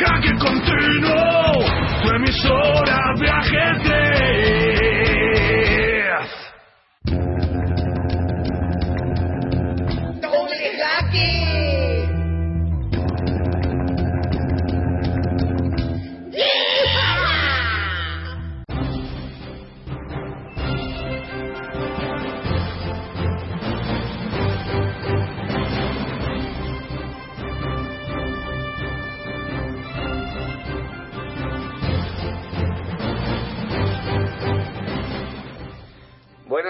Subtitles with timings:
[0.00, 1.64] Jaque continuo,
[2.02, 4.09] tu emisora de ajedrez.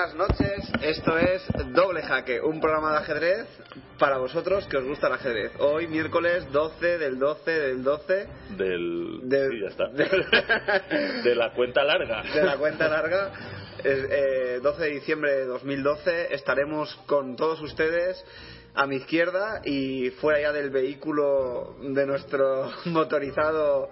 [0.00, 1.42] Buenas noches, esto es
[1.74, 3.46] Doble Jaque, un programa de ajedrez
[3.98, 5.52] para vosotros que os gusta el ajedrez.
[5.58, 9.20] Hoy, miércoles 12 del 12 del 12 Del...
[9.24, 9.88] Del- Sí, ya está.
[9.92, 12.22] de- de la cuenta larga.
[12.22, 13.30] de la cuenta larga,
[13.84, 18.24] es, eh, 12 de diciembre de 2012, estaremos con todos ustedes
[18.74, 23.90] a mi izquierda y fuera ya del vehículo de nuestro motorizado.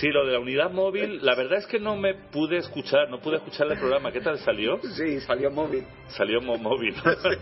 [0.00, 3.20] Sí, lo de la unidad móvil, la verdad es que no me pude escuchar, no
[3.20, 4.10] pude escuchar el programa.
[4.12, 4.78] ¿Qué tal salió?
[4.96, 5.84] sí, salió móvil.
[6.08, 6.94] Salió móvil,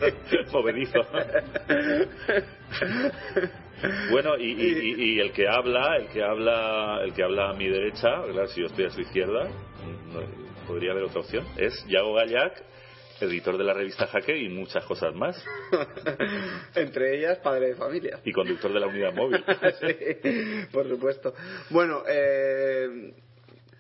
[0.53, 1.01] movedizo.
[4.11, 7.53] Bueno, y, y- y- y el que habla, el que habla, el que habla a
[7.55, 9.45] mi derecha, claro, si yo estoy a su izquierda,
[10.13, 12.63] no- podría haber otra opción, es Yago Gallac,
[13.23, 15.43] editor de la revista Jaque y muchas cosas más,
[16.75, 18.21] Entre ellas, padre de familia.
[18.25, 19.43] y conductor de la unidad móvil.
[19.81, 21.35] sí, por supuesto.
[21.71, 23.13] Bueno, eh,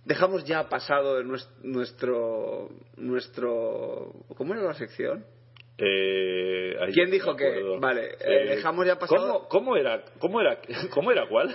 [0.04, 4.12] dejamos ya pasado nuestro, nuestro...
[4.36, 5.24] ¿Cómo era la sección?
[5.82, 10.04] Eh, ¿Quién dijo que- vale, eh, dejamos ya pasado- ¿Cómo, cómo era?
[10.18, 10.58] ¿Cómo era?
[10.90, 11.54] ¿Cómo era cuál?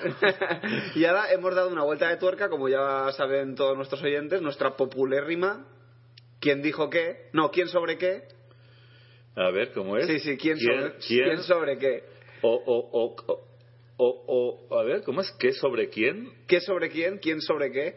[0.96, 4.76] y ahora hemos dado una vuelta de tuerca, como ya saben todos nuestros oyentes, nuestra
[4.76, 5.68] populérrima
[6.46, 7.16] ¿Quién dijo qué?
[7.34, 8.22] No, ¿quién sobre qué?
[9.36, 10.06] A ver, ¿cómo es?
[10.06, 11.24] Sí, sí, ¿quién, sobre, quién?
[11.24, 12.04] ¿quién sobre qué?
[12.44, 13.16] O, o, o,
[13.98, 15.32] o, o- a ver, ¿cómo es?
[15.40, 16.32] ¿Qué sobre quién?
[16.48, 17.18] ¿Qué sobre quién?
[17.18, 17.96] ¿Quién sobre qué?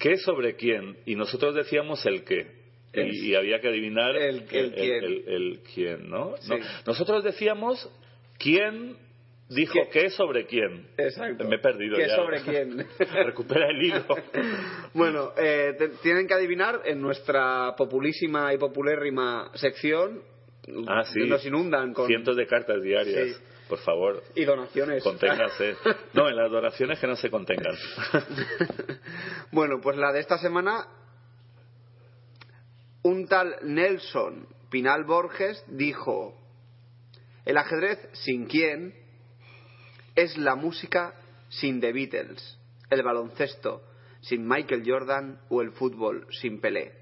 [0.00, 0.96] ¿Qué sobre quién?
[1.06, 2.48] Y nosotros decíamos el qué.
[2.92, 5.04] El- Y, y había que adivinar El- el quién.
[5.28, 6.34] el- quién, ¿no?
[6.40, 6.48] Sí.
[6.50, 6.56] No,
[6.88, 7.88] Nosotros decíamos
[8.40, 8.96] quién
[9.48, 10.02] dijo ¿Qué?
[10.02, 10.88] qué, sobre quién.
[10.96, 11.44] Exacto.
[11.44, 12.16] Me he perdido ¿Qué ya.
[12.16, 12.86] sobre quién?
[13.24, 14.04] Recupera el hilo.
[14.94, 20.22] Bueno, eh, te- tienen que adivinar en nuestra populísima y populérrima sección.
[20.88, 21.20] Ah, sí.
[21.28, 22.06] Nos inundan con.
[22.06, 23.36] Cientos de cartas diarias.
[23.36, 23.42] Sí.
[23.68, 25.02] Por favor, Y donaciones.
[25.02, 25.74] conténganse.
[26.14, 27.74] No, en las donaciones que no se contengan.
[29.52, 30.86] bueno, pues la de esta semana.
[33.02, 36.36] Un tal Nelson Pinal Borges dijo:
[37.44, 38.94] El ajedrez sin quién
[40.16, 41.14] es la música
[41.48, 42.58] sin The Beatles,
[42.90, 43.82] el baloncesto
[44.20, 46.92] sin Michael Jordan o el fútbol sin Pelé.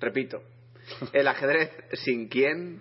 [0.00, 0.42] Repito,
[1.12, 2.80] el ajedrez sin quién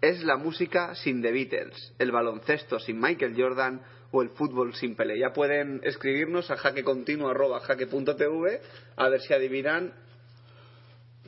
[0.00, 4.96] es la música sin The Beatles, el baloncesto sin Michael Jordan o el fútbol sin
[4.96, 5.18] Pelé.
[5.18, 8.60] Ya pueden escribirnos a jaquecontinuo@jaque.tv
[8.96, 9.92] a ver si adivinan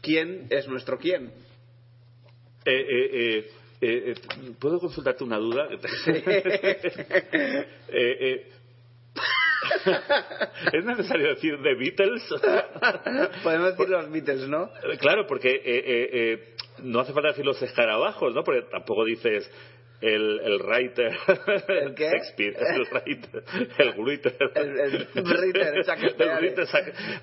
[0.00, 1.30] quién es nuestro quién.
[2.64, 3.50] Eh, eh, eh,
[3.82, 5.68] eh, eh, ¿Puedo consultarte una duda?
[7.94, 8.46] Eh, eh,
[10.72, 12.22] ¿Es necesario decir The Beatles?
[13.42, 14.70] Podemos decir los Beatles, ¿no?
[14.98, 18.42] Claro, porque eh, eh, eh, no hace falta decir los escarabajos, ¿no?
[18.44, 19.50] Porque tampoco dices
[20.00, 21.12] el, el writer,
[21.68, 22.08] ¿El qué?
[22.10, 23.44] Shakespeare, el writer,
[23.78, 24.36] el Gruiter.
[24.54, 25.74] El- el writer.
[26.18, 26.66] El writer,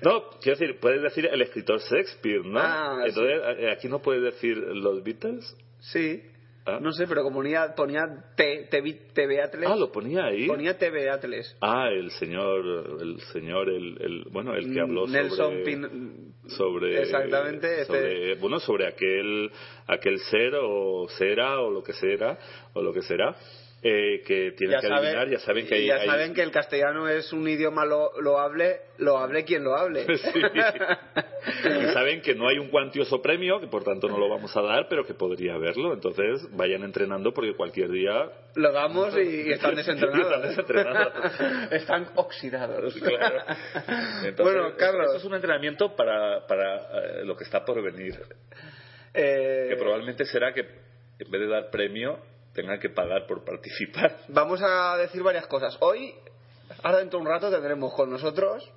[0.02, 2.60] No, quiero decir, puedes decir el escritor Shakespeare, ¿no?
[2.60, 3.42] Ah, Entonces,
[3.76, 5.56] aquí no puedes decir los Beatles.
[5.80, 6.22] Sí.
[6.66, 6.78] Ah.
[6.80, 8.02] No sé, pero como ponía, ponía
[8.36, 9.68] T, TV, TV Atles.
[9.68, 10.46] Ah, lo ponía ahí.
[10.46, 11.56] Ponía TV Atles.
[11.62, 17.00] Ah, el señor, el señor, el, el- bueno, el que habló Nelson sobre, Pin- sobre,
[17.02, 19.50] Exactamente, este- bueno, sobre aquel,
[19.86, 22.38] aquel ser o será o lo que será
[22.74, 23.34] o lo que será
[23.82, 25.28] eh, que tienen que adivinar.
[25.30, 28.38] ya saben que hay, ya hay- saben que el castellano es un idioma lo, lo
[28.38, 30.06] hable, lo hable quien lo hable.
[31.62, 31.68] Sí.
[31.68, 34.60] y saben que no hay un cuantioso premio, que por tanto no lo vamos a
[34.60, 35.94] dar, pero que podría haberlo.
[35.94, 40.26] Entonces vayan entrenando porque cualquier día Lo damos y, y están desentrenados.
[40.26, 41.12] Están desentrenados.
[41.72, 42.94] Están oxidados.
[42.94, 43.38] Claro.
[44.24, 46.76] Entonces, bueno, Carlos, Esto es un entrenamiento para, para
[47.20, 48.14] eh, lo que está por venir.
[49.14, 50.60] eh, Que probablemente será que
[51.18, 52.18] en vez de dar premio
[52.54, 54.16] tengan que pagar por participar.
[54.28, 55.76] vamos a decir varias cosas.
[55.80, 56.14] Hoy,
[56.82, 58.70] ahora dentro de un rato, tendremos con nosotros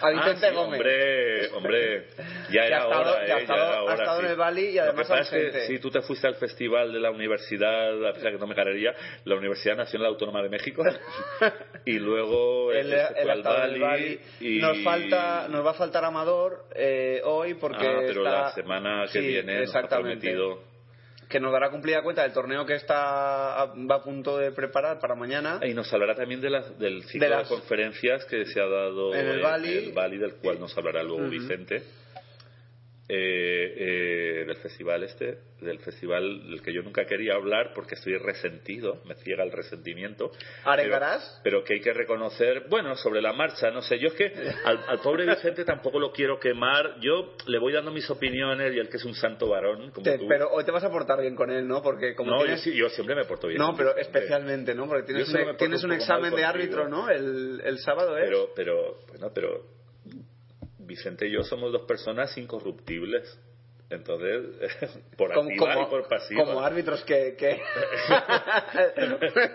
[0.00, 0.80] a Vicente Ah, sí, Gómez.
[0.80, 2.06] Hombre, hombre,
[2.50, 5.36] ya era hora, eh, ya ha estado en el Bali y Lo además que pasa
[5.38, 8.54] es que si tú te fuiste al festival de la universidad, la que no me
[8.56, 8.92] carrería,
[9.24, 10.82] la Universidad Nacional Autónoma de México,
[11.84, 14.20] y luego al estado en el Bali, Bali.
[14.40, 14.58] y...
[14.60, 19.04] Nos falta, nos va a faltar Amador eh, hoy porque Ah, pero está- la semana
[19.12, 20.71] que Sí, viene nos ha prometido...
[21.32, 25.00] que nos dará cumplida cuenta del torneo que está a- va a punto de preparar
[25.00, 25.58] para mañana.
[25.66, 28.66] Y nos hablará también de las- del ciclo De de, las- conferencias que se ha
[28.66, 30.18] dado En el Bali.
[30.18, 31.26] Del cual nos hablará luego.
[31.28, 31.82] Vicente.
[33.14, 38.16] Eh, eh, del festival este, del festival del que yo nunca quería hablar porque estoy
[38.16, 40.32] resentido, me ciega el resentimiento.
[40.64, 41.40] ¿Arengarás?
[41.44, 44.32] Pero, pero que hay que reconocer, bueno, sobre la marcha, no sé, yo es que
[44.64, 48.78] al, al pobre Vicente tampoco lo quiero quemar, yo le voy dando mis opiniones y
[48.78, 50.26] el que es un santo varón, como Te- tú.
[50.26, 51.82] pero hoy te vas a portar bien con él, ¿no?
[51.82, 52.64] Porque como no, tienes...
[52.64, 53.58] yo, yo siempre me porto bien.
[53.58, 54.18] No, pero Vicente.
[54.18, 54.88] especialmente, ¿no?
[54.88, 57.10] Porque tienes, un, tienes un examen de árbitro, ¿no?
[57.10, 58.24] El, el sábado es.
[58.24, 59.81] Pero, pero, bueno, pero
[60.86, 63.38] Vicente y yo somos dos personas incorruptibles.
[63.92, 64.70] Entonces,
[65.16, 66.44] por como, como- y por pasiva.
[66.44, 67.34] como árbitros que...
[67.36, 67.60] que...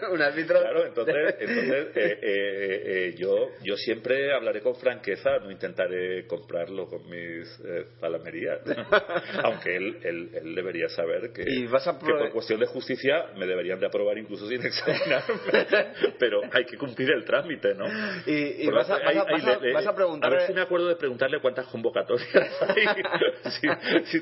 [0.12, 0.60] un árbitro...
[0.60, 6.88] Claro, entonces, entonces eh, eh, eh, yo, yo siempre hablaré con franqueza, no intentaré comprarlo
[6.88, 8.60] con mis eh, palamerías.
[9.44, 13.28] Aunque él, él, él debería saber que, Y vas a que por cuestión de justicia
[13.36, 15.36] me deberían de aprobar incluso sin examinarme.
[16.20, 17.86] Pero hay que cumplir el trámite, ¿no?
[18.26, 20.38] Y, y vas, a, vas, a, ahí vas a- vas a preguntarle...
[20.38, 22.28] ver si me acuerdo de preguntarle cuántas convocatorias
[22.62, 22.86] hay.
[23.52, 23.68] si,
[24.06, 24.20] si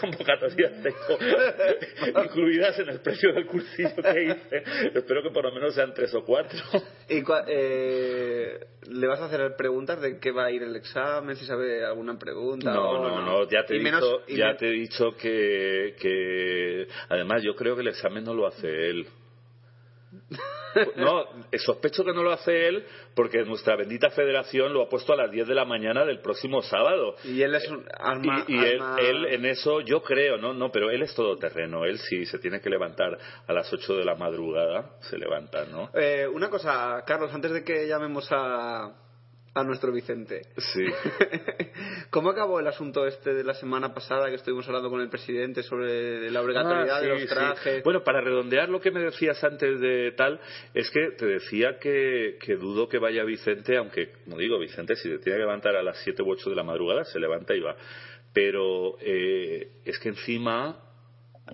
[0.00, 4.62] convocatorias tengo incluidas en el precio del cursillo que hice.
[4.94, 6.58] Espero que por lo menos sean tres o cuatro.
[7.08, 11.36] Y cua- eh, ¿Le vas a hacer preguntas de qué va a ir el examen?
[11.36, 12.72] Si sabe alguna pregunta.
[12.72, 16.88] No, o no, no, ya te, he, dicho, ya te he dicho que, que...
[17.08, 19.06] Además, yo creo que el examen no lo hace él.
[20.96, 21.24] No,
[21.58, 22.84] sospecho que no lo hace él
[23.14, 26.62] porque nuestra bendita federación lo ha puesto a las 10 de la mañana del próximo
[26.62, 27.14] sábado.
[27.24, 28.44] Y él es un arma...
[28.48, 30.52] y y él, arma- él en eso, yo creo, ¿no?
[30.54, 31.84] No, pero él es todoterreno.
[31.84, 35.90] Él sí se tiene que levantar a las 8 de la madrugada, se levanta, ¿no?
[35.94, 38.92] Eh, una cosa, Carlos, antes de que llamemos a,
[39.54, 40.42] a nuestro Vicente.
[40.56, 40.84] Sí.
[42.10, 45.62] ¿Cómo acabó el asunto este de la semana pasada que estuvimos hablando con el presidente
[45.62, 47.26] sobre la obligatoriedad Ah, de sí, los sí.
[47.28, 47.84] trajes?
[47.84, 50.40] Bueno, para redondear lo que me decías antes de tal,
[50.72, 55.10] es que te decía que, que dudo que vaya Vicente, aunque, como digo, Vicente, si
[55.10, 57.60] se tiene que levantar a las 7 u 8 de la madrugada, se levanta y
[57.60, 57.76] va.
[58.32, 60.80] Pero eh, es que encima,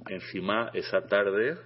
[0.09, 1.56] encima, esa tarde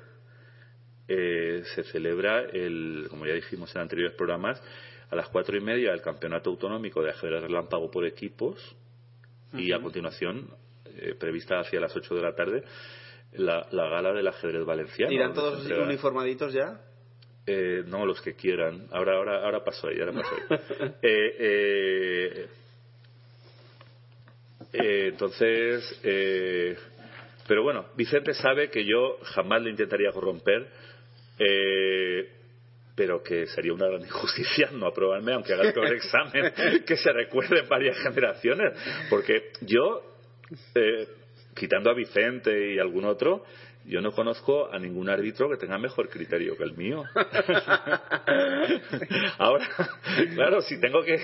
[1.08, 4.62] eh, se celebra el, como ya dijimos en anteriores programas,
[5.12, 8.56] a las cuatro y media el campeonato autonómico de ajedrez relámpago por equipos
[9.52, 10.48] y a continuación,
[10.86, 12.64] eh, prevista hacia las 8 de la tarde,
[13.32, 15.12] la, la gala del ajedrez valenciano.
[15.12, 16.80] ¿Irán todos uniformaditos ya?
[17.46, 18.86] Eh, no, los que quieran.
[18.90, 20.58] Ahora, ahora, ahora paso ahí, ahora paso ahí.
[21.02, 22.46] Eh, eh,
[24.72, 26.74] eh, entonces, eh,
[27.46, 30.68] pero bueno, Vicente sabe que yo jamás le intentaría corromper,
[31.38, 32.41] eh,
[32.94, 36.52] pero que sería una gran injusticia no aprobarme, aunque haga el peor examen
[36.86, 38.72] que se recuerde en varias generaciones.
[39.08, 40.02] Porque yo,
[40.74, 41.08] eh,
[41.54, 43.44] quitando a Vicente y algún otro,
[43.84, 47.02] yo no conozco a ningún árbitro que tenga mejor criterio que el mío.
[49.38, 49.68] Ahora,
[50.34, 51.18] claro, si tengo que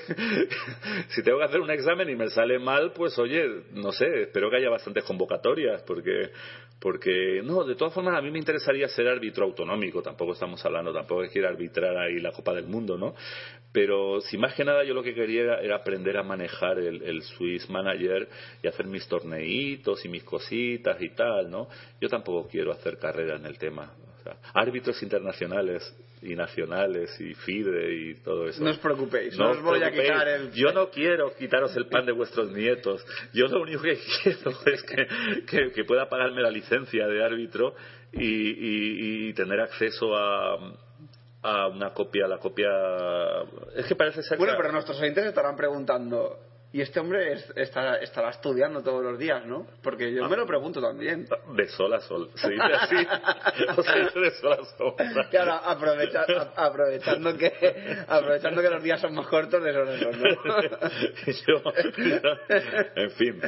[1.08, 4.50] si tengo que hacer un examen y me sale mal, pues oye, no sé, espero
[4.50, 6.30] que haya bastantes convocatorias, porque
[6.80, 10.92] porque no, de todas formas a mí me interesaría ser árbitro autonómico, tampoco estamos hablando,
[10.92, 13.14] tampoco es que arbitrar ahí la Copa del Mundo, ¿no?
[13.72, 17.02] Pero si más que nada yo lo que quería era, era aprender a manejar el,
[17.02, 18.26] el Swiss Manager
[18.62, 21.68] y hacer mis torneitos y mis cositas y tal, ¿no?
[22.00, 23.92] Yo tampoco quiero hacer carrera en el tema.
[24.18, 25.82] O sea, árbitros internacionales
[26.22, 28.64] y nacionales y FIDE y todo eso.
[28.64, 32.06] No os preocupéis, no os voy a quitar el- Yo no quiero quitaros el pan
[32.06, 33.04] de vuestros nietos.
[33.34, 35.06] Yo lo único que quiero es que,
[35.46, 37.74] que- que pueda pagarme la licencia de árbitro
[38.12, 40.56] y, y- y tener acceso a,
[41.42, 42.68] a una copia, la copia...
[43.76, 46.38] Es que parece ser Bueno, que- pero nuestros oyentes estarán preguntando,
[46.72, 49.66] ¿y este hombre es- está, estará estudiando todos los días, no?
[49.82, 51.26] Porque yo me lo pregunto también.
[51.54, 52.96] De sol a sol, se dice así.
[53.76, 54.94] o se dice de sol a sol.
[55.30, 56.26] Claro, aprovecha-
[56.56, 57.52] a- aprovechando que
[58.08, 60.62] aprovechando que los días son más cortos de esos, ¿no?
[61.46, 61.62] Yo,
[62.96, 63.40] en fin,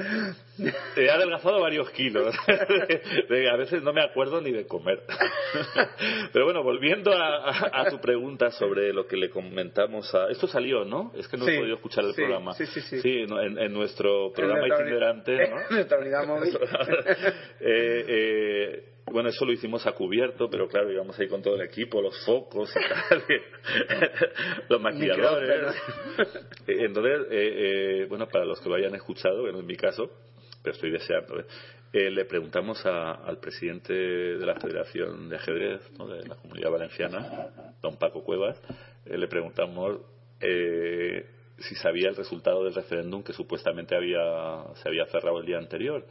[0.96, 2.34] he adelgazado varios kilos.
[3.52, 5.02] A veces no me acuerdo ni de comer.
[6.32, 10.28] Pero bueno, volviendo a, a- a tu pregunta sobre lo que le comentamos a...
[10.30, 11.12] Esto salió, ¿no?
[11.16, 12.54] Es que no Sí, he podido escuchar el sí, programa.
[12.54, 13.24] sí, sí, sí.
[13.28, 15.60] no, en, en nuestro programa En itinerante, ¿no?
[15.60, 16.58] en nuestra unidad móvil.
[17.62, 21.62] Eh, eh, bueno, eso lo hicimos a cubierto, pero claro, íbamos ahí con todo el
[21.62, 23.24] equipo, los focos y tal,
[24.68, 25.74] los maquilladores.
[26.66, 29.76] Eh, Entonces, eh, eh, bueno, para los que lo hayan escuchado, que no es mi
[29.76, 30.10] caso,
[30.62, 31.44] pero estoy deseando, ¿eh?
[31.92, 36.06] Eh, le preguntamos a- al presidente de la Federación de Ajedrez, ¿no?
[36.06, 37.48] de la Comunidad Valenciana,
[37.82, 38.60] don Paco Cuevas,
[39.06, 39.98] eh, le preguntamos
[40.40, 41.26] eh,
[41.58, 46.06] si sabía el resultado del referéndum que supuestamente había, se había cerrado el día anterior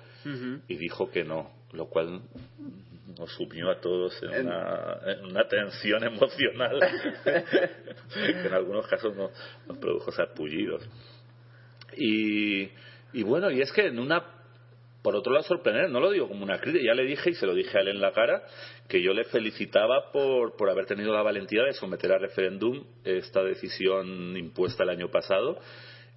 [0.68, 2.22] y dijo que no, lo cual
[3.18, 6.78] nos sumió a todos en una, en una tensión emocional
[7.24, 9.32] que en algunos casos nos,
[9.68, 10.88] nos produjo sarpullidos.
[11.98, 12.70] Y,
[13.14, 14.24] y bueno, y es que en una
[15.02, 17.46] por otro lado sorprender, no lo digo como una crítica, ya le dije y se
[17.46, 18.44] lo dije a él en la cara,
[18.88, 23.44] que yo le felicitaba por, por haber tenido la valentía de someter a referéndum esta
[23.44, 25.58] decisión impuesta el año pasado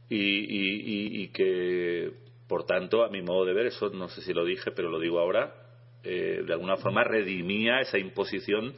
[0.08, 2.10] y, y, que,
[2.48, 4.98] por tanto, a mi modo de ver, eso no sé si lo dije, pero lo
[4.98, 5.54] digo ahora,
[6.02, 8.74] eh, de alguna forma redimía esa imposición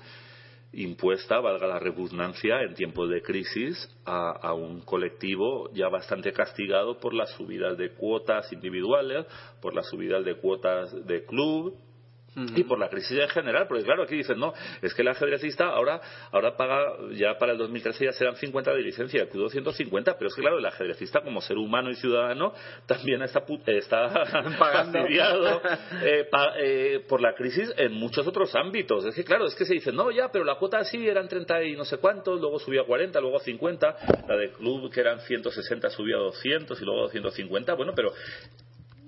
[0.76, 6.98] impuesta, valga la repugnancia, en tiempos de crisis a, a, un colectivo ya bastante castigado
[6.98, 9.26] por las subidas de cuotas individuales,
[9.60, 11.76] por las subidas de cuotas de club,
[12.36, 15.66] y por la crisis en general, porque claro, aquí dicen, no, es que el ajedrecista
[15.66, 16.00] ahora,
[16.32, 20.28] ahora paga, ya para el 2013 ya serán 50 de licencia, el club 250, pero
[20.28, 22.52] es que claro, el ajedrecista como ser humano y ciudadano
[22.86, 24.08] también está, está
[24.58, 25.62] fastidiado
[26.02, 29.04] eh, pa, eh, por la crisis en muchos otros ámbitos.
[29.04, 31.64] Es que claro, es que se dice, no, ya, pero la cuota sí eran 30
[31.64, 33.96] y no sé cuántos, luego subió a 40, luego a 50,
[34.28, 38.12] la de club que eran 160 subió a 200 y luego a 250, bueno, pero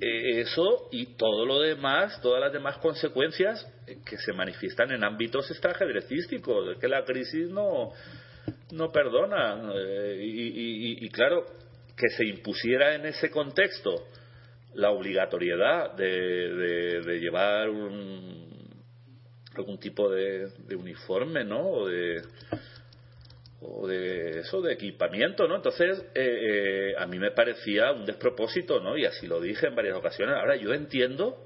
[0.01, 3.67] eh, eso y todo lo demás, todas las demás consecuencias
[4.05, 7.93] que se manifiestan en ámbitos extrajedrecísticos, que la crisis no,
[8.73, 9.73] no perdona.
[9.75, 11.47] Eh, y, y, y, claro,
[11.97, 13.95] que se impusiera en ese contexto
[14.75, 18.83] la obligatoriedad de, de, de llevar un,
[19.57, 21.67] algún tipo de, de uniforme, ¿no?
[21.67, 22.21] O de,
[23.69, 28.81] o de eso de equipamiento no entonces eh, eh, a mí me parecía un despropósito
[28.81, 30.37] no y así lo dije en varias ocasiones.
[30.37, 31.37] Ahora yo entiendo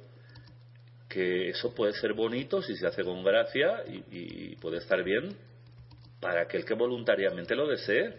[1.09, 5.35] que eso puede ser bonito si se hace con gracia y, y puede estar bien
[6.21, 8.15] para aquel que voluntariamente lo desee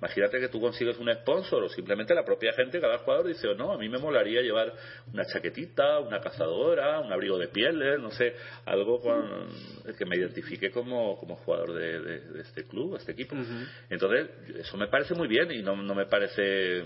[0.00, 3.54] Imagínate que tú consigues un sponsor o simplemente la propia gente, cada jugador dice, o
[3.54, 4.72] no, a mí me molaría llevar
[5.12, 9.48] una chaquetita, una cazadora, un abrigo de pieles, no sé, algo con,
[9.98, 13.34] que me identifique como, como jugador de, de, de este club, este equipo.
[13.34, 13.68] Uh -huh.
[13.90, 16.84] Entonces, eso me parece muy bien y no, no me parece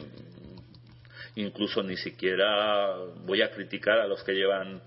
[1.35, 4.83] incluso ni siquiera voy a criticar a los que llevan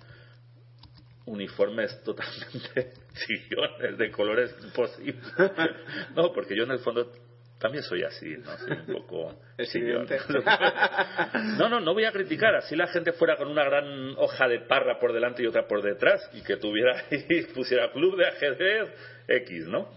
[1.26, 5.24] uniformes totalmente chillones de colores imposibles.
[6.16, 7.12] no, porque yo en el fondo
[7.60, 8.58] también soy así, ¿no?
[8.58, 9.40] Soy un poco
[11.58, 12.56] no, no, no voy a criticar.
[12.56, 15.82] Así la gente fuera con una gran hoja de parra por delante y otra por
[15.82, 18.90] detrás y que tuviera y pusiera club de ajedrez
[19.28, 19.90] X, ¿no?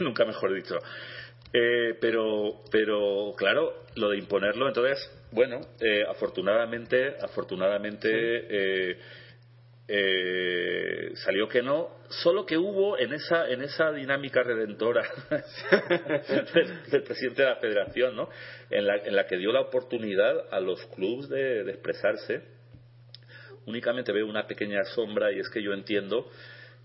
[0.00, 0.76] Nunca mejor dicho.
[1.52, 4.98] Eh, pero, pero claro, lo de imponerlo, entonces,
[5.30, 8.08] bueno, eh, afortunadamente, afortunadamente.
[8.10, 8.98] Eh,
[9.90, 11.88] eh, salió que no,
[12.22, 15.02] solo que hubo en esa, en esa dinámica redentora
[16.28, 18.28] del, del, presidente de la federación, ¿no?
[18.68, 22.42] en, la, en la que dio la oportunidad a los clubes de, de expresarse,
[23.64, 26.30] únicamente veo una pequeña sombra y es que yo entiendo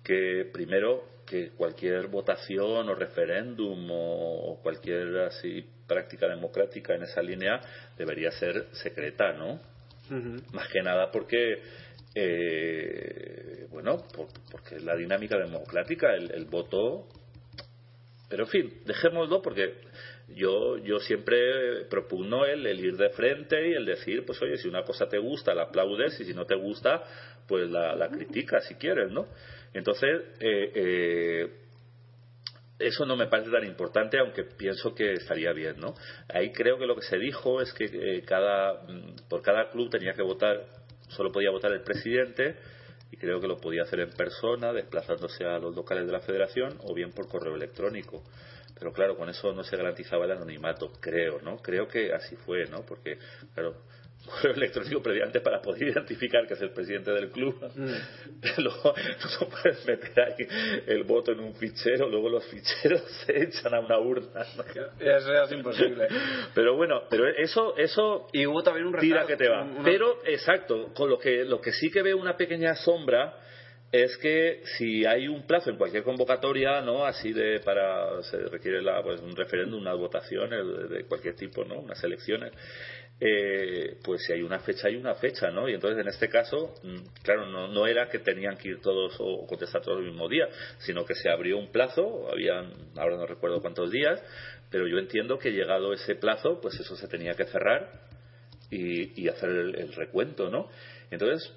[0.04, 7.60] que primero que cualquier votación o referéndum o, cualquier así práctica democrática en esa línea
[7.98, 9.54] debería ser secreta, ¿no?
[10.10, 10.54] Uh -huh.
[10.54, 11.62] Más que nada porque
[12.15, 17.08] eh, bueno, por, porque la dinámica democrática, el, voto.
[18.29, 19.75] Pero en fin, dejémoslo porque
[20.29, 24.67] yo, yo siempre propugno el, el, ir de frente y el decir, pues oye, si
[24.67, 27.03] una cosa te gusta, la aplaudes y si no te gusta,
[27.48, 29.27] pues la, la criticas si quieres, ¿no?
[29.74, 31.50] Entonces, eh, eh,
[32.79, 35.93] eso no me parece tan importante, aunque pienso que estaría bien, ¿no?
[36.29, 38.86] Ahí creo que lo que se dijo es que eh, cada,
[39.29, 40.65] por cada club tenía que votar
[41.13, 42.55] solo podía votar el presidente
[43.12, 46.79] y creo que lo podía hacer en persona, desplazándose a los locales de la federación
[46.84, 48.24] o bien por correo electrónico.
[48.77, 51.58] Pero claro, con eso no se garantizaba el anonimato, creo, ¿no?
[51.58, 52.82] Creo que así fue, ¿no?
[52.82, 53.17] Porque,
[53.53, 53.75] claro,
[54.25, 57.56] correo electrónico previamente para poder identificar que es el presidente del club.
[57.75, 57.94] Mm.
[58.62, 58.94] Luego
[59.42, 60.48] no puedes meter ahí
[60.88, 64.46] el voto en un fichero, luego los ficheros se echan a una urna.
[65.00, 66.08] Eso es imposible.
[66.53, 69.63] Pero bueno, pero eso eso y hubo también un tira que te va.
[69.63, 69.84] Una...
[69.84, 73.39] Pero exacto, con lo que lo que sí que veo una pequeña sombra
[73.92, 77.06] es que si hay un plazo en cualquier convocatoria, ¿no?
[77.06, 81.63] Así de para se requiere la, pues, un referéndum, unas votaciones de, de cualquier tipo,
[81.63, 81.75] ¿no?
[81.75, 82.53] Unas elecciones
[83.25, 85.70] eh, pues si hay una fecha, hay una fecha, ¿no?
[85.70, 86.74] Y entonces en este caso,
[87.22, 90.46] claro, no, no era que tenían que ir todos o contestar todos el mismo día,
[90.80, 94.22] sino que se abrió un plazo, habían, ahora no recuerdo cuántos días,
[94.70, 98.01] pero yo entiendo que llegado ese plazo, pues eso se tenía que cerrar
[98.70, 100.68] y, y hacer el, el, recuento, ¿no?
[101.10, 101.53] Entonces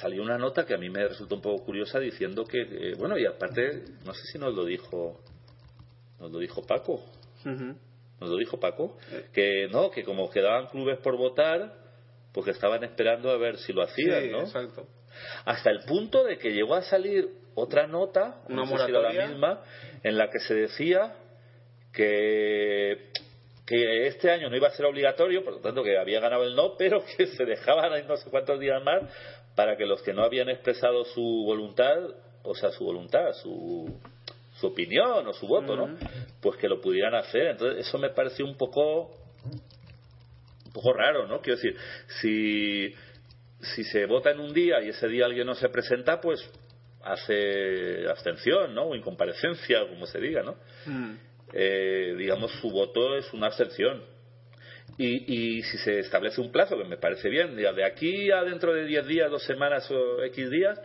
[0.00, 3.18] salió una nota que a mí me resultó un poco curiosa diciendo que, eh, bueno,
[3.18, 5.20] y aparte, no sé si nos lo dijo,
[6.20, 7.02] nos lo dijo Paco.
[8.20, 8.96] Nos lo dijo Paco,
[9.32, 11.74] que no, que como quedaban clubes por votar,
[12.32, 14.40] pues que estaban esperando a ver si lo hacían, sí, ¿no?
[14.40, 14.86] Exacto.
[15.44, 19.12] hasta el punto de que llegó a salir otra nota, Una no sé si era
[19.12, 19.62] la misma,
[20.02, 21.14] en la que se decía
[21.92, 23.10] que
[23.66, 26.54] que este año no iba a ser obligatorio, por lo tanto que había ganado el
[26.54, 29.02] no, pero que se dejaban ahí no sé cuántos días más
[29.54, 31.98] para que los que no habían expresado su voluntad,
[32.42, 34.00] o sea, su voluntad, su,
[34.62, 35.98] su opinión o su voto, ¿no?
[36.40, 37.48] Pues que lo pudieran hacer.
[37.48, 39.10] Entonces, eso me pareció un poco
[40.66, 41.40] un poco raro, ¿no?
[41.40, 41.76] Quiero decir,
[42.20, 42.94] si,
[43.60, 46.40] si se vota en un día y ese día alguien no se presenta, pues
[47.02, 48.84] hace abstención, ¿no?
[48.84, 50.56] O incomparecencia, como se diga, ¿no?
[50.86, 51.14] Mm.
[51.52, 54.04] Eh, digamos, su voto es una abstención.
[54.96, 58.72] Y, y si se establece un plazo, que me parece bien, de aquí a dentro
[58.72, 60.80] de 10 días, dos semanas o X días,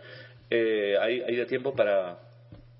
[0.50, 2.18] eh, hay, hay de tiempo para,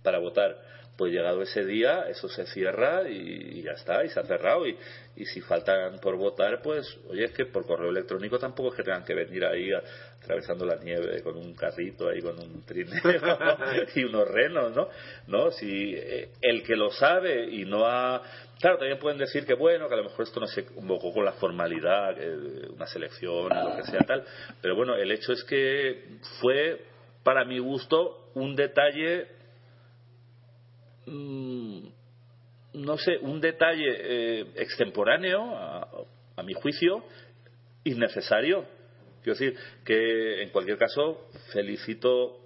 [0.02, 0.68] para votar.
[0.98, 4.66] Pues llegado ese día, eso se cierra y, y ya está, y se ha cerrado.
[4.66, 4.76] Y,
[5.14, 8.82] y si faltan por votar, pues, oye, es que por correo electrónico tampoco es que
[8.82, 9.80] tengan que venir ahí a-
[10.20, 13.00] atravesando la nieve con un carrito ahí, con un trineo
[13.94, 14.88] y unos renos, ¿no?
[15.28, 15.52] ¿No?
[15.52, 18.20] Si eh, el que lo sabe y no ha.
[18.60, 21.24] Claro, también pueden decir que bueno, que a lo mejor esto no se convocó con
[21.24, 22.26] la formalidad, que
[22.74, 24.24] una selección, lo que sea tal.
[24.60, 26.80] Pero bueno, el hecho es que fue,
[27.22, 29.37] para mi gusto, un detalle
[31.08, 31.88] mm,
[32.74, 35.88] no sé, un detalle eh, extemporáneo, a,
[36.36, 37.02] a mi juicio,
[37.84, 38.64] innecesario.
[39.22, 42.40] Quiero decir que, en cualquier caso, felicito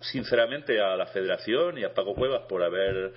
[0.00, 3.12] sinceramente a la Federación y a Paco Cuevas por haber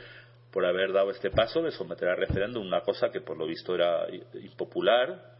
[0.52, 3.76] por haber dado este paso de someter a referéndum una cosa que por lo visto
[3.76, 5.34] era impopular.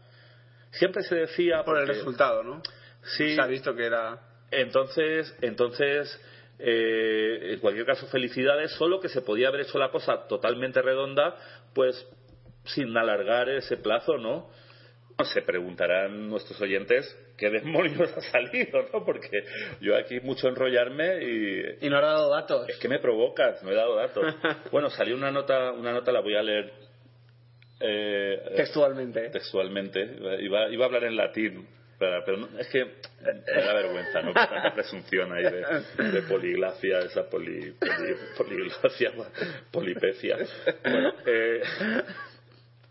[0.72, 2.60] Siempre se decía Por el resultado, ¿no?
[3.16, 4.18] Sí, Se ha visto que era.
[4.50, 6.20] entonces, entonces
[6.58, 11.36] eh, en cualquier caso, felicidades, solo que se podía haber hecho la cosa totalmente redonda,
[11.74, 12.06] pues
[12.64, 14.50] sin alargar ese plazo, ¿no?
[15.32, 17.06] Se preguntarán nuestros oyentes
[17.38, 19.04] qué demonios ha salido, ¿no?
[19.04, 19.44] Porque
[19.80, 22.68] yo aquí mucho enrollarme y Y no ha dado datos.
[22.68, 24.24] es que me provocas, no he dado datos.
[24.72, 26.72] Bueno, salió una nota, una nota la voy a leer
[27.80, 29.28] eh, Textualmente.
[29.30, 30.00] textualmente.
[30.40, 31.66] Iba, iba a hablar en latín,
[31.98, 34.32] pero, pero no- es que me da vergüenza, ¿no?
[34.32, 39.12] Tanta presunción ahí de, de poliglacia, esa poli, poli- poliglacia,
[39.70, 40.36] polipecia.
[40.84, 41.62] Bueno, eh,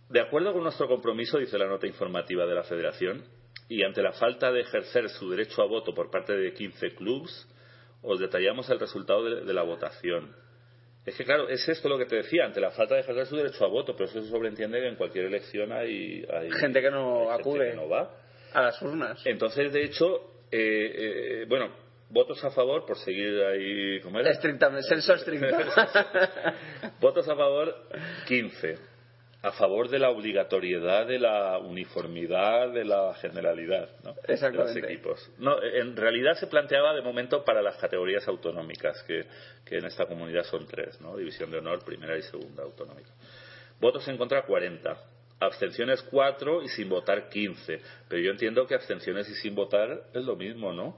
[0.09, 3.23] de acuerdo con nuestro compromiso, dice la nota informativa de la Federación,
[3.67, 7.47] y ante la falta de ejercer su derecho a voto por parte de 15 clubs,
[8.03, 10.35] os detallamos el resultado de, de la votación.
[11.05, 13.35] Es que, claro, es esto lo que te decía, ante la falta de ejercer su
[13.35, 16.91] derecho a voto, pero eso se sobreentiende que en cualquier elección hay, hay Gente que
[16.91, 17.69] no hay gente acude.
[17.71, 18.11] que no va.
[18.55, 19.21] A las urnas.
[19.25, 21.69] Entonces, de hecho, eh, eh, bueno,
[22.09, 24.31] votos a favor, por seguir ahí, ¿cómo era?
[24.31, 24.87] Estrictamente.
[24.87, 25.57] Censo estricto.
[27.01, 27.75] Votos a favor,
[28.25, 28.77] 15.
[29.41, 34.15] A favor de la obligatoriedad, de la uniformidad, de la generalidad ¿no?
[34.25, 34.73] Exactamente.
[34.73, 35.31] de los equipos.
[35.37, 39.25] No, en realidad se planteaba de momento para las categorías autonómicas, que,
[39.65, 41.17] que en esta comunidad son tres, ¿no?
[41.17, 43.11] División de honor, primera y segunda autonómica.
[43.81, 44.97] Votos en contra, 40.
[45.39, 47.81] Abstenciones 4 y sin votar 15.
[48.07, 50.97] Pero yo entiendo que abstenciones y sin votar es lo mismo, ¿no?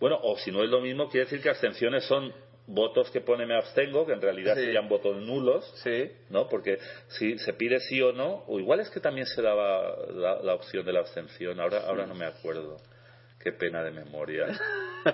[0.00, 2.32] Bueno, o si no es lo mismo, quiere decir que abstenciones son
[2.66, 4.62] votos que pone me abstengo, que en realidad Sí.
[4.62, 6.10] serían votos nulos, Sí.
[6.30, 6.48] ¿no?
[6.48, 10.40] Porque si se pide sí o no, o igual es que también se daba la,
[10.42, 12.78] la opción de la abstención, ahora, ahora no me acuerdo.
[13.44, 14.46] Qué pena de memoria.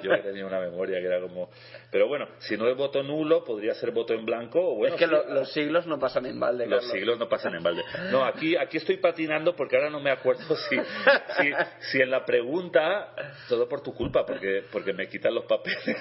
[0.05, 1.51] Yo tenía una memoria que era como...
[1.91, 4.95] Pero bueno, si no es voto nulo, podría ser voto en blanco o bueno...
[4.95, 6.65] es que lo- los siglos no pasan en balde.
[6.69, 6.93] los Carlos.
[6.93, 7.83] siglos no pasan en balde.
[8.13, 11.51] No, aquí, aquí estoy patinando porque ahora no me acuerdo si, si,
[11.91, 13.13] si en la pregunta,
[13.49, 15.83] todo por tu culpa, porque, porque me quitan los papeles.
[15.85, 15.95] sí,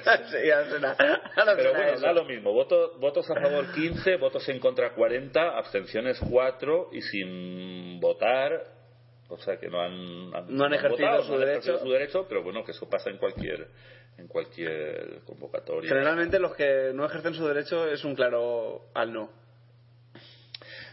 [1.55, 2.05] Pero bueno, eso.
[2.05, 2.53] da lo mismo.
[2.53, 8.77] Voto- votos a favor 15, votos en contra 40, abstenciones 4 y sin votar,
[9.29, 11.59] o sea que no han, No han ejercido votado, su no han derecho.
[11.71, 13.67] ejercido su derecho, pero bueno, que eso pasa en cualquier
[14.17, 15.87] en cualquier convocatoria.
[15.89, 19.29] Generalmente los que no ejercen su derecho es un claro al no.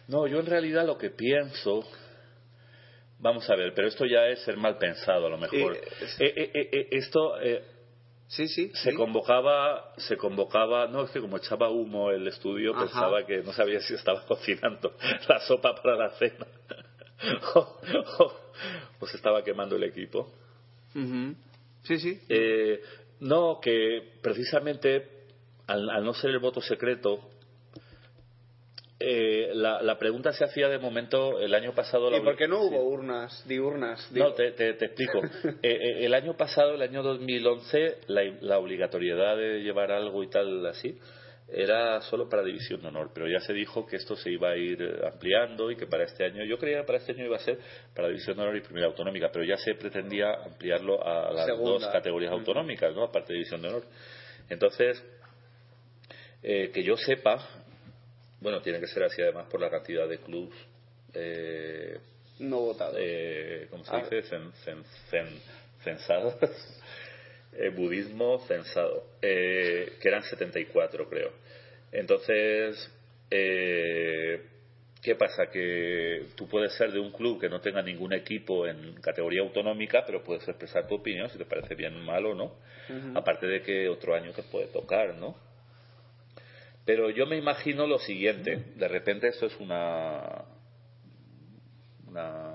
[0.09, 1.83] No, yo en realidad lo que pienso.
[3.19, 5.77] Vamos a ver, pero esto ya es ser mal pensado a lo mejor.
[5.77, 7.35] Y- Eh, eh, eh, esto
[8.29, 8.71] Sí, sí.
[8.75, 8.97] se sí.
[8.97, 12.85] convocaba, se convocaba, no es que como echaba humo el estudio Ajá.
[12.85, 14.93] pensaba que no sabía si estaba cocinando
[15.29, 16.47] la sopa para la cena
[17.55, 17.79] o,
[18.19, 18.33] o-
[19.01, 20.33] o se estaba quemando el equipo.
[20.95, 21.35] Ujú.
[21.83, 22.21] Sí, sí.
[22.29, 22.81] Eh,
[23.21, 25.09] no, que precisamente
[25.67, 27.21] al, al no ser el voto secreto,
[28.99, 32.11] eh, la, la pregunta se hacía de momento el año pasado.
[32.11, 34.11] la ¿Y por qué no hubo urnas, diurnas?
[34.11, 34.33] No, digo?
[34.35, 35.21] te, te- te explico.
[35.45, 40.29] Eh, eh, el año pasado, el año 2011, la, la obligatoriedad de llevar algo y
[40.29, 40.99] tal así,
[41.49, 44.57] era solo para división de honor, pero ya se dijo que esto se iba a
[44.57, 47.41] ir ampliando y que para este año, yo creía que para este año iba a
[47.41, 47.59] ser
[47.95, 51.71] para división de honor y primera autonómica, pero ya se pretendía ampliarlo a las Segunda.
[51.73, 53.05] dos categorías autonómicas, ¿no?
[53.05, 53.85] Aparte de división de honor.
[54.49, 55.03] Entonces,
[56.43, 57.39] eh, que yo sepa,
[58.41, 60.55] bueno, tiene que ser así además por la cantidad de clubs,
[61.15, 61.99] eh,
[62.41, 62.97] No votado.
[62.99, 64.03] eh, ¿cómo se Ah.
[64.03, 64.23] dice?
[64.25, 65.41] Cen- cen- cen-
[65.83, 66.35] censados.
[67.59, 71.33] Eh, budismo censado, eh, que eran 74 creo.
[71.91, 72.93] Entonces,
[73.31, 74.43] eh,
[75.03, 75.47] ¿qué pasa?
[75.51, 80.05] Que tú puedes ser de un club que no tenga ningún equipo en categoría autonómica,
[80.05, 82.57] pero puedes expresar tu opinión si te parece bien o mal o no.
[83.15, 85.35] Aparte de que otro año te puede tocar, ¿no?
[86.85, 90.45] Pero yo me imagino lo siguiente, de repente esto es una
[92.07, 92.53] una,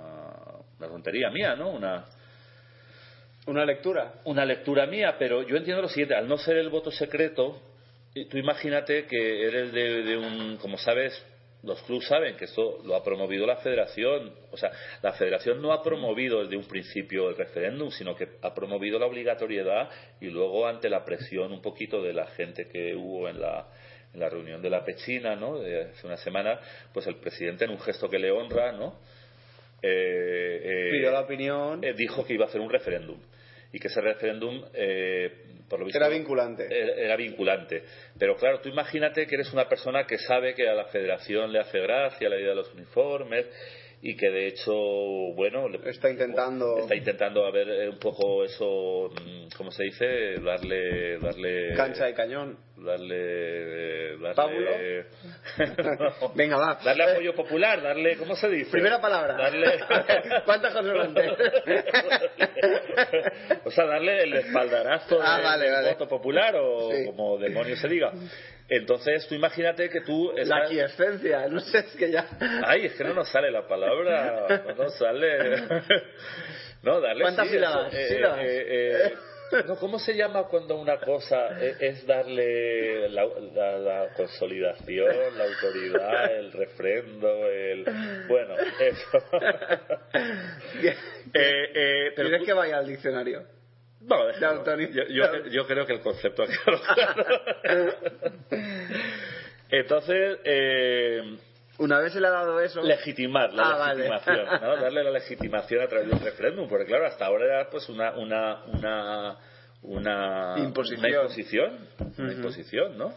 [0.78, 1.72] una tontería mía, ¿no?
[1.72, 2.06] Una,
[3.47, 4.13] Una lectura.
[4.25, 7.60] una lectura mía, pero yo entiendo lo siguiente, al no ser el voto secreto,
[8.13, 11.25] y tú imagínate que eres de, de un, como sabes,
[11.63, 15.71] los clubes saben que esto lo ha promovido la federación, o sea, la federación no
[15.73, 20.67] ha promovido desde un principio el referéndum, sino que ha promovido la obligatoriedad y luego
[20.67, 23.67] ante la presión un poquito de la gente que hubo en la,
[24.13, 25.60] en la reunión de la Pechina, ¿no?
[25.60, 26.60] De hace una semana,
[26.93, 28.99] pues el presidente en un gesto que le honra, ¿no?
[29.84, 31.84] Eh, eh, Pidió la opinión.
[31.84, 33.17] eh, dijo que iba a hacer un referéndum
[33.74, 36.66] y que ese referéndum eh, por lo visto Era vinculante.
[36.70, 37.84] era, era vinculante
[38.18, 41.60] pero claro tú imagínate que eres una persona que sabe que a la federación le
[41.60, 43.46] hace gracia la idea de los uniformes
[44.04, 44.74] y que de hecho
[45.36, 50.40] bueno Está intentando- está intentando a ver eh, un poco eso mm, cómo se dice
[50.42, 52.58] darle darle Cancha de cañón.
[52.78, 54.72] darle darle Pábulo.
[56.20, 56.32] No.
[56.36, 56.80] Venga, va.
[56.84, 59.36] darle apoyo popular darle cómo se dice Primera palabra.
[59.38, 59.68] darle
[60.46, 61.32] ¿Cuántas consonantes?
[63.66, 65.90] o sea, darle el espaldarazo Ah, vale, del vale.
[65.92, 67.06] voto popular o Sí.
[67.06, 68.12] como demonios se diga.
[68.74, 70.66] Entonces, tú imagínate que tú La estás...
[70.68, 71.48] aquiescencia.
[71.50, 72.26] No sé, es que ya.
[72.66, 75.56] Ay, es que no nos sale la palabra, no nos sale...
[76.84, 77.22] No, darle...
[77.22, 77.94] ¿Cuántas sí, sílabas?
[77.94, 78.40] eh, Sílabas.
[78.42, 79.14] eh, eh,
[79.68, 85.44] no, ¿Cómo se llama cuando una cosa e- es darle la, la- la consolidación, la
[85.44, 87.84] autoridad, el refrendo, el...
[88.30, 89.24] Bueno, eso.
[90.84, 90.96] Eh,
[91.34, 93.44] eh, ¿Quieres tú- que vaya al diccionario?
[94.02, 94.64] No, déjalo.
[94.90, 96.82] Yo, yo, yo creo que el concepto ha quedado
[97.64, 97.94] claro.
[99.70, 101.38] Entonces, eh,
[101.78, 102.82] Una vez se le ha dado eso.
[102.82, 104.04] legitimar la Ah, vale.
[104.10, 104.76] legitimación, ¿no?
[104.82, 108.12] Darle la legitimación a través de un referéndum, porque claro, hasta ahora era pues una
[108.18, 109.38] una una
[109.84, 111.00] una Imposición.
[111.06, 111.88] una imposición,
[112.20, 113.14] una imposición, ¿no?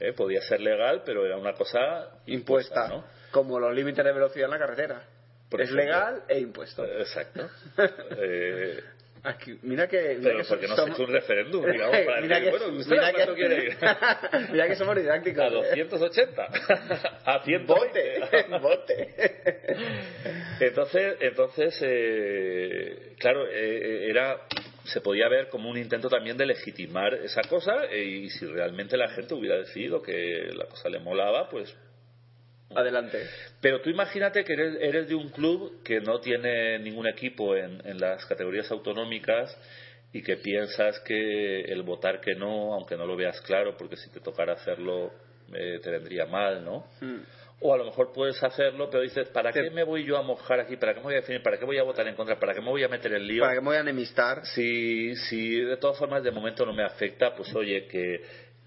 [0.00, 2.88] Eh, podía ser legal, pero era una cosa impuesta.
[2.88, 3.04] ¿no?
[3.30, 5.02] Como los límites de velocidad en la carretera.
[5.48, 5.84] Por es ejemplo.
[5.84, 6.84] legal e impuesto.
[6.84, 7.48] Exacto.
[8.18, 8.82] Eh,
[9.24, 10.16] Aquí, mira que.
[10.18, 12.58] Mira pero que porque no se somos- hecho un referéndum, digamos, para mira decir, que,
[12.58, 13.76] bueno, ¿usted mira que- quiere ir?
[14.52, 15.42] mira que somos didácticos.
[15.44, 15.50] A ¿eh?
[15.84, 16.42] 280.
[17.24, 18.18] A 120.
[18.20, 19.14] Bote, bote.
[20.60, 24.40] Entonces, entonces eh, claro, eh, era
[24.84, 28.96] se podía ver como un intento también de legitimar esa cosa eh, y si realmente
[28.96, 31.72] la gente hubiera decidido que la cosa le molaba, pues
[32.74, 33.26] Adelante.
[33.60, 37.80] pero tú imagínate que eres, eres de un club que no tiene ningún equipo en,
[37.86, 39.56] en las categorías autonómicas
[40.12, 44.10] y que piensas que el votar que no, aunque no lo veas claro, porque si
[44.10, 45.10] te tocara hacerlo
[45.54, 46.86] eh, te vendría mal, ¿no?
[47.00, 47.20] Mm.
[47.60, 50.58] O a lo mejor puedes hacerlo, pero dices, ¿para qué me voy yo a mojar
[50.58, 50.76] aquí?
[50.76, 51.42] ¿Para qué me voy a definir?
[51.42, 52.38] ¿Para qué voy a votar en contra?
[52.40, 53.42] ¿Para qué me voy a meter en lío?
[53.42, 54.44] Para que me voy a enemistar.
[54.46, 58.20] Si, si de todas formas de momento no me afecta, pues oye, que,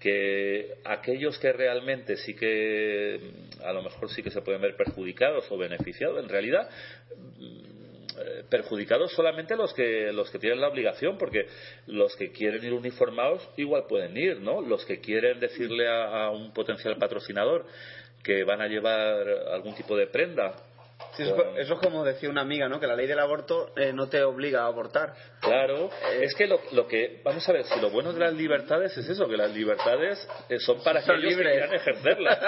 [0.06, 4.76] que aquellos que realmente sí que mm, a lo mejor sí que se pueden ver
[4.76, 6.70] perjudicados o beneficiados, en realidad
[7.18, 11.46] mm, perjudicados solamente los que los que tienen la obligación porque
[11.88, 16.30] los que quieren ir uniformados igual pueden ir no los que quieren decirle a, a
[16.30, 17.66] un potencial patrocinador
[18.22, 20.54] que van a llevar algún tipo de prenda
[21.16, 22.78] Sí, eso, es como decía una amiga, ¿no?
[22.78, 25.14] Que la ley del aborto eh, no te obliga a abortar.
[25.40, 28.96] Claro, es que lo, lo que, vamos a ver, si lo bueno de las libertades
[28.96, 31.52] es eso, que las libertades eh, son para Son aquellos libres.
[31.52, 32.38] que quieran ejercerlas.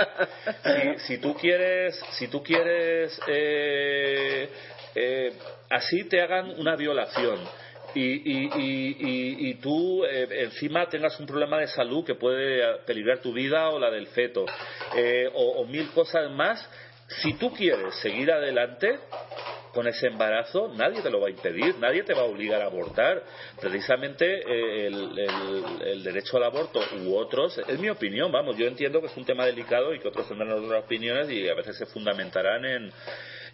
[0.98, 4.48] Si, si tú quieres, si tú quieres, eh,
[4.94, 5.32] eh,
[5.70, 7.38] así te hagan una violación.
[7.94, 13.20] Y, y, y, tú eh, encima tengas un problema de salud que puede eh, peligrar
[13.20, 14.44] tu vida o la del feto
[14.94, 16.68] eh, o, o mil cosas más
[17.08, 18.98] si tú quieres seguir adelante
[19.72, 22.66] con ese embarazo, nadie te lo va a impedir, nadie te va a obligar a
[22.66, 23.22] abortar.
[23.60, 29.06] Precisamente eh, el, derecho al aborto u otros, es mi opinión, vamos, yo entiendo que
[29.06, 32.64] es un tema delicado y que otros tendrán otras opiniones y a veces se fundamentarán
[32.64, 32.92] en...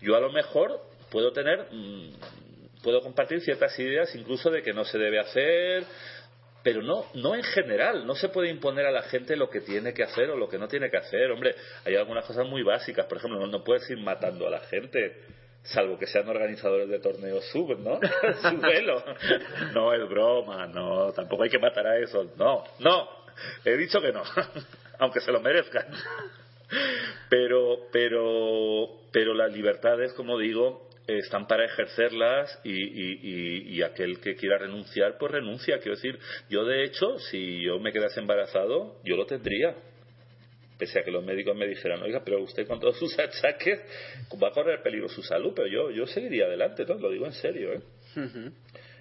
[0.00, 4.84] Yo a lo mejor puedo tener, mm, puedo compartir ciertas ideas incluso de que no
[4.84, 5.84] se debe hacer
[6.64, 9.92] pero no, no en general, no se puede imponer a la gente lo que tiene
[9.92, 11.30] que hacer o lo que no tiene que hacer.
[11.30, 14.60] Hombre, hay algunas cosas muy básicas, por ejemplo, no, no puedes ir matando a la
[14.60, 15.14] gente,
[15.62, 18.00] salvo que sean organizadores de torneos sub, ¿no?
[18.42, 19.04] Subelo.
[19.74, 23.10] No es broma, no, tampoco hay que matar a esos, no, no,
[23.62, 24.22] he dicho que no,
[24.98, 25.86] aunque se lo merezcan.
[27.28, 34.20] Pero, pero, pero las libertades, como digo, están para ejercerlas y, y- y- y aquel
[34.20, 35.78] que quiera renunciar, pues renuncia.
[35.78, 39.74] Quiero decir, yo de hecho, si yo me quedase embarazado, yo lo tendría.
[40.78, 43.80] Pese a que los médicos me dijeran, oiga, pero usted con todos sus achaques
[44.42, 46.94] va a correr peligro su salud, pero yo, yo seguiría adelante, ¿no?
[46.94, 47.74] lo digo en serio.
[47.74, 47.80] ¿eh?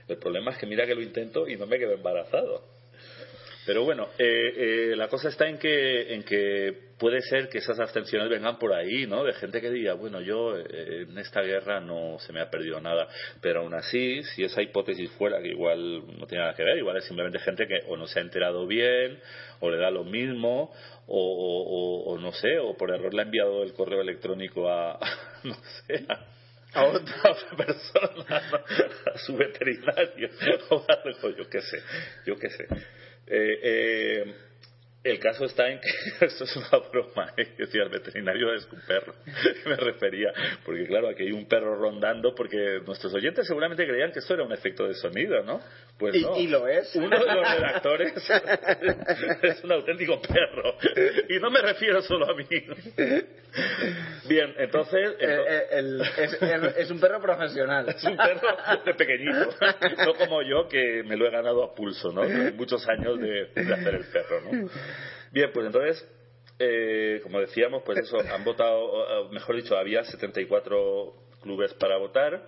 [0.08, 2.64] El problema es que mira que lo intento y no me quedo embarazado.
[3.66, 4.54] Pero bueno, eh,
[4.92, 8.74] eh, la cosa está en que, en que puede ser que esas abstenciones vengan por
[8.74, 9.24] ahí, ¿no?
[9.24, 12.82] De gente que diga, bueno, yo eh, en esta guerra no se me ha perdido
[12.82, 13.08] nada.
[13.42, 16.98] Pero aún así, si esa hipótesis fuera, que igual no tiene nada que ver, igual
[16.98, 19.20] es simplemente gente que o no se ha enterado bien,
[19.62, 20.74] o le da lo mismo,
[21.08, 25.00] o, no sé, o por error le ha enviado el correo electrónico a,
[25.44, 25.56] no
[25.88, 28.42] sé, a, a otra, persona,
[29.14, 30.30] a su veterinario,
[30.70, 31.80] o algo, yo qué sé,
[32.26, 32.68] yo qué sé.
[33.28, 34.36] Eh, eh,
[35.04, 35.90] el caso está en que
[36.26, 37.54] esto es una broma, ¿eh?
[37.58, 39.14] Decía, el veterinario es un perro,
[39.66, 40.32] me refería,
[40.66, 44.44] porque claro, aquí hay un perro rondando, porque nuestros oyentes seguramente creían que esto era
[44.44, 45.60] un efecto de sonido, ¿no?
[45.98, 46.38] Pues no.
[46.38, 46.96] y lo es.
[46.96, 48.14] Uno de los redactores
[49.44, 50.78] es un auténtico perro,
[51.30, 52.46] y no me refiero solo a mí.
[54.28, 55.12] Bien, entonces...
[55.20, 56.02] Eh, eh, el-
[56.78, 57.88] es, un perro profesional.
[57.90, 59.50] es un perro de pequeñito,
[60.06, 62.24] no como yo que me lo he ganado a pulso, ¿no?
[62.56, 64.70] Muchos años de, de hacer el perro, ¿no?
[65.34, 66.08] Bien, pues entonces,
[66.60, 72.48] eh, como decíamos, pues eso, han votado, mejor dicho, había 74 clubes para votar,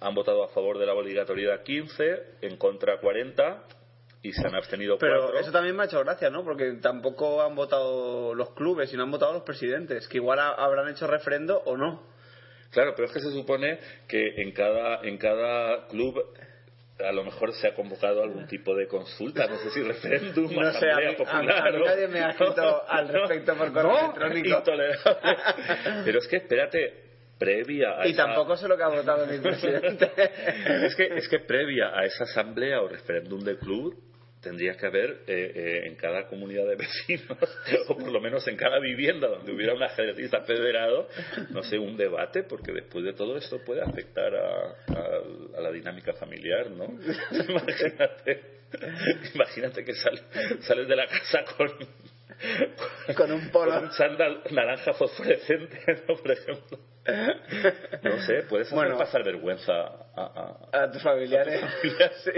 [0.00, 3.62] han votado a favor de la obligatoriedad 15, en contra 40
[4.22, 5.38] y se han abstenido Pero 4.
[5.38, 6.42] eso también me ha hecho gracia, ¿no?
[6.44, 10.88] Porque tampoco han votado los clubes, sino han votado los presidentes, que igual ha- habrán
[10.88, 12.02] hecho referendo o no.
[12.70, 16.20] Claro, pero es que se supone que en cada, en cada club
[16.98, 20.60] a lo mejor se ha convocado algún tipo de consulta, no sé si referéndum, No
[20.72, 21.50] sé, a asamblea mí- popular.
[21.50, 24.58] a- a mí nadie me ha escrito al respecto por correo No, electrónico.
[24.58, 25.00] intolerable.
[26.04, 27.04] Pero es que espérate,
[27.38, 30.10] previa a Y esa- tampoco sé lo que ha votado mi presidente.
[30.86, 33.94] es que es que previa a esa asamblea o referéndum del club
[34.44, 37.38] tendría que haber eh, eh, en cada comunidad de vecinos
[37.88, 41.08] o por lo menos en cada vivienda donde hubiera un ajedrecista federado
[41.50, 45.72] no sé un debate porque después de todo esto puede afectar a, a- a la
[45.72, 46.84] dinámica familiar no
[47.48, 48.42] imagínate
[49.34, 50.22] imagínate que sal-
[50.60, 51.68] sales de la casa con
[53.16, 53.72] Con un polo.
[53.72, 56.16] con un chándal naranja fosforescente ¿no?
[56.16, 58.96] por ejemplo no sé puedes hacer Bueno.
[58.96, 59.72] pasar vergüenza
[60.16, 61.60] a- a, A tus familiares.
[62.24, 62.30] Sí.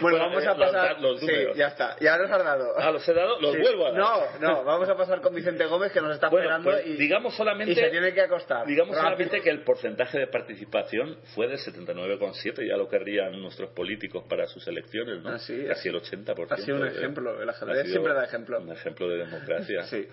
[0.00, 0.94] Bueno, vamos eh, a los pasar.
[0.96, 1.96] da- los sí, ya está.
[2.00, 2.72] Ya los has dado.
[2.78, 3.60] Ah, los he dado, los Sí.
[3.60, 3.98] vuelvo a dar.
[4.00, 6.92] No, no, vamos a pasar con Vicente Gómez que nos está Bueno, esperando pues, y,
[6.96, 8.66] digamos solamente, y se tiene que acostar.
[8.66, 9.02] digamos Rápido.
[9.10, 14.46] solamente que el porcentaje de participación fue del 79,7, ya lo querrían nuestros políticos para
[14.46, 15.30] sus elecciones, ¿no?
[15.30, 15.64] Ah, sí.
[15.66, 16.52] Casi el 80%.
[16.54, 18.60] Ha sido un ejemplo, el ajedrez siempre da ejemplo.
[18.60, 20.08] Un ejemplo de democracia Sí.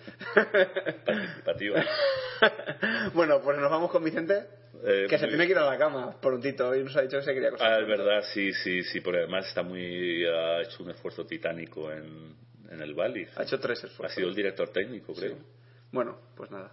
[1.05, 1.83] participativa.
[3.13, 4.45] bueno, pues nos vamos con Vicente,
[4.85, 6.67] Eh, que se muy- tiene que ir a la cama prontito.
[6.67, 7.71] Hoy nos ha dicho que se quería acostar.
[7.73, 11.89] Ah, es verdad, sí, sí, sí, porque además está muy, ha hecho un esfuerzo titánico
[11.91, 12.35] en,
[12.69, 13.25] en el Bali.
[13.37, 14.15] Ha hecho tres Ha esfuerzos.
[14.15, 15.37] sido el director técnico, creo.
[15.91, 16.71] Bueno, pues nada.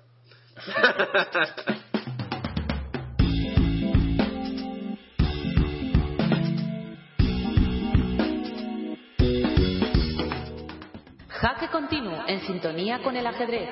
[11.29, 13.71] Jaque continuo en sintonía con el ajedrez.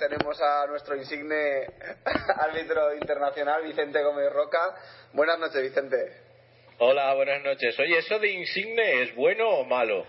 [0.00, 1.66] Tenemos a nuestro insigne
[2.38, 4.74] árbitro internacional, Vicente Gómez Roca.
[5.12, 5.96] Buenas noches, Vicente.
[6.78, 7.78] Hola, buenas noches.
[7.78, 10.06] Oye, ¿eso de insigne es bueno o malo?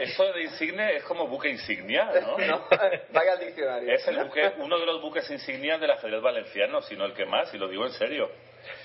[0.00, 2.38] Eso de insigne es como buque insignia, ¿no?
[2.46, 2.68] No,
[3.10, 3.92] vaya al diccionario.
[3.92, 7.26] Es el buque, uno de los buques insignias del ajedrez valenciano, si no el que
[7.26, 8.30] más, y lo digo en serio.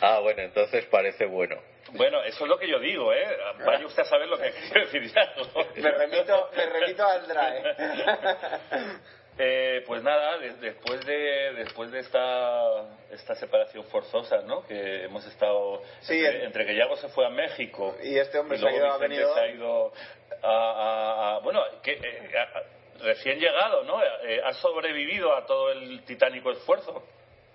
[0.02, 1.56] Ah, bueno, entonces parece bueno.
[1.94, 3.26] Bueno, eso es lo que yo digo, ¿eh?
[3.64, 5.34] Vaya usted a saber lo que quiero decir ya.
[5.38, 5.44] ¿no?
[5.76, 7.64] Me remito, me remito al DRAE.
[9.44, 14.64] Eh, pues nada, de- después de después de esta esta separación forzosa, ¿no?
[14.68, 18.38] Que hemos estado Sí, entre, el- entre que Yago se fue a México Y este
[18.38, 19.94] hombre y se ha luego ido se ha ido
[20.44, 24.00] a, a- a- bueno, que eh, a- recién llegado, ¿no?
[24.04, 27.04] Eh, ha sobrevivido a todo el titánico esfuerzo.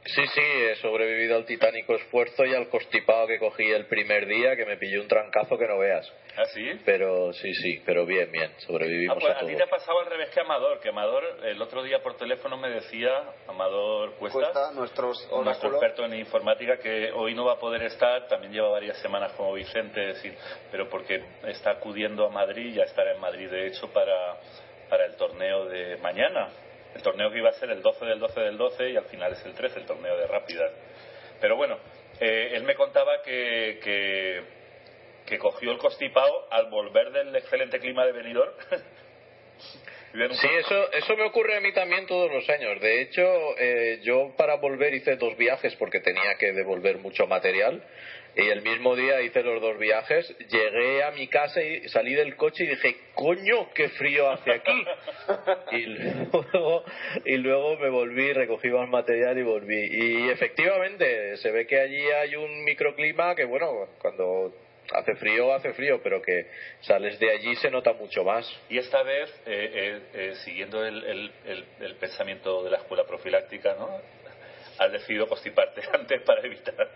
[0.07, 4.55] Sí, sí, he sobrevivido al titánico esfuerzo y al constipado que cogí el primer día,
[4.57, 6.11] que me pilló un trancazo que no veas.
[6.37, 6.65] ¿Ah, sí?
[6.85, 9.49] Pero sí, sí, pero bien, bien, Ah, sobrevivimos pues a a todo.
[9.49, 12.17] ti te ha pasado al revés que a Amador, que Amador el otro día por
[12.17, 13.11] teléfono me decía,
[13.49, 18.29] Amador Cuesta, Cuesta, nuestros nuestro experto en informática, que hoy no va a poder estar,
[18.29, 20.35] también lleva varias semanas como Vicente, es decir,
[20.71, 24.37] pero porque está acudiendo a Madrid, ya estará en Madrid de hecho para,
[24.89, 26.49] para el torneo de mañana.
[26.97, 29.33] El torneo que iba a ser el 12 del 12 del 12 y al final
[29.33, 30.73] es el 13, el torneo de rápidas.
[31.41, 31.79] Pero bueno,
[32.21, 34.41] eh, él me contaba que, que,
[35.27, 38.53] que cogió el constipado al volver del excelente clima de Benidorm.
[40.17, 42.81] Sí, eso, eso me ocurre a mí también todos los años.
[42.81, 43.23] De hecho,
[43.59, 47.83] eh, yo para volver hice dos viajes porque tenía que devolver mucho material.
[48.39, 50.29] Y el mismo día hice los dos viajes.
[50.51, 54.85] Llegué a mi casa y salí del coche y dije, coño, qué frío hace aquí.
[55.73, 56.85] y, luego,
[57.25, 59.89] y luego me volví, recogí más material y volví.
[59.91, 64.55] Y efectivamente, se ve que allí hay un microclima que, bueno, cuando
[64.93, 66.47] hace frío, hace frío, pero que
[66.83, 68.47] sales de allí se nota mucho más.
[68.69, 73.05] Y esta vez, eh, eh, eh, siguiendo el, el- el- el pensamiento de la escuela
[73.07, 73.89] profiláctica, ¿no?
[74.79, 76.91] Has decidido constiparte antes para evitar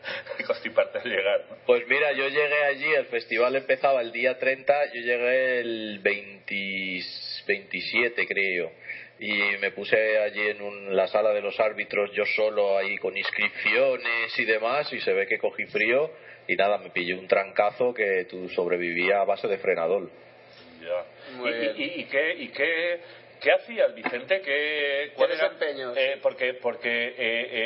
[0.47, 1.57] constiparte al llegar, ¿no?
[1.67, 7.01] Pues mira, yo llegué allí, el festival empezaba el día 30, yo llegué el 20
[7.47, 8.73] 27 creo.
[9.19, 13.17] Y me puse allí en un- la sala de los árbitros yo solo ahí con
[13.17, 16.11] inscripciones y demás y se ve que cogí frío
[16.49, 20.11] y nada, me pillé un trancazo que tú sobrevivía a base de frenadol.
[20.83, 21.37] Ya.
[21.37, 21.75] Muy ¿Y, bien.
[21.77, 23.01] y- y qué, y qué,
[23.41, 24.41] qué hacías, Vicente?
[24.43, 25.97] ¿Qué, cuál era- desempeños?
[25.97, 27.15] eh, porque porque eh,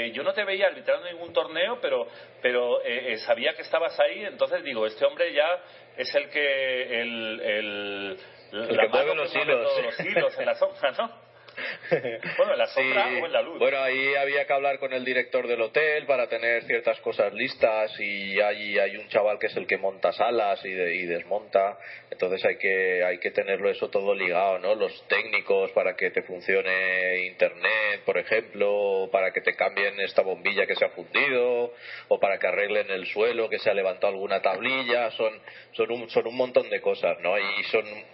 [0.07, 2.07] eh, yo no te veía arbitrando ningún torneo, pero
[2.41, 5.61] pero eh, eh, sabía que estabas ahí, entonces digo, este hombre ya
[5.97, 8.19] es el que el, el,
[8.53, 9.69] El la que mueve mano los que mueve hilos.
[9.71, 11.24] todos los hilos en la sombra, ¿no?
[12.37, 13.59] Bueno, en la sombra o en la luz.
[13.59, 17.93] Bueno, ahí había que hablar con el director del hotel para tener ciertas cosas listas
[18.01, 21.79] y ahí hay un chaval que es el que monta salas y, de- y desmonta.
[22.11, 24.75] Entonces hay que hay que tenerlo eso todo ligado, ¿no?
[24.75, 30.67] Los técnicos para que te funcione internet, por ejemplo, para que te cambien esta bombilla
[30.67, 31.73] que se ha fundido
[32.09, 35.11] o para que arreglen el suelo que se ha levantado alguna tablilla.
[35.13, 35.33] Son
[35.73, 37.39] son un son un montón de cosas, ¿no?
[37.39, 38.05] Y son un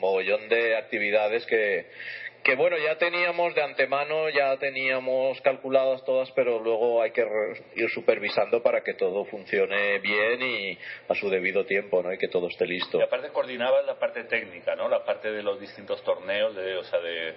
[0.00, 1.86] mogollón de actividades que,
[2.42, 7.24] que bueno, ya teníamos de antemano, ya teníamos calculadas todas, pero luego hay que
[7.76, 12.12] ir supervisando para que todo funcione bien y a su debido tiempo, ¿no?
[12.12, 12.98] Y que todo esté listo.
[12.98, 14.88] Y aparte coordinabas la parte técnica, ¿no?
[14.88, 17.34] La parte de los distintos torneos, de, o sea, de,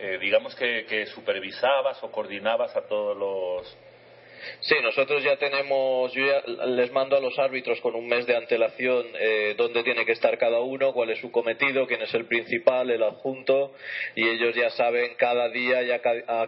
[0.00, 3.78] eh, digamos que, que supervisabas o coordinabas a todos los...
[4.60, 8.36] Sí, nosotros ya tenemos, yo ya les mando a los árbitros con un mes de
[8.36, 12.26] antelación eh, dónde tiene que estar cada uno, cuál es su cometido, quién es el
[12.26, 13.72] principal, el adjunto,
[14.14, 16.00] y ellos ya saben cada día y a,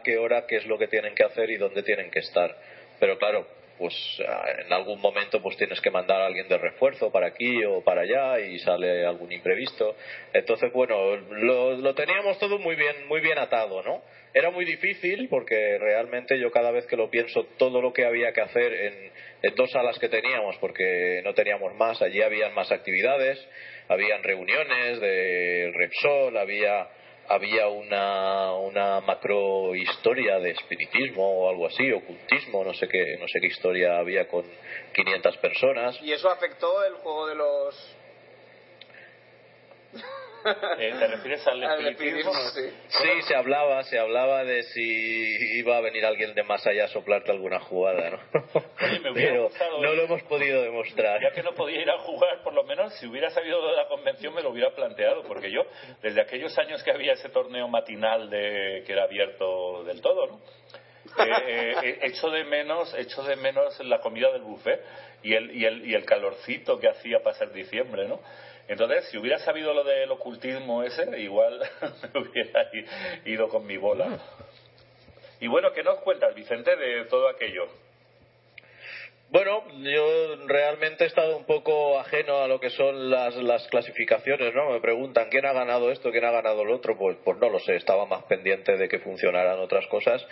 [0.03, 2.57] qué hora qué es lo que tienen que hacer y dónde tienen que estar.
[2.99, 3.47] Pero claro,
[3.83, 7.64] pues ah, en algún momento pues tienes que mandar a alguien de refuerzo para aquí
[7.64, 9.97] o para allá y sale algún imprevisto.
[10.33, 14.05] Entonces, bueno, lo, lo teníamos todo muy bien, muy bien atado, ¿no?
[14.33, 18.33] Era muy difícil porque realmente yo cada vez que lo pienso todo lo que había
[18.33, 19.11] que hacer en,
[19.42, 23.45] en dos salas que teníamos porque no teníamos más, allí habían más actividades,
[23.88, 26.87] habían reuniones de Repsol, había
[27.33, 33.27] había una, una macro historia de espiritismo o algo así, ocultismo, no sé qué, no
[33.27, 34.45] sé qué historia había con
[34.95, 35.99] 500 personas.
[36.03, 37.97] ¿Y eso afectó el juego de los...
[40.79, 42.33] eh, ¿Te refieres al al espiritismo?
[42.33, 42.73] espiritismo?
[42.89, 42.89] Sí.
[43.03, 46.89] Sí, se hablaba, se hablaba de si iba a venir alguien de más allá a
[46.89, 48.19] soplarte alguna jugada, ¿no?
[48.87, 49.97] Oye, me hubiera Pero gustado no ir.
[49.99, 51.21] lo hemos podido demostrar.
[51.23, 53.87] Ya que no podía ir a jugar, por lo menos si hubiera sabido de la
[53.89, 55.63] convención me lo hubiera planteado, porque yo,
[56.03, 60.41] desde aquellos años que había ese torneo matinal de que era abierto del todo, ¿no?
[61.19, 64.81] Eh, eh, echo de menos, echo de menos la comida del buffet
[65.23, 68.21] y el, y el, y el calorcito que hacía para ser diciembre, ¿no?
[68.68, 71.61] Entonces, si hubiera sabido lo del ocultismo ese, igual
[72.14, 72.70] me hubiera
[73.25, 74.18] ido con mi bola.
[75.40, 77.66] Y bueno, ¿qué nos cuentas, Vicente, de todo aquello?
[79.33, 84.55] Bueno, yo realmente he estado un poco ajeno a lo que son las, las clasificaciones,
[84.55, 84.72] ¿no?
[84.72, 87.59] Me preguntan quién ha ganado esto, quién ha ganado lo otro, pues, pues no lo
[87.59, 90.22] sé, estaba más pendiente de que funcionaran otras cosas.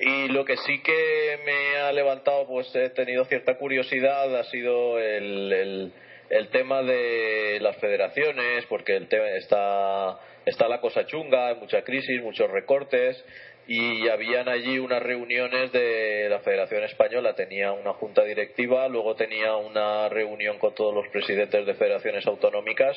[0.00, 4.98] Y lo que sí que me ha levantado, pues he tenido cierta curiosidad, ha sido
[5.00, 5.92] el, el,
[6.30, 11.82] el tema de las federaciones, porque el tema está, está la cosa chunga, hay mucha
[11.82, 13.22] crisis, muchos recortes.
[13.68, 19.56] y habían allí unas reuniones de la Federación Española, tenía una junta directiva, luego tenía
[19.56, 22.96] una reunión con todos los presidentes de federaciones autonómicas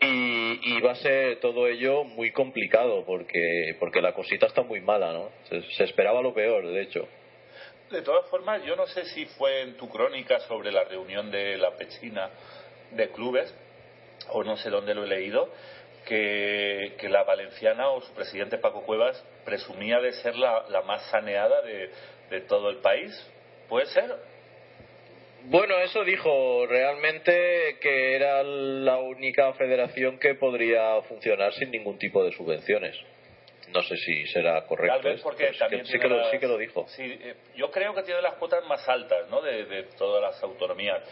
[0.00, 4.80] y, y va a ser todo ello muy complicado porque, porque la cosita está muy
[4.80, 5.28] mala, ¿no?
[5.50, 7.06] Se, se esperaba lo peor, de hecho.
[7.90, 11.58] De todas formas, yo no sé si fue en tu crónica sobre la reunión de
[11.58, 12.30] la Pechina
[12.92, 13.52] de clubes,
[14.28, 15.50] o no sé dónde lo he leído,
[16.06, 21.62] que, la valenciana o su presidente Paco Cuevas presumía de ser la, la más saneada
[21.62, 21.90] de,
[22.30, 23.12] de todo el país.
[23.68, 24.14] ¿Puede ser?
[25.44, 32.22] Bueno, eso dijo realmente que era la única federación que podría funcionar sin ningún tipo
[32.22, 32.96] de subvenciones.
[33.72, 34.94] No sé si será correcto.
[35.00, 36.86] Tal vez porque sí también que, sí, que lo, las- sí que lo dijo.
[36.88, 39.40] Sí, eh, yo creo que tiene las cuotas más altas ¿no?
[39.40, 41.02] de, de todas las autonomías.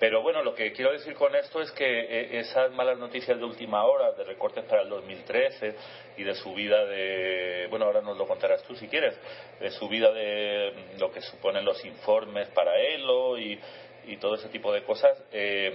[0.00, 3.44] Pero bueno, lo que quiero decir con esto es que eh, esas malas noticias de
[3.44, 5.74] última hora, de recortes para el 2013
[6.16, 9.18] y de subida de, bueno, ahora nos lo contarás tú si quieres,
[9.58, 13.58] de subida de mm, lo que suponen los informes para ELO y,
[14.06, 15.72] y todo ese tipo de cosas, eh,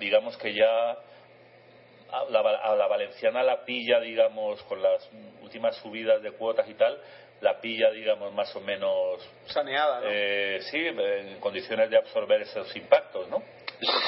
[0.00, 0.96] digamos que ya
[2.24, 5.08] la, a la valenciana la pilla, digamos, con las
[5.42, 6.98] últimas subidas de cuotas y tal,
[7.40, 10.06] la pilla, digamos, más o menos, Saneada, ¿no?
[10.10, 13.42] eh, sí, en condiciones de absorber esos impactos, ¿no?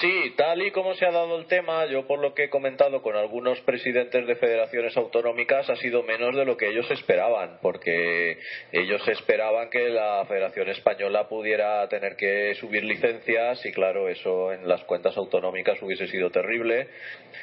[0.01, 3.03] Sí, tal y como se ha dado el tema, yo por lo que he comentado
[3.03, 8.39] con algunos presidentes de federaciones autonómicas ha sido menos de lo que ellos esperaban, porque
[8.73, 14.67] ellos esperaban que la Federación Española pudiera tener que subir licencias y claro, eso en
[14.67, 16.89] las cuentas autonómicas hubiese sido terrible.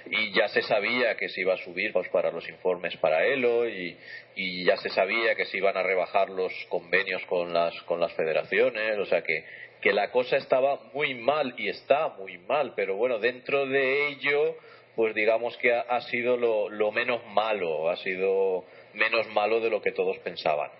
[0.09, 3.69] Y ya se sabía que se iba a subir pues, para los informes para ELO
[3.69, 3.97] y,
[4.35, 8.13] y ya se sabía que se iban a rebajar los convenios con las, con las
[8.13, 9.45] federaciones, o sea que
[9.85, 14.55] que la cosa estaba muy mal y está muy mal, pero bueno, dentro de ello,
[14.95, 18.65] pues digamos que ha, ha sido lo, lo menos malo, ha sido
[18.95, 20.71] menos malo de lo que todos pensaban.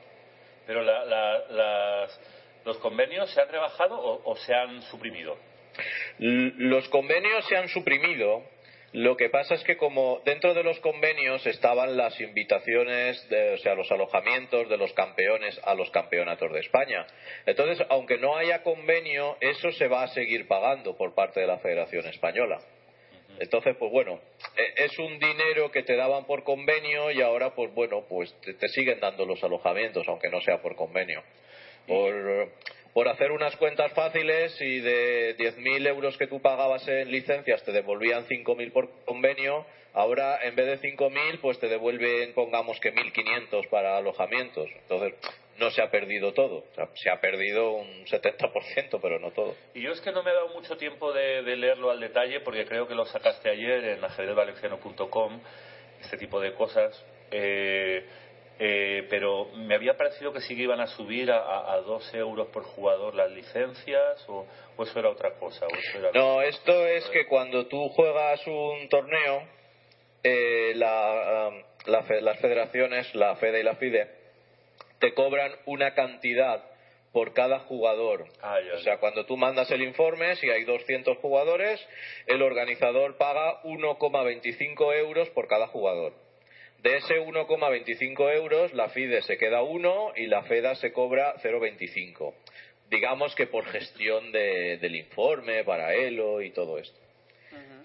[0.66, 2.20] Pero la- la- las-
[2.66, 5.38] los convenios se han rebajado o, o se han suprimido.
[6.18, 8.42] L- Los convenios se han suprimido.
[8.96, 13.58] Lo que pasa es que como dentro de los convenios estaban las invitaciones, de, o
[13.58, 17.06] sea, los alojamientos de los campeones a los campeonatos de España.
[17.46, 21.60] Entonces, aunque no haya convenio, eso se va a seguir pagando por parte de la
[21.60, 22.62] Federación Española.
[23.38, 24.22] Entonces, pues bueno,
[24.56, 28.54] e- es un dinero que te daban por convenio y ahora, pues bueno, pues te,
[28.54, 31.22] te siguen dando los alojamientos, aunque no sea por convenio.
[31.86, 32.50] Por,
[32.96, 37.74] por hacer unas cuentas fáciles y de 10.000 euros que tú pagabas en licencias te
[37.74, 43.68] devolvían 5.000 por convenio, ahora en vez de 5.000 pues te devuelven, pongamos que 1.500
[43.68, 44.70] para alojamientos.
[44.84, 45.14] Entonces,
[45.58, 46.64] no se ha perdido todo.
[46.94, 49.58] Se ha perdido un 70%, pero no todo.
[49.74, 52.40] Y yo es que no me he dado mucho tiempo de, de leerlo al detalle
[52.40, 55.42] porque creo que lo sacaste ayer en ajedrezvalenciano.com,
[56.00, 57.06] este tipo de cosas.
[57.32, 58.06] Eh,
[58.60, 62.18] eh, pero me había parecido que sí que iban a subir a, a, a 12
[62.18, 64.46] euros por jugador las licencias o,
[64.78, 65.66] o eso era otra cosa.
[65.66, 69.44] o eso era- No, esto es que cuando tú juegas un torneo,
[70.24, 71.52] eh, la,
[71.86, 74.10] la fe- las federaciones, la FEDE y la FIDE,
[75.00, 76.64] te cobran una cantidad
[77.12, 78.26] por cada jugador.
[78.42, 81.80] Ah, ya, O sea, cuando tú mandas el informe, si hay 200 jugadores,
[82.28, 86.14] el organizador paga 1,25 euros por cada jugador.
[86.80, 92.34] De ese 1,25 euros, la FIDE se queda 1 y la FEDA se cobra 0,25.
[92.90, 96.98] Digamos que por gestión de- del informe, para ELO y todo esto.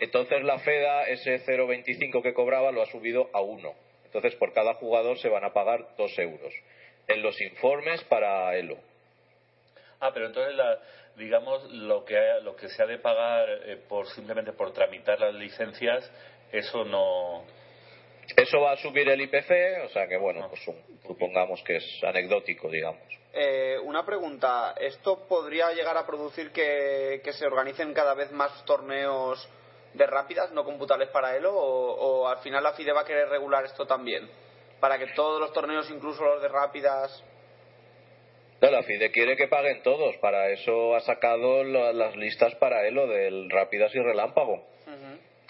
[0.01, 3.74] Entonces la FEDA, ese 0,25 que cobraba, lo ha subido a 1.
[4.05, 6.53] Entonces por cada jugador se van a pagar 2 euros.
[7.09, 8.76] En los informes para ELO.
[10.01, 10.78] Ah, pero entonces, la,
[11.16, 15.20] digamos, lo que, ha- lo que se ha de pagar eh, por simplemente por tramitar
[15.20, 16.11] las licencias,
[16.53, 17.45] eso no.
[18.37, 22.05] Eso va a subir el IPC, o sea que bueno, pues un- supongamos que es
[22.05, 23.03] anecdótico, digamos.
[23.33, 28.64] Eh, una pregunta, ¿esto podría llegar a producir que, que se organicen cada vez más
[28.64, 29.49] torneos
[29.95, 33.28] de rápidas no computables para ELO o, o al final la FIDE va a querer
[33.28, 34.28] regular esto también?
[34.81, 37.24] Para que todos los torneos, incluso los de rápidas...
[38.61, 42.87] No, la FIDE quiere que paguen todos, para eso ha sacado la- las listas para
[42.87, 44.62] ELO del Rápidas y Relámpago.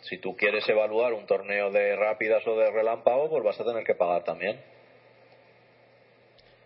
[0.03, 3.85] Si tú quieres evaluar un torneo de Rápidas o de Relámpago, pues vas a tener
[3.85, 4.61] que pagar también.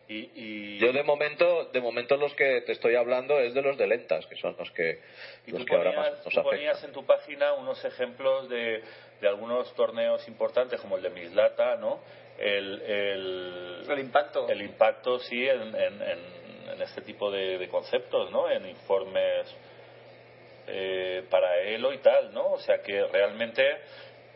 [0.07, 3.79] Y, y, Yo de momento, de momento los que te estoy hablando es de los
[3.79, 5.01] de lentas, que son los que,
[5.47, 8.49] y los tú que ahora ponías, más nos tú ponías en tu página unos ejemplos
[8.51, 8.83] de,
[9.23, 12.01] de algunos torneos importantes, como el de Mislata, ¿no?
[12.39, 14.47] El, el, El impacto.
[14.49, 18.51] el impacto, sí, en, en, en- en este tipo de, de conceptos, ¿no?
[18.51, 19.47] En informes
[20.67, 22.53] eh, para ELO y tal, ¿no?
[22.53, 23.65] O sea que realmente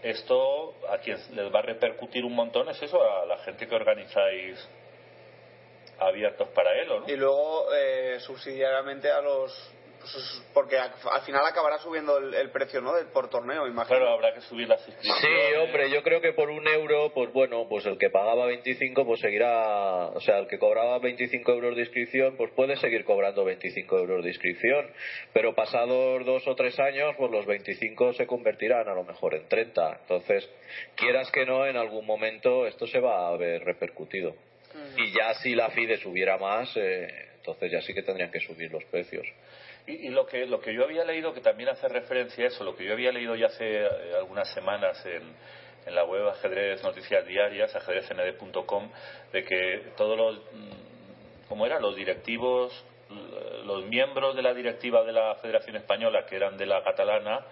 [0.03, 3.74] esto a quien les va a repercutir un montón es eso, a la gente que
[3.74, 4.68] organizáis
[5.99, 7.12] abiertos paralelos, ¿no?
[7.12, 9.74] Y luego, eh, subsidiariamente a los...
[10.01, 12.94] pues, porque a- al final acabará subiendo el, el precio, ¿no?
[12.94, 13.99] Del por torneo, imagino.
[13.99, 15.20] Claro, habrá que subir las inscripciones.
[15.22, 19.05] Sí, hombre, yo creo que por un euro, pues bueno, pues el que pagaba 25,
[19.05, 23.44] pues seguirá, o sea, el que cobraba 25 euros de inscripción, pues puede seguir cobrando
[23.44, 24.90] 25 euros de inscripción,
[25.32, 29.49] pero pasados dos o tres años, pues los 25 se convertirán a lo mejor en
[29.49, 29.99] 30.
[30.03, 30.49] Entonces,
[30.96, 34.34] quieras que no, en algún momento esto se va a ver repercutido.
[34.96, 38.70] Y ya si la FIDE subiera más, eh, entonces ya sí que tendrían que subir
[38.70, 39.26] los precios.
[39.89, 42.76] Y, lo que lo que yo había leído, que también hace referencia a eso, lo
[42.76, 45.22] que yo había leído ya hace eh, algunas semanas en,
[45.86, 48.91] en la web Ajedrez Noticias Diarias, ajedreznd.com,
[49.32, 51.80] de que todos los, mm, ¿cómo era?
[51.80, 56.66] Los directivos, l- los miembros de la directiva de la Federación Española, que eran de
[56.66, 57.47] la catalana,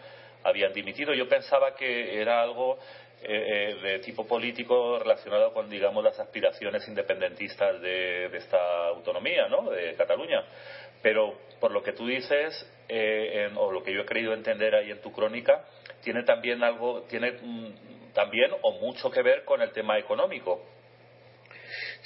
[0.45, 1.15] habían dimitido.
[1.15, 2.79] Yo pensaba que era algo
[3.23, 9.49] eh, eh, de tipo político relacionado con, digamos, las aspiraciones independentistas de, de esta autonomía,
[9.49, 9.71] ¿no?
[9.71, 10.45] De Cataluña.
[11.03, 12.55] Pero por lo que tú dices,
[12.89, 15.65] eh, en- o lo que yo he querido entender ahí en tu crónica,
[16.03, 20.63] tiene también algo, tiene mm, también o mucho que ver con el tema económico.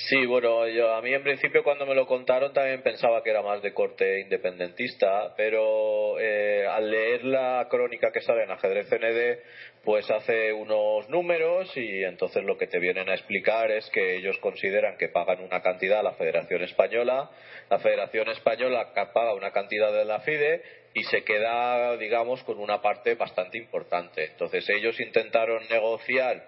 [0.09, 3.43] Sí, bueno, yo, a mí en principio cuando me lo contaron también pensaba que era
[3.43, 9.39] más de corte independentista, pero eh, al leer la crónica que sale en Ajedrez ND,
[9.85, 14.37] pues hace unos números y entonces lo que te vienen a explicar es que ellos
[14.39, 17.31] consideran que pagan una cantidad a la Federación Española,
[17.71, 20.63] la Federación Española paga una cantidad de la FIDE
[20.93, 24.25] y se queda, digamos, con una parte bastante importante.
[24.25, 26.43] Entonces ellos intentaron negociar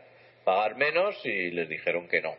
[0.44, 2.34] pagar menos y les dijeron que no.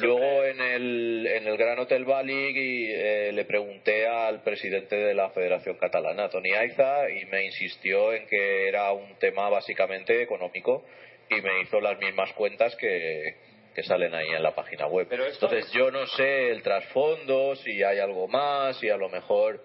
[0.00, 5.14] Luego en el, en el Gran Hotel Bali y, eh, le pregunté al presidente de
[5.14, 10.84] la Federación Catalana, Tony Aiza, y me insistió en que era un tema básicamente económico
[11.30, 13.36] y me hizo las mismas cuentas que,
[13.74, 15.06] que salen ahí en la página web.
[15.08, 18.96] Pero esto Entonces es- yo no sé el trasfondo, si hay algo más, si a
[18.96, 19.62] lo mejor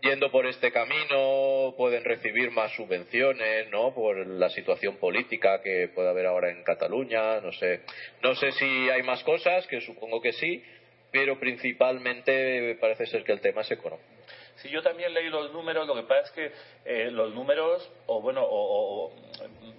[0.00, 3.94] yendo por este camino pueden recibir más subvenciones, ¿no?
[3.94, 7.80] Por la situación política que puede haber ahora en Cataluña, no sé.
[8.22, 10.62] No sé si hay más cosas, que supongo que sí,
[11.10, 14.13] pero principalmente parece ser que el tema es económico.
[14.56, 16.52] Sí, yo también leí los números, lo que pasa es que
[16.84, 19.12] eh, los números, o bueno, o, o-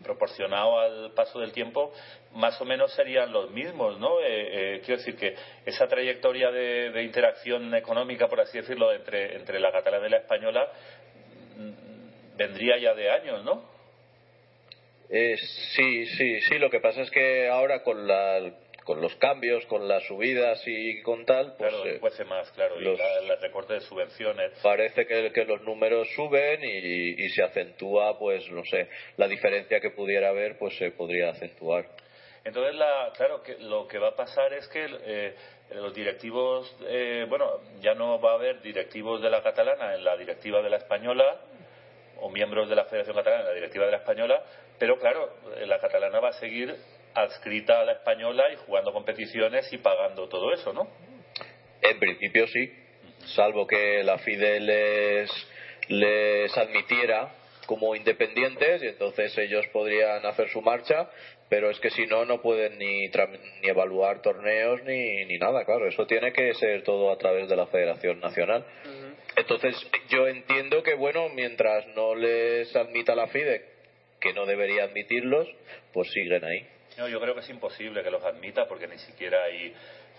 [0.03, 1.91] proporcionado al paso del tiempo,
[2.33, 4.19] más o menos serían los mismos, ¿no?
[4.21, 4.25] Eh,
[4.75, 9.59] eh, quiero decir que esa trayectoria de, de interacción económica, por así decirlo, entre, entre
[9.59, 10.69] la catalana y la española,
[11.57, 13.63] mm, vendría ya de años, ¿no?
[15.09, 15.37] Eh,
[15.75, 16.57] sí, sí, sí.
[16.59, 18.51] Lo que pasa es que ahora con la,
[18.85, 22.83] con los cambios, con las subidas y con tal, pues Claro, eh, más, claro, y
[22.85, 24.53] los- la, la recorte de subvenciones.
[24.61, 29.79] parece que, que los números suben y, y se acentúa, pues no sé, la diferencia
[29.81, 31.87] que pudiera haber, pues se podría acentuar.
[32.43, 35.35] Entonces, la, claro, que lo que va a pasar es que eh,
[35.71, 40.15] los directivos, eh, bueno, ya no va a haber directivos de la catalana en la
[40.15, 41.41] directiva de la española
[42.21, 44.43] o miembros de la Federación Catalana en la directiva de la española,
[44.77, 46.75] pero claro, eh, la catalana va a seguir
[47.15, 50.87] adscrita a la española y jugando competiciones y pagando todo eso, ¿no?
[51.81, 52.71] En principio sí,
[53.35, 55.31] salvo que la FIDE les,
[55.87, 57.31] les admitiera
[57.65, 61.09] como independientes y entonces ellos podrían hacer su marcha,
[61.49, 65.87] pero es que si no, no pueden ni, ni evaluar torneos ni, ni nada, claro,
[65.87, 68.65] eso tiene que ser todo a través de la Federación Nacional.
[69.35, 69.75] Entonces
[70.09, 73.65] yo entiendo que, bueno, mientras no les admita la FIDE,
[74.19, 75.47] que no debería admitirlos,
[75.93, 76.74] pues siguen ahí.
[76.97, 79.73] No, yo creo que es imposible que los admita porque ni siquiera hay,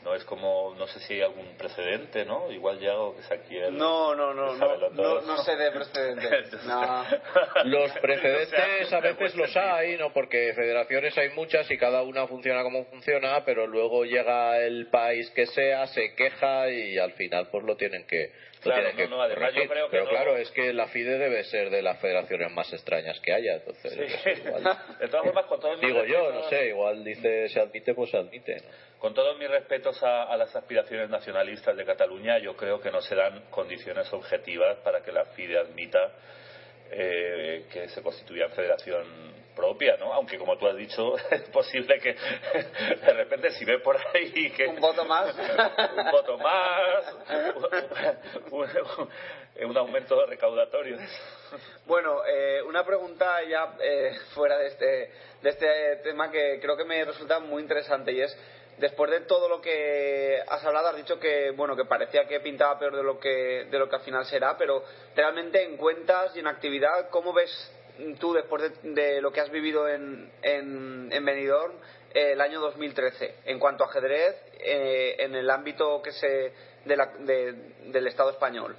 [0.05, 2.51] no es como, no sé si hay algún precedente, ¿no?
[2.51, 3.77] Igual ya que es aquí el...
[3.77, 6.53] No, no, no, no, no, no sé de precedentes.
[6.67, 7.05] No.
[7.65, 10.13] Los precedentes O sea, a veces los hay, ¿no?
[10.13, 15.31] Porque federaciones hay muchas y cada una funciona como funciona, pero luego llega el país
[15.31, 18.33] que sea, se queja y al final pues lo tienen que
[18.63, 21.19] Claro, no, que no, además yo creo que Pero no- claro, es que la FIDE
[21.19, 23.93] debe ser de las federaciones más extrañas que haya, entonces
[24.25, 24.31] Sí.
[24.45, 24.63] igual.
[25.01, 27.95] De todas formas, con todos mis Digo yo, no respetos- sé, igual dice se admite,
[27.95, 28.57] pues se admite.
[28.99, 33.01] Con todos mis respetos a, a las aspiraciones nacionalistas de Cataluña, yo creo que no
[33.03, 36.13] se dan condiciones objetivas para que la FIDE admita
[36.91, 40.13] eh, que se constituya en federación propia, ¿no?
[40.13, 42.13] Aunque, como tú has dicho, es posible que
[43.07, 45.35] de repente si ve por ahí que Un voto más.
[45.97, 47.15] un voto más,
[48.53, 49.09] un, un-
[49.69, 50.99] un aumento recaudatorio.
[51.87, 55.11] Bueno, eh, una pregunta ya eh, fuera de este,
[55.43, 58.37] de este tema que creo que me resulta muy interesante y es,
[58.77, 62.79] después de todo lo que has hablado, has dicho que, bueno, que parecía que pintaba
[62.79, 64.85] peor de lo que, de lo que al final será, pero
[65.15, 67.73] realmente en cuentas y en actividad, ¿cómo ves
[68.19, 71.73] tú, después de, de lo que has vivido en, en, en Benidorm,
[72.15, 76.53] el año 2013 en cuanto a ajedrez eh, en el ámbito que se
[76.85, 77.53] de la- de-
[77.93, 78.75] del Estado español.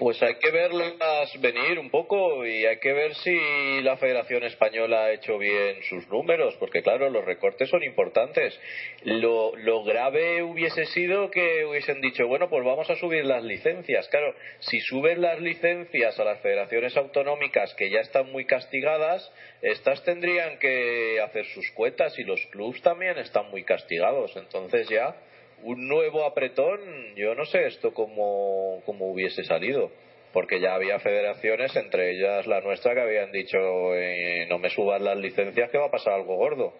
[0.00, 5.04] Pues hay que verlas venir un poco y hay que ver si la Federación Española
[5.04, 8.58] ha hecho bien sus números, porque claro, los recortes son importantes.
[9.02, 14.08] Lo, lo grave hubiese sido que hubiesen dicho, bueno, pues vamos a subir las licencias.
[14.08, 19.30] Claro, si suben las licencias a las federaciones autonómicas que ya están muy castigadas,
[19.60, 24.34] estas tendrían que hacer sus cuentas y los clubs también están muy castigados.
[24.34, 25.14] Entonces ya
[25.62, 26.80] un nuevo apretón,
[27.16, 29.90] yo no sé esto cómo, cómo hubiese salido,
[30.32, 33.58] porque ya había federaciones, entre ellas la nuestra, que habían dicho
[33.94, 36.72] eh, no me suban las licencias que va a pasar algo gordo.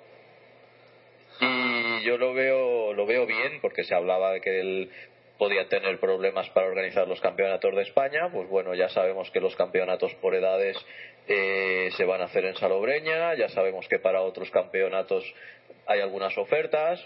[1.41, 4.91] Y yo lo veo, lo veo bien, porque se hablaba de que él
[5.41, 9.57] podía tener problemas para organizar los campeonatos de España, pues bueno, ya sabemos que los
[9.57, 10.77] campeonatos por edades
[11.29, 15.25] eh, se van a hacer en Salobreña, ya sabemos que para otros campeonatos
[15.87, 17.01] hay algunas ofertas,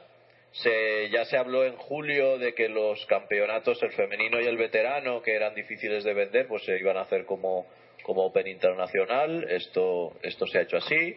[0.62, 5.20] se, ya se habló en julio de que los campeonatos, el femenino y el veterano,
[5.20, 7.66] que eran difíciles de vender, pues se iban a hacer como,
[8.02, 9.44] como Open Internacional.
[9.50, 11.16] Esto, esto se ha hecho así.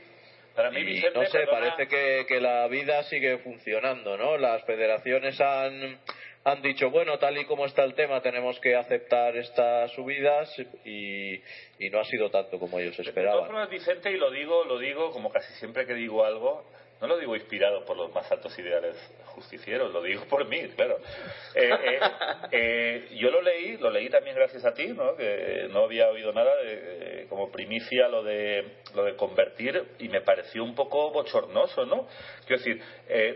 [0.55, 4.37] Para mí, Y, Vicente, no sé, perdona- parece que, que la vida sigue funcionando, ¿no?
[4.37, 5.99] Las federaciones han,
[6.43, 10.51] han dicho, bueno, tal y como está el tema, tenemos que aceptar estas subidas
[10.83, 11.35] y,
[11.77, 13.45] y no ha sido tanto como ellos De todas esperaban.
[13.45, 16.65] formas, Vicente, y lo digo, lo digo como casi siempre que digo algo,
[17.01, 18.95] no lo digo inspirado por los más altos ideales
[19.37, 20.97] justicieros, lo digo por mí, claro.
[21.53, 21.99] Eh, eh,
[22.51, 25.15] eh, yo lo leí, lo leí también gracias a ti, ¿no?
[25.15, 30.09] que no había oído nada de, eh, como primicia lo de lo de convertir y
[30.09, 32.07] me pareció un poco bochornoso, ¿no?
[32.47, 32.81] Quiero decir,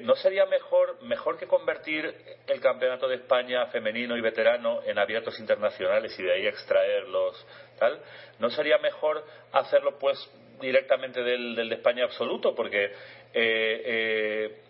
[0.02, 2.16] ¿no sería mejor mejor que convertir
[2.48, 7.46] el campeonato de España femenino y veterano en abiertos internacionales y de ahí extraer los
[7.78, 8.02] tal?
[8.40, 10.18] ¿No sería mejor hacerlo pues
[10.60, 12.56] directamente del, del de España absoluto?
[12.56, 12.92] Porque
[13.34, 14.62] eh, eh,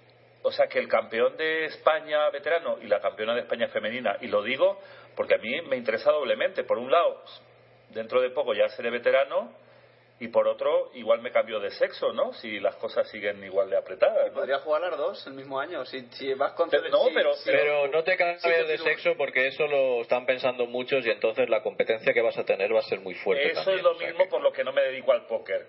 [0.43, 4.27] o sea que el campeón de España veterano y la campeona de España femenina, y
[4.27, 4.79] lo digo
[5.15, 6.63] porque a mí me interesa doblemente.
[6.63, 7.23] Por un lado,
[7.89, 9.53] dentro de poco ya seré veterano,
[10.19, 12.31] y por otro, igual me cambio de sexo, ¿no?
[12.33, 14.27] Si las cosas siguen igual de apretadas.
[14.27, 14.33] ¿no?
[14.35, 16.69] Podría jugar las dos el mismo año, si, si vas con...
[16.69, 20.67] Pero- no, pero- si- Pero no te cambies de sexo porque eso lo están pensando
[20.67, 23.47] muchos y entonces la competencia que vas a tener va a ser muy fuerte.
[23.51, 25.25] Eso también, es lo o sea mismo que- por lo que no me dedico al
[25.25, 25.65] póker.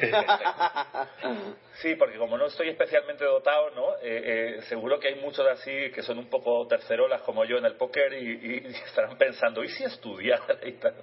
[1.82, 3.94] Sí, porque como no estoy especialmente dotado, ¿no?
[3.96, 7.64] Eh, eh, seguro que hay muchos así que son un poco tercerolas como yo en
[7.64, 9.82] el póker y, estarán pensando, ¿y si
[10.64, 10.94] y tal?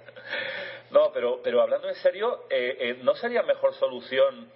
[0.90, 4.50] No, pero, pero hablando en serio, eh, eh, ¿no sería mejor solución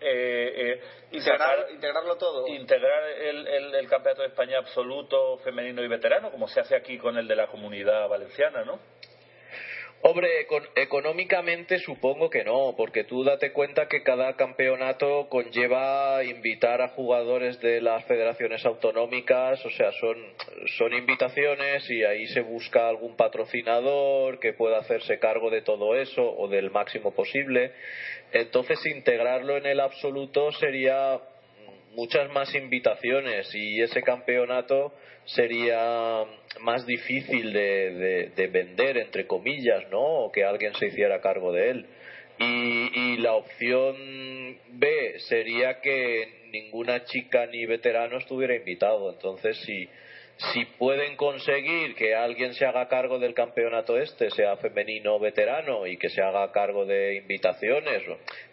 [0.00, 0.80] eh, eh,
[1.12, 2.46] Integrar- sacar- integrarlo todo.
[2.48, 6.98] integrar el, el- el campeonato de España absoluto, femenino y veterano, como se hace aquí
[6.98, 8.78] con el de la comunidad valenciana, ¿no?
[10.06, 16.82] Hombre, econ- económicamente supongo que no, porque tú date cuenta que cada campeonato conlleva invitar
[16.82, 20.18] a jugadores de las federaciones autonómicas, o sea, son,
[20.76, 26.22] son invitaciones y ahí se busca algún patrocinador que pueda hacerse cargo de todo eso
[26.36, 27.72] o del máximo posible.
[28.30, 31.18] Entonces, integrarlo en el absoluto sería
[31.94, 34.92] muchas más invitaciones y ese campeonato
[35.24, 36.24] sería
[36.60, 40.00] más difícil de, de- de vender, entre comillas, ¿no?
[40.00, 41.86] O que alguien se hiciera cargo de él.
[42.38, 43.96] Y, y la opción
[44.72, 49.10] B sería que ninguna chica ni veterano estuviera invitado.
[49.12, 49.88] Entonces, si,
[50.36, 55.86] si pueden conseguir que alguien se haga cargo del campeonato este, sea femenino o veterano,
[55.86, 58.02] y que se haga cargo de invitaciones,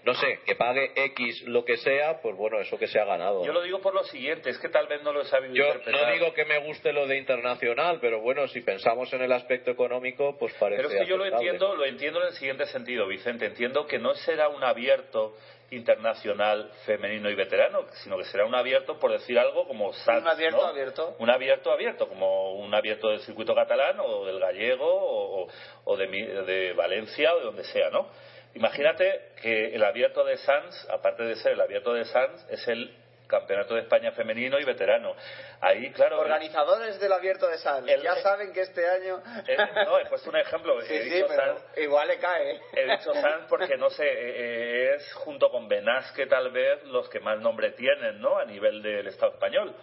[0.04, 3.46] no sé, que pague X lo que sea, pues bueno, eso que se ha ganado.
[3.46, 5.66] Yo lo digo por lo siguiente, es que tal vez no lo he sabido Yo
[5.66, 6.08] interpretar.
[6.08, 9.72] no digo que me guste lo de internacional, pero bueno, si pensamos en el aspecto
[9.72, 10.84] económico, pues parece.
[10.84, 13.46] Pero es que yo lo entiendo, lo entiendo en el siguiente sentido, Vicente.
[13.48, 15.36] Entiendo que no será un abierto
[15.72, 20.28] internacional femenino y veterano, sino que será un abierto, por decir algo, como SATS, Un
[20.28, 20.68] abierto, ¿no?
[20.68, 21.16] abierto.
[21.18, 25.48] Un abierto, abierto, como un abierto del circuito catalán o del gallego o,
[25.86, 28.08] o de, de Valencia o de donde sea, ¿no?
[28.54, 32.94] Imagínate que el abierto de Sanz, aparte de ser el abierto de Sanz, es el
[33.32, 35.16] campeonato de España femenino y veterano.
[35.62, 39.24] Ahí, claro, Organizadores del abierto de Sal, El- ya saben que este año...
[39.48, 40.80] eh, no, he puesto un ejemplo.
[40.84, 42.52] sí, he dicho Sanz, igual le cae.
[42.52, 42.62] ¿eh?
[42.74, 47.10] He dicho Sanz porque, no sé, eh, eh, es junto con Benasque tal vez los
[47.10, 48.38] que más nombre tienen, ¿no?
[48.38, 49.74] A nivel del Estado español.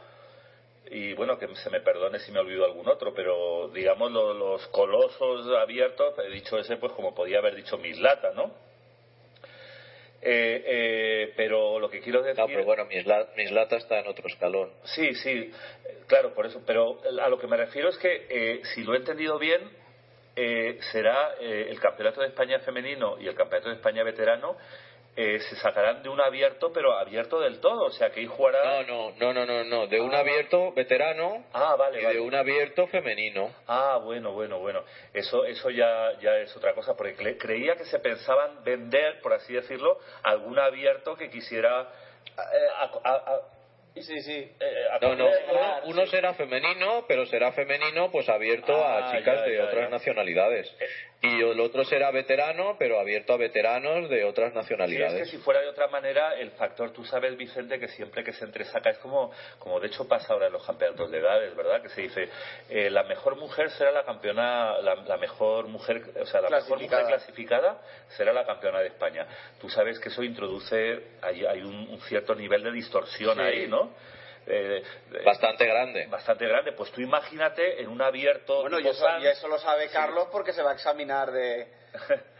[0.90, 4.66] Y bueno, que se me perdone si me olvido algún otro, pero digamos lo- los
[4.68, 8.67] colosos abiertos, he dicho ese pues como podía haber dicho Mislata, ¿no?
[10.20, 12.40] Eh, eh, pero lo que quiero decir...
[12.40, 14.70] No, pero bueno, mis, la- mis lata está en otro escalón.
[14.84, 15.52] Sí, sí,
[16.06, 16.62] claro, por eso.
[16.66, 19.60] Pero a lo que me refiero es que, eh, si lo he entendido bien,
[20.34, 24.56] eh, será eh, el Campeonato de España femenino y el Campeonato de España veterano
[25.20, 28.84] eh, se sacarán de un abierto, pero abierto del todo, o sea que ahí jugará.
[28.84, 29.86] No, no, no, no, no, no.
[29.88, 32.14] de un abierto veterano Ah, vale, y vale.
[32.16, 33.52] de un abierto femenino.
[33.66, 34.84] Ah, bueno, bueno, bueno.
[35.12, 39.32] Eso, eso ya, ya es otra cosa, porque cre- creía que se pensaban vender, por
[39.32, 41.88] así decirlo, algún abierto que quisiera.
[42.36, 43.40] eh, a- a- a-
[44.00, 44.52] Sí, sí.
[44.60, 45.28] eh, No, uno,
[45.86, 49.84] uno será femenino, pero será femenino pues abierto Ah, a chicas ya, de ya, otras
[49.84, 49.88] ya.
[49.88, 50.72] nacionalidades.
[51.20, 55.30] Y el otro será veterano, pero abierto a veteranos de otras Sí, es que nacionalidades.
[55.30, 58.90] si fuera de otra manera, el factor, tú sabes, Vicente, que siempre que se entresaca
[58.90, 61.82] es como, como de hecho pasa ahora en los campeonatos de edades, ¿verdad?
[61.82, 62.28] Que se dice,
[62.70, 66.80] eh, la mejor mujer será la campeona, la, la mejor mujer, o sea, la mejor
[66.80, 67.08] mujer Clasificada.
[67.08, 67.82] clasificada
[68.16, 69.26] será la campeona de España.
[69.60, 73.40] Tú sabes que eso introduce, hay, hay un, un cierto nivel de distorsión Sí.
[73.42, 73.90] ahí, ¿no?
[74.50, 74.82] Eh,
[75.12, 76.06] eh, Bastante grande.
[76.06, 76.72] bastante grande.
[76.72, 78.62] Pues tú imagínate en un abierto.
[78.62, 81.30] Bueno, y tipo eso, San- y eso lo sabe Carlos porque se va a examinar
[81.30, 81.68] de...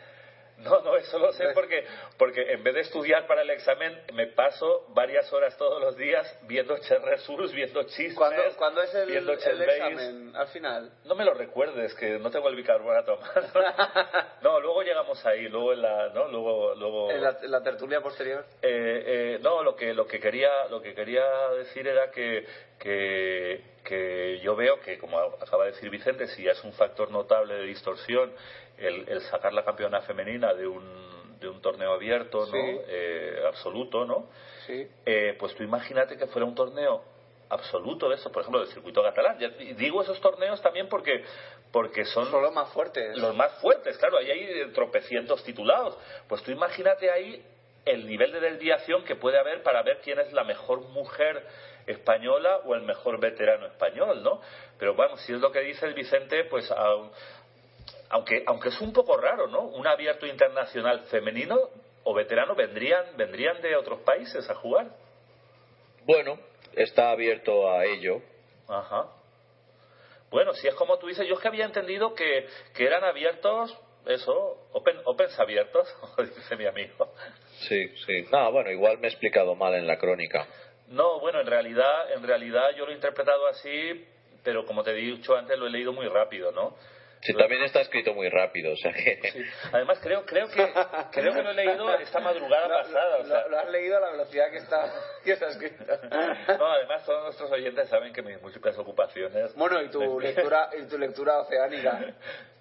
[0.58, 1.84] No, no, eso lo sé porque,
[2.16, 6.38] porque en vez de estudiar para el examen, me paso varias horas todos los días
[6.42, 8.16] viendo Cherresurus, viendo chismes.
[8.16, 10.32] ¿Cuándo, ¿cuándo es el, viendo el examen?
[10.34, 10.92] Al final.
[11.04, 14.38] No me lo recuerdes, que no tengo el bicarbonato a.
[14.42, 16.28] No, luego llegamos ahí, luego en la, ¿no?
[16.28, 17.10] Luego, luego.
[17.10, 18.44] En la, en la tertulia posterior.
[18.62, 21.24] Eh, eh, no, lo que lo que quería lo que quería
[21.56, 22.44] decir era que,
[22.78, 27.10] que que yo veo que como acaba de decir Vicente, si ya es un factor
[27.10, 28.32] notable de distorsión
[28.78, 31.08] el, el sacar la campeona femenina de un
[31.38, 32.52] de un torneo abierto, ¿no?
[32.56, 34.28] Eh, absoluto, ¿no?
[34.66, 34.88] Sí.
[35.06, 37.00] Eh, pues tú imagínate que fuera un torneo
[37.50, 39.38] absoluto de eso, por ejemplo, del circuito catalán.
[39.38, 41.22] Ya- digo esos torneos también porque
[41.70, 43.16] porque son Son los más fuertes.
[43.16, 45.96] los más fuertes, claro, ahí hay tropecientos titulados.
[46.28, 47.40] Pues tú imagínate ahí
[47.84, 51.46] el nivel de desviación que puede haber para ver quién es la mejor mujer
[51.86, 54.40] española o el mejor veterano español, ¿no?
[54.78, 57.10] Pero bueno, si es lo que dice el Vicente, pues aun-
[58.10, 59.60] aunque aunque es un poco raro, ¿no?
[59.60, 61.58] Un abierto internacional femenino
[62.04, 64.88] o veterano vendrían vendrían de otros países a jugar.
[66.04, 66.38] Bueno,
[66.74, 68.22] está abierto a ello.
[68.68, 69.08] Ajá.
[70.30, 73.74] Bueno, si es como tú dices, yo es que había entendido que, que eran abiertos,
[74.06, 75.88] eso, open, opens abiertos,
[76.36, 77.12] dice mi amigo.
[77.68, 78.26] Sí, sí.
[78.30, 80.46] No, bueno, igual me he explicado mal en la crónica.
[80.88, 84.06] No, bueno, en realidad, en realidad yo lo he interpretado así,
[84.42, 86.76] pero como te he dicho antes, lo he leído muy rápido, ¿no?
[87.20, 89.18] Sí, también está escrito muy rápido, o sea que...
[89.32, 89.44] Sí.
[89.72, 90.72] Además, creo, creo que
[91.12, 93.16] creo que lo he leído esta madrugada Lo- pasada.
[93.16, 94.92] o lo, sea, lo has leído a la velocidad que está,
[95.24, 95.84] que está escrito.
[96.58, 99.54] no, además todos nuestros oyentes saben que mis múltiples ocupaciones.
[99.56, 101.98] Bueno, y tu lectura, y tu lectura oceánica.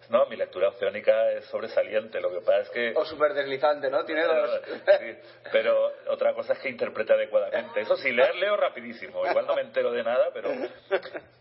[0.09, 2.21] No, mi lectura oceánica es sobresaliente.
[2.21, 4.05] Lo que pasa es que O súper deslizante, ¿no?
[4.05, 4.61] Tiene dos.
[4.99, 5.15] Sí,
[5.51, 7.81] pero otra cosa es que interprete adecuadamente.
[7.81, 9.25] Eso sí, leer leo rapidísimo.
[9.25, 10.49] Igual no me entero de nada, pero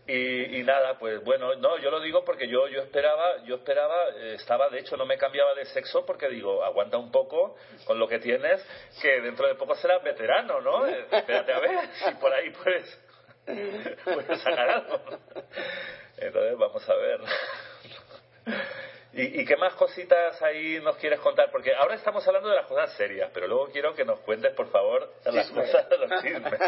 [0.07, 4.09] y, y nada, pues bueno, no, yo lo digo porque yo yo esperaba, yo esperaba,
[4.35, 7.55] estaba, de hecho no me cambiaba de sexo porque digo, aguanta un poco
[7.85, 8.65] con lo que tienes,
[9.01, 10.85] que dentro de poco serás veterano, ¿no?
[10.87, 12.99] Espérate a ver si por ahí puedes,
[14.03, 14.99] puedes sacar algo.
[16.17, 17.19] Entonces vamos a ver.
[19.13, 21.49] ¿Y, ¿Y qué más cositas ahí nos quieres contar?
[21.51, 24.69] Porque ahora estamos hablando de las cosas serias, pero luego quiero que nos cuentes, por
[24.69, 26.53] favor, las cosas de los chismes.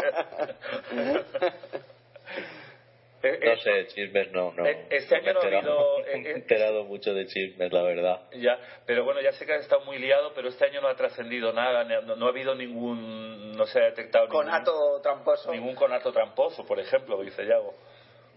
[3.22, 4.64] Eh, No eh, sé, chismes no, no.
[4.64, 8.22] Este año no ha enterado, habido, me he eh, enterado mucho de chismes, la verdad.
[8.32, 10.96] Ya, pero bueno, ya sé que has estado muy liado, pero este año no ha
[10.96, 15.52] trascendido nada, no, no ha habido ningún, no se ha detectado ningún, Conato tramposo.
[15.52, 17.74] ningún conato tramposo, por ejemplo, dice Yago.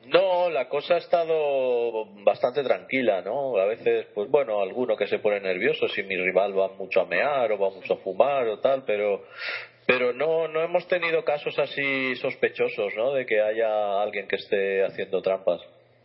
[0.06, 3.58] No, la cosa ha estado bastante tranquila, ¿no?
[3.58, 7.06] A veces, pues bueno, alguno que se pone nervioso si mi rival va mucho a
[7.06, 9.24] mear o va mucho a fumar o tal, pero
[9.86, 13.14] pero no no hemos tenido casos así sospechosos, ¿no?
[13.14, 15.62] De que haya alguien que esté haciendo trampas.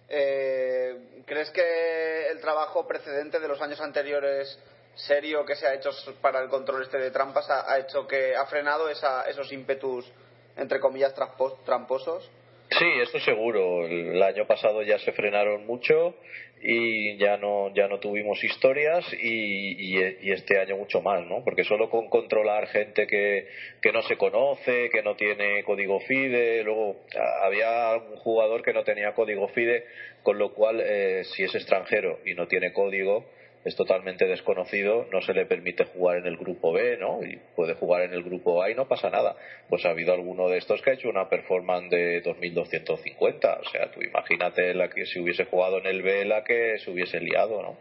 [0.08, 4.58] Eh, ¿Crees que el trabajo precedente de los años anteriores
[4.94, 5.90] serio que se ha hecho
[6.20, 10.10] para el control este de trampas ha, ha hecho que ha frenado esa, esos ímpetus
[10.56, 12.28] entre comillas trampo- tramposos?
[12.70, 13.86] Sí, eso seguro.
[13.86, 16.16] El año pasado ya se frenaron mucho
[16.60, 19.96] y ya no ya no tuvimos historias y,
[20.32, 21.42] este año mucho más, ¿no?
[21.44, 23.46] Porque solo con controlar gente que,
[23.80, 28.72] que no se conoce, que no tiene código FIDE, luego a- había algún jugador que
[28.74, 29.84] no tenía código FIDE,
[30.22, 33.24] con lo cual eh, si es extranjero y no tiene código
[33.64, 37.22] es totalmente desconocido, no se le permite jugar en el grupo B, ¿no?
[37.22, 39.36] Y puede jugar en el grupo A y no pasa nada.
[39.68, 43.90] Pues ha habido alguno de estos que ha hecho una performance de 2250, o sea,
[43.90, 47.60] tú imagínate la que si hubiese jugado en el B la que se hubiese liado,
[47.62, 47.76] ¿no?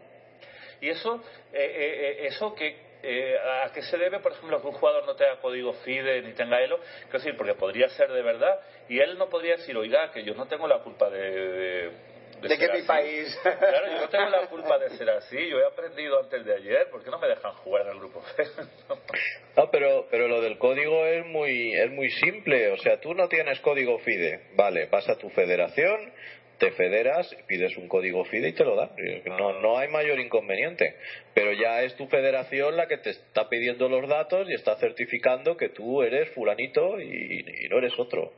[0.80, 1.22] ¿Y eso,
[1.52, 5.06] eh, eh, eh, eso que, eh, a qué se debe, por ejemplo, que un jugador
[5.06, 6.78] no tenga código FIDE ni tenga ELO?
[7.04, 10.34] Quiero decir, porque podría ser de verdad y él no podría decir, oiga, que yo
[10.34, 11.90] no tengo la culpa de, de-
[12.40, 12.86] ¿De, qué ser mi así.
[12.86, 13.40] país?
[13.42, 15.48] Claro, yo no tengo la culpa de ser así.
[15.48, 16.88] Yo he aprendido antes de ayer.
[16.90, 18.44] ¿Por qué no me dejan jugar en el grupo C?
[19.56, 22.68] No, pero, pero lo del código es muy, es muy simple.
[22.70, 24.50] O sea, tú no tienes código FIDE.
[24.54, 26.12] Vale, vas a tu federación,
[26.58, 28.90] te federas, pides un código FIDE y te lo dan.
[29.36, 30.94] No, no hay mayor inconveniente.
[31.34, 35.56] Pero ya es tu federación la que te está pidiendo los datos y está certificando
[35.56, 38.32] que tú eres fulanito y, y no eres otro.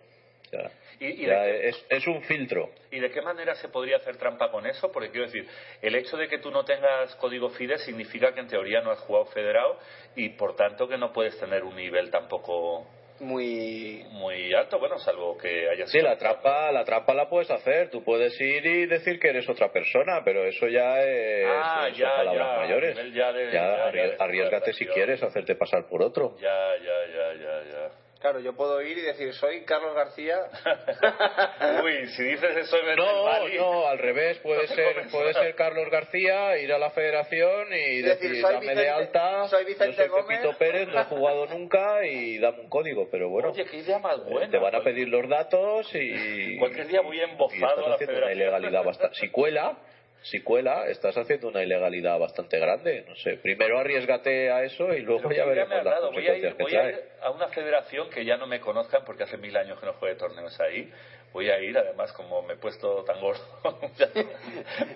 [0.47, 0.71] O sea,
[1.01, 2.71] ¿Y, y ya de qué, es, es un filtro.
[2.91, 4.93] ¿Y de qué manera se podría hacer trampa con eso?
[4.93, 5.47] Porque quiero decir,
[5.81, 8.99] el hecho de que tú no tengas código FIDE significa que en teoría no has
[9.01, 9.79] jugado federado
[10.15, 12.87] y por tanto que no puedes tener un nivel tampoco
[13.21, 14.05] Muy...
[14.11, 15.91] muy alto, bueno, salvo que hayas...
[15.91, 17.89] Sí, la trampa, la trampa la puedes hacer.
[17.91, 21.95] Tú puedes ir y decir que eres otra persona, pero eso ya es, Ah, son
[21.99, 23.13] ya, palabras ya, a mayores.
[23.15, 23.85] ya de- Ya,
[24.19, 26.37] arriesgate si quieres hacerte pasar por otro.
[26.41, 27.91] Ya, ya, ya, ya, ya.
[28.21, 30.37] Claro, yo puedo ir y decir, soy Carlos García.
[31.83, 35.33] Uy, si dices eso en el No, Bali- no, al revés, puede No ser, puede
[35.33, 39.49] ser Carlos García, ir a la federación y Es decir, decir, soy dame de alta,
[39.49, 40.39] soy yo Vicente soy Gómez.
[40.41, 43.99] Pepito Pérez, no he jugado nunca y dame un código, pero bueno, Oye, qué idea
[43.99, 44.51] más buena.
[44.51, 44.93] te van a pues.
[44.95, 46.59] pedir los datos y...
[46.59, 48.33] Cualquier día voy y embozado estás a la una federación.
[48.37, 49.17] ilegalidad bastante...
[49.17, 49.79] Si cuela,
[50.23, 55.01] si cuela, estás haciendo una ilegalidad bastante grande, no sé, primero arriesgate a eso y
[55.01, 56.13] luego Pero ya veremos las dado.
[56.13, 59.05] Voy a, ir, que voy a ir a una federación que ya no me conozcan
[59.05, 60.93] porque hace mil años que no juegue torneos ahí.
[61.33, 63.41] Voy a ir, además, como me he puesto tan gordo,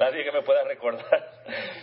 [0.01, 1.31] nadie que me pueda recordar.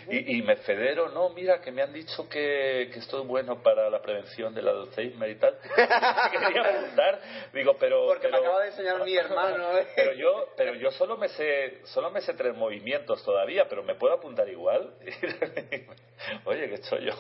[0.10, 3.64] Y, y me federo, no, mira, que me han dicho que, que esto es bueno
[3.64, 5.58] para la prevención del Alzheimer y tal.
[6.32, 7.22] Quería apuntar,
[7.54, 8.08] digo, pero.
[8.08, 9.78] Porque me pero- acaba de enseñar mi hermano.
[9.78, 9.88] ¿eh?
[9.96, 13.96] Pero yo, pero yo solo me sé, solo me sé tres movimientos todavía, pero me
[13.96, 14.94] puedo apuntar igual.
[16.46, 17.14] Oye, qué chollo.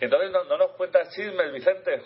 [0.00, 2.00] Entonces, ¿no, no nos cuentas chismes, Vicente?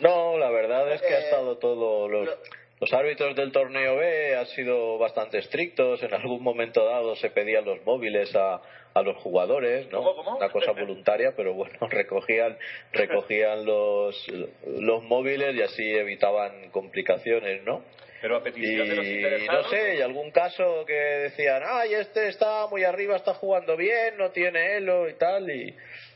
[0.00, 2.08] No, la verdad es que ha Eh, estado todo.
[2.08, 2.36] Los, lo-
[2.78, 6.02] los árbitros del torneo B han sido bastante estrictos.
[6.02, 8.60] En algún momento dado se pedían los móviles a,
[8.92, 10.12] a los jugadores, ¿no?
[10.36, 12.58] Una cosa voluntaria, pero bueno, recogían
[12.92, 14.26] recogían los
[14.66, 17.82] los móviles y así evitaban complicaciones, ¿no?
[18.20, 22.28] Pero a petición de los Y no sé, y algún caso que decían, ay, este
[22.28, 25.74] está muy arriba, está jugando bien, no tiene elo y tal, y,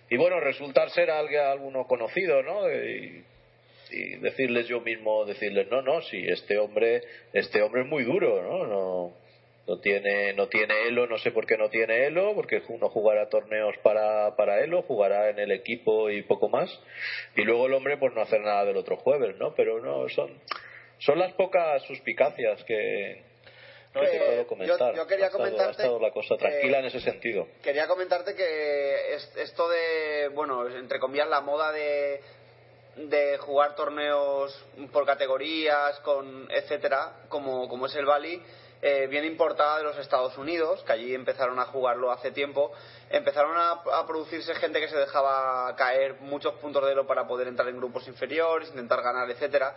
[0.09, 2.71] y bueno, resultar ser alguien, alguno conocido, ¿no?
[2.71, 3.23] Y,
[3.93, 8.43] y decirles yo mismo, decirles, no, no, si este hombre, este hombre es muy duro,
[8.43, 8.67] ¿no?
[8.67, 9.15] No,
[9.67, 13.29] no tiene, no tiene elo, no sé por qué no tiene elo, porque uno jugará
[13.29, 16.69] torneos para, para elo, jugará en el equipo y poco más,
[17.37, 19.55] y luego el hombre pues no hacer nada del otro jueves, ¿no?
[19.55, 20.41] Pero no, son,
[20.99, 23.23] son las pocas suspicacias que,
[23.95, 24.95] No, puedo yo- comentar.
[24.95, 27.49] yo quería ha, estado, ha comentarte estado la cosa tranquila que- en ese sentido.
[27.63, 32.21] Quería comentarte que es- esto de, bueno, entre comillas, la moda de,
[33.09, 34.55] de jugar torneos
[34.93, 38.43] por categorías, con etcétera, como, como es el Bali,
[38.83, 42.73] eh, viene importada de los Estados Unidos, que allí empezaron a jugarlo hace tiempo.
[43.11, 47.49] Empezaron a, a producirse gente que se dejaba caer muchos puntos de elo para poder
[47.49, 49.77] entrar en grupos inferiores, intentar ganar, etcétera.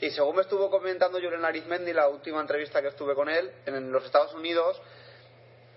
[0.00, 3.92] Y según me estuvo comentando Julen Arizmendi, la última entrevista que estuve con él, en
[3.92, 4.80] los Estados Unidos,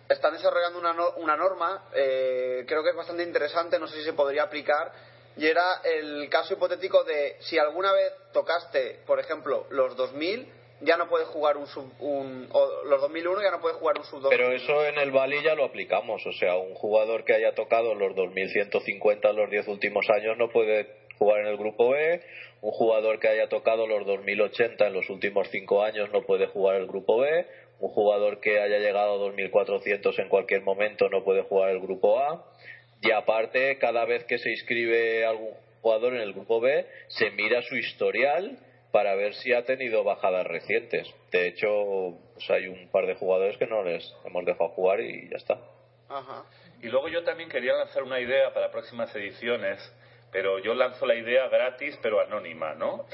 [0.10, 4.14] están desarrollando una, una norma, eh, creo que es bastante interesante, no sé si se
[4.14, 4.92] podría aplicar,
[5.38, 10.48] y era el caso hipotético de si alguna vez tocaste, por ejemplo, los 2000,
[10.82, 14.06] ya no puedes jugar un sub, un, o los 2001 ya no puedes jugar un
[14.06, 14.38] sub 2000.
[14.38, 16.26] Pero eso en el Bali ya lo aplicamos.
[16.26, 20.50] O sea, un jugador que haya tocado los 2.150 en los 10 últimos años no
[20.50, 22.22] puede jugar en el grupo B.
[22.62, 26.76] Un jugador que haya tocado los 2.080 en los últimos 5 años no puede jugar
[26.76, 27.46] el grupo B.
[27.80, 32.20] Un jugador que haya llegado a 2.400 en cualquier momento no puede jugar el grupo
[32.20, 32.46] A.
[33.06, 37.62] Y aparte, cada vez que se inscribe algún jugador en el grupo B, se mira
[37.62, 38.58] su historial
[38.92, 41.08] para ver si ha tenido bajadas recientes.
[41.32, 45.30] De hecho, pues hay un par de jugadores que no les hemos dejado jugar y
[45.30, 45.60] ya está.
[46.10, 46.46] Ajá.
[46.82, 49.80] Y luego yo también quería lanzar una idea para próximas ediciones,
[50.32, 53.06] pero yo lanzo la idea gratis, pero anónima, ¿no?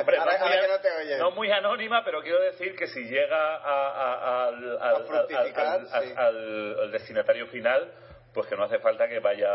[0.00, 1.18] Hombre, Ahora- no, muy ahora que an- no te oyen.
[1.18, 5.66] no muy anónima, pero quiero decir que si llega a- a- al, al- A fructificar,
[5.66, 6.12] al- al- sí.
[6.16, 7.92] al- al destinatario final,
[8.34, 9.48] pues que no hace falta que vaya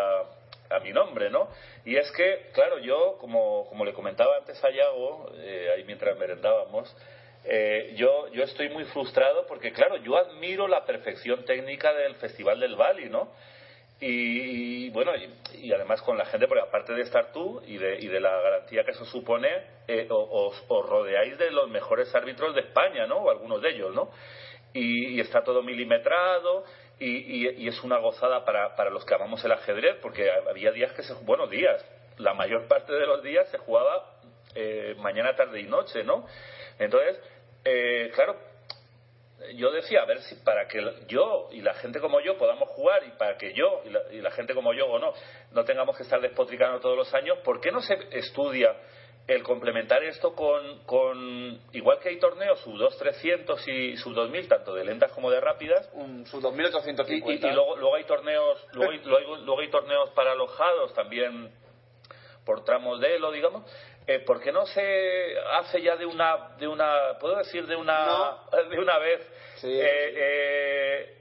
[0.70, 1.50] a mi nombre, ¿no?
[1.86, 6.18] Y es que, claro, yo, como, como le comentaba antes a Yago, eh, ahí mientras
[6.18, 6.96] merendábamos,
[7.46, 12.60] eh, yo, yo estoy muy frustrado porque, claro, yo admiro la perfección técnica del Festival
[12.60, 13.30] del Bali, ¿no?
[14.02, 15.12] Y, bueno,
[15.54, 18.40] y, además con la gente, porque aparte de estar tú y de, y de la
[18.40, 19.50] garantía que eso supone,
[19.88, 23.18] eh, os, os rodeáis de los mejores árbitros de España, ¿no?
[23.18, 24.10] O algunos de ellos, ¿no?
[24.74, 26.64] Y está todo milimetrado
[27.00, 30.92] y, y- es una gozada para, para los que amamos el ajedrez, porque había días
[30.94, 31.84] que se, bueno, días,
[32.18, 34.06] la mayor parte de los días se jugaba
[34.56, 36.26] eh, mañana, tarde y noche, ¿no?
[36.78, 37.20] Entonces,
[37.64, 38.36] eh, claro,
[39.56, 43.04] yo decía, a ver si para que yo y la gente como yo podamos jugar
[43.08, 45.14] y para que yo y la, y la gente como yo o no
[45.54, 48.76] no tengamos que estar despotricando todos los años, ¿por qué no se estudia
[49.30, 54.74] el complementar esto con, con igual que hay torneos sub 2300 y sub 2000 tanto
[54.74, 57.48] de lentas como de rápidas Un sub 2850.
[57.48, 60.94] y, y- y luego, luego hay torneos luego hay, luego, luego hay torneos para alojados
[60.94, 61.52] también
[62.46, 63.64] por tramos de elo digamos.
[64.08, 68.38] Eh, ¿por qué no se hace ya de una de una puedo decir de una
[68.72, 69.22] de una vez
[69.58, 71.16] Sí, eh, eh,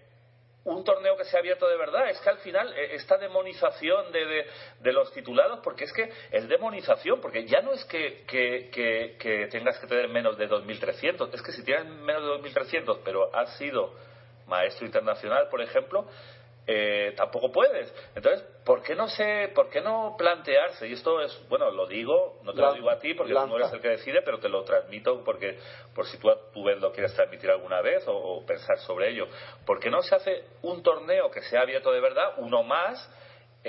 [0.75, 2.09] un torneo que se ha abierto de verdad.
[2.11, 4.47] Es que al final eh, esta demonización de, de,
[4.81, 9.17] de los titulados, porque es que es demonización, porque ya no es que, que, que-
[9.19, 13.35] que tengas que tener menos de 2.300, es que si tienes menos de 2.300, pero
[13.35, 13.93] has sido
[14.47, 16.07] maestro internacional, por ejemplo,
[16.71, 17.91] eh, tampoco puedes.
[18.15, 20.87] Entonces, ¿por qué no se, por qué no plantearse?
[20.87, 22.77] Y esto es, bueno, lo digo, no te lo Lanza.
[22.77, 23.57] digo a ti porque tú no Lanza.
[23.57, 25.59] eres el que decide, pero te lo transmito porque
[25.95, 29.09] por si tú a tu vez lo quieres transmitir alguna vez o, o pensar sobre
[29.09, 29.27] ello.
[29.65, 33.11] ¿Por qué no se hace un torneo que sea abierto de verdad, uno más?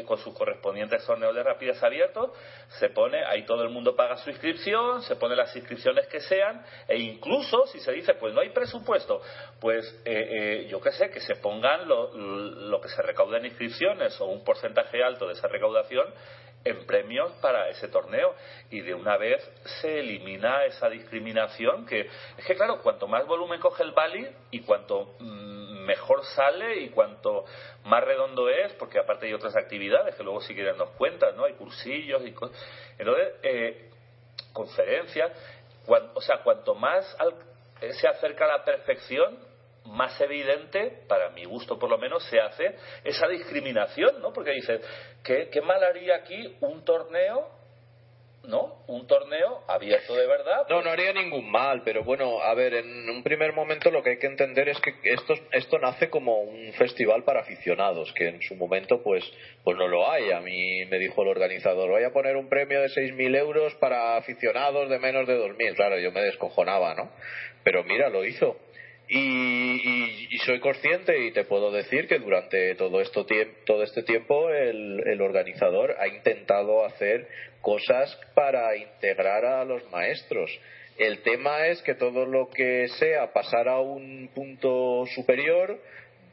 [0.06, 2.32] Con sus correspondientes torneos de rápidas abiertos,
[2.80, 6.64] se pone, ahí todo el mundo paga su inscripción, se pone las inscripciones que sean,
[6.88, 9.22] e incluso si se dice, pues no hay presupuesto,
[9.60, 13.46] pues eh, eh, yo qué sé, que se pongan lo, lo que se recauda en
[13.46, 16.08] inscripciones o un porcentaje alto de esa recaudación
[16.64, 18.36] en premios para ese torneo.
[18.70, 19.42] Y de una vez
[19.82, 22.02] se elimina esa discriminación que
[22.38, 26.90] es que claro cuanto más volumen coge el Bali y cuanto mm, mejor sale y
[26.90, 27.46] cuanto
[27.90, 31.46] más redondo es porque aparte hay otras actividades que luego si quieren nos cuentan no
[31.46, 32.58] hay cursillos y cosas
[32.98, 33.90] entonces eh,
[34.54, 35.32] conferencias
[35.86, 37.34] cuan- o sea cuanto más al-
[37.82, 39.50] eh, se acerca a la perfección
[39.86, 44.32] más evidente, para mi gusto por lo menos, se hace esa discriminación, ¿no?
[44.32, 44.82] Porque dices,
[45.24, 47.50] ¿qué, qué mal haría aquí un torneo,
[48.44, 48.84] ¿no?
[48.88, 50.62] Un torneo abierto de verdad.
[50.70, 54.02] No, pues, no haría ningún mal, pero bueno, a ver, en un primer momento lo
[54.02, 58.30] que hay que entender es que esto, esto nace como un festival para aficionados, que
[58.30, 59.24] en su momento pues,
[59.64, 60.32] pues no lo hay.
[60.32, 64.18] A mí me dijo el organizador, voy a poner un premio de 6.000 euros para
[64.18, 65.76] aficionados de menos de 2.000.
[65.76, 67.12] Claro, yo me descojonaba, ¿no?
[67.64, 68.58] Pero mira, lo hizo.
[69.12, 73.26] Y, y- y soy consciente y te puedo decir que durante todo, esto
[73.66, 77.28] todo este tiempo el, el organizador ha intentado hacer
[77.62, 80.52] cosas para integrar a los maestros.
[80.98, 85.80] El tema es que todo lo que sea pasar a un punto superior,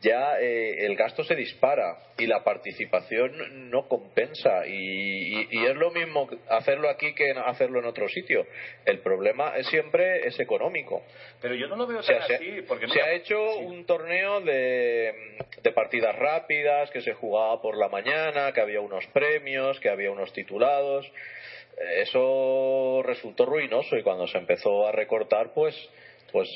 [0.02, 4.66] ya eh, el gasto se dispara y la participación no compensa.
[4.66, 8.46] Y, y- y es lo mismo hacerlo aquí que hacerlo en otro sitio.
[8.84, 11.02] El problema es siempre es económico.
[11.40, 13.36] Pero yo no lo veo O sea, tan se, así, porque se mira, ha hecho
[13.58, 13.64] sí.
[13.64, 19.06] un torneo de, de partidas rápidas que se jugaba por la mañana, que había unos
[19.08, 21.10] premios, que había unos titulados.
[21.78, 25.74] Eso resultó ruinoso y cuando se empezó a recortar, pues,
[26.32, 26.48] pues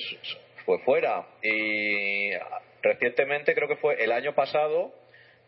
[0.65, 1.27] fue fuera.
[1.43, 2.31] Y
[2.83, 4.93] recientemente, creo que fue el año pasado,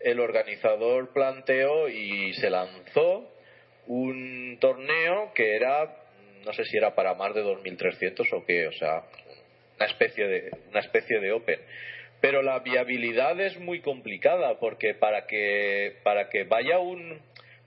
[0.00, 3.28] el organizador planteó y se lanzó
[3.86, 5.96] un torneo que era,
[6.44, 9.04] no sé si era para más de 2.300 o qué, o sea,
[9.76, 11.60] una especie de una especie de open.
[12.20, 17.20] Pero la viabilidad es muy complicada porque para que para que vaya un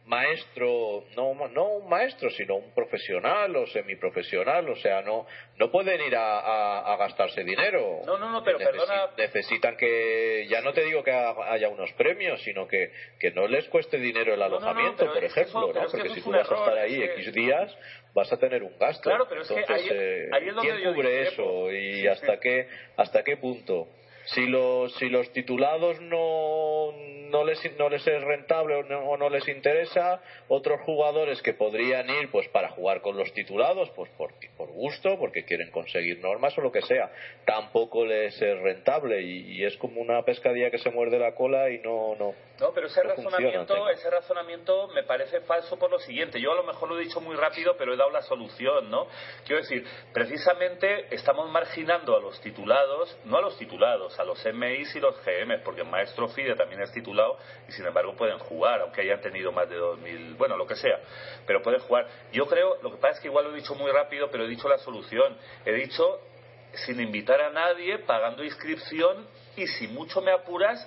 [0.06, 5.26] maestro no no un maestro sino un profesional o semiprofesional o sea no
[5.58, 8.02] no pueden ir a, a- a gastarse dinero.
[8.06, 11.70] No, no, no, pero Necesi- perdona- necesitan que ya no te digo que ha- haya
[11.70, 15.26] unos premios sino que que no les cueste dinero el no, no, alojamiento por que
[15.26, 17.78] eso- ejemplo que porque si tú vas a estar ahí que- x días
[18.14, 19.10] vas a tener un gasto.
[19.10, 22.08] Claro, pero es que Entonces, ahí- ahí es donde ¿quién yo cubre eso y Sí,
[22.08, 22.40] hasta sí.
[22.42, 23.88] qué hasta qué punto
[24.26, 26.92] si los si los titulados no
[27.30, 31.54] no les no les es rentable o no, o no les interesa otros jugadores que
[31.54, 36.20] podrían ir pues para jugar con los titulados pues por, por gusto porque quieren conseguir
[36.20, 37.12] normas o lo que sea
[37.46, 41.70] tampoco les es rentable y, y es como una pescadilla que se muerde la cola
[41.70, 46.00] y no no No, pero ese No razonamiento, ese razonamiento me parece falso por lo
[46.00, 46.40] siguiente.
[46.40, 49.08] Yo a lo mejor lo he dicho muy rápido, pero he dado la solución, ¿no?
[49.46, 54.96] Quiero decir, precisamente estamos marginando a los titulados, no a los titulados, a los MIs
[54.96, 57.38] y los GMs, porque el maestro FIDE también es titulado
[57.68, 61.00] y sin embargo pueden jugar, aunque hayan tenido más de 2.000, bueno, lo que sea,
[61.46, 62.08] pero pueden jugar.
[62.32, 64.48] Yo creo, lo que pasa es que igual lo he dicho muy rápido, pero he
[64.48, 65.38] dicho la solución.
[65.66, 66.20] He dicho
[66.74, 70.86] sin invitar a nadie, pagando inscripción y si mucho me apuras,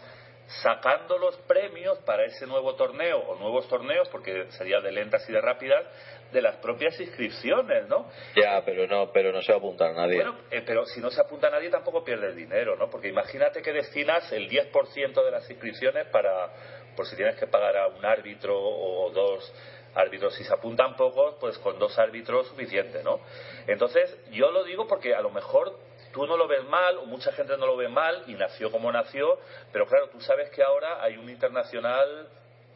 [0.63, 5.33] sacando los premios para ese nuevo torneo o nuevos torneos, porque sería de lentas y
[5.33, 5.85] de rápidas,
[6.33, 8.11] de las propias inscripciones, ¿no?
[8.37, 11.11] ya pero no pero no se va a apuntar nadie Bueno, eh, pero si no
[11.11, 12.91] se apunta nadie tampoco pierde el dinero, ¿no?
[12.91, 16.49] Porque imagínate que destinas el 10% de las inscripciones para,
[16.97, 19.53] por si tienes que pagar a un árbitro o dos
[19.95, 20.35] árbitros.
[20.35, 23.21] Si se apuntan pocos, pues con dos árbitros suficiente, ¿no?
[23.67, 25.77] Entonces, yo lo digo porque a lo mejor
[26.13, 28.91] tú no lo ves mal, o mucha gente no lo ve mal, y nació como
[28.91, 29.39] nació,
[29.73, 32.29] pero claro, tú sabes que ahora hay un internacional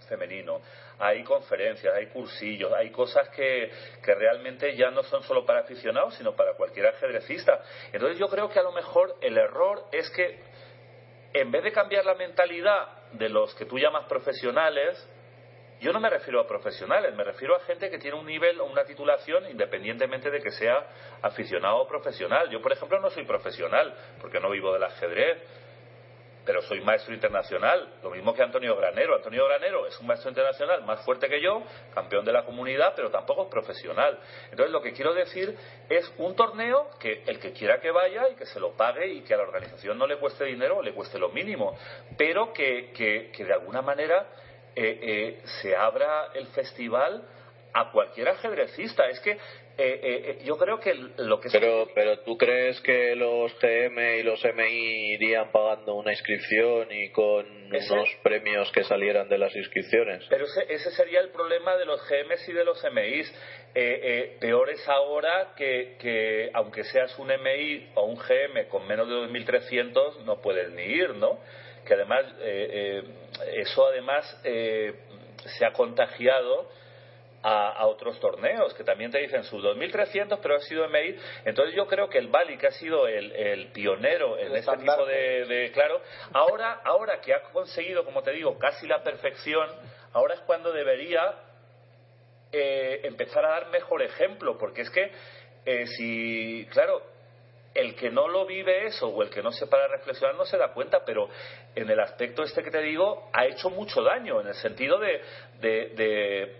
[0.09, 0.61] femenino,
[1.03, 3.71] hay conferencias, hay cursillos, hay cosas que,
[4.05, 7.61] que realmente ya no son solo para aficionados, sino para cualquier ajedrecista.
[7.93, 10.39] Entonces yo creo que a lo mejor el error es que
[11.35, 15.09] en vez de cambiar la mentalidad de los que tú llamas profesionales,
[15.81, 18.67] yo no me refiero a profesionales, me refiero a gente que tiene un nivel o
[18.67, 20.87] una titulación independientemente de que sea
[21.21, 22.49] aficionado o profesional.
[22.49, 25.43] Yo, por ejemplo, no soy profesional porque no vivo del ajedrez,
[26.45, 29.15] pero soy maestro internacional, lo mismo que Antonio Granero.
[29.15, 31.63] Antonio Granero es un maestro internacional más fuerte que yo,
[31.95, 34.19] campeón de la comunidad, pero tampoco es profesional.
[34.51, 35.57] Entonces, lo que quiero decir
[35.89, 39.23] es un torneo que el que quiera que vaya y que se lo pague y
[39.23, 41.77] que a la organización no le cueste dinero, le cueste lo mínimo,
[42.17, 44.27] pero que, que, que de alguna manera
[44.75, 47.23] eh, eh, se abra el festival
[47.75, 49.07] a cualquier ajedrecista.
[49.09, 49.39] Es que
[49.85, 54.43] eh, yo creo que lo que pero pero tú crees que los GM y los
[54.45, 60.45] MI irían pagando una inscripción y con unos premios que salieran de las inscripciones pero
[60.45, 63.33] ese, ese sería el problema de los GMs y de los MIs
[64.41, 69.15] peor es ahora que, que aunque seas un MI o un GM con menos de
[69.15, 71.39] 2.300 no puedes ni ir no
[71.85, 74.95] que además eh, eh, eso además eh,
[75.59, 76.71] se ha contagiado
[77.43, 81.87] a, otros torneos que también te dicen sus 2.300 pero ha sido MI entonces yo
[81.87, 86.01] creo que el Bali que ha sido el, pionero en este tipo de, claro
[86.33, 89.69] ahora ahora que ha conseguido como te digo casi la perfección
[90.13, 91.35] ahora es cuando debería
[92.53, 95.11] empezar a dar mejor ejemplo porque es que
[95.97, 97.12] si claro
[97.75, 100.45] el que no lo vive eso o el que no se para a reflexionar no
[100.45, 101.29] se da cuenta, pero
[101.75, 105.21] en el aspecto este que te digo ha hecho mucho daño, en el sentido de,
[105.61, 106.53] de,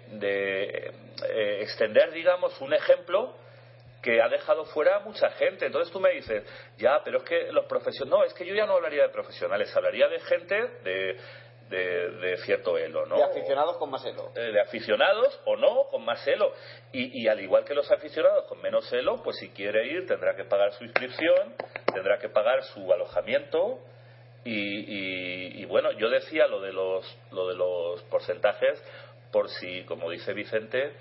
[1.29, 3.37] eh, extender, digamos, un ejemplo
[4.03, 5.67] que ha dejado fuera a mucha gente.
[5.67, 6.45] Entonces tú me dices,
[6.77, 9.75] ya, pero es que los profesionales, no, es que yo ya no hablaría de profesionales,
[9.77, 11.17] hablaría de gente de
[11.73, 13.17] de, cierto elo, ¿no?
[13.17, 14.31] De aficionados con más elo.
[14.37, 16.53] Eh, de aficionados o no, con más elo.
[16.93, 20.45] Y, al igual que los aficionados con menos elo, pues si quiere ir tendrá que
[20.45, 21.55] pagar su inscripción,
[21.93, 23.81] tendrá que pagar su alojamiento.
[24.45, 28.83] Y, bueno, yo decía lo de los, lo de los porcentajes
[29.33, 30.93] por si, como dice Vicente,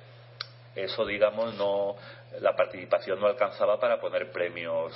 [0.76, 1.98] eso digamos no
[2.40, 4.94] la participación no alcanzaba para poner premios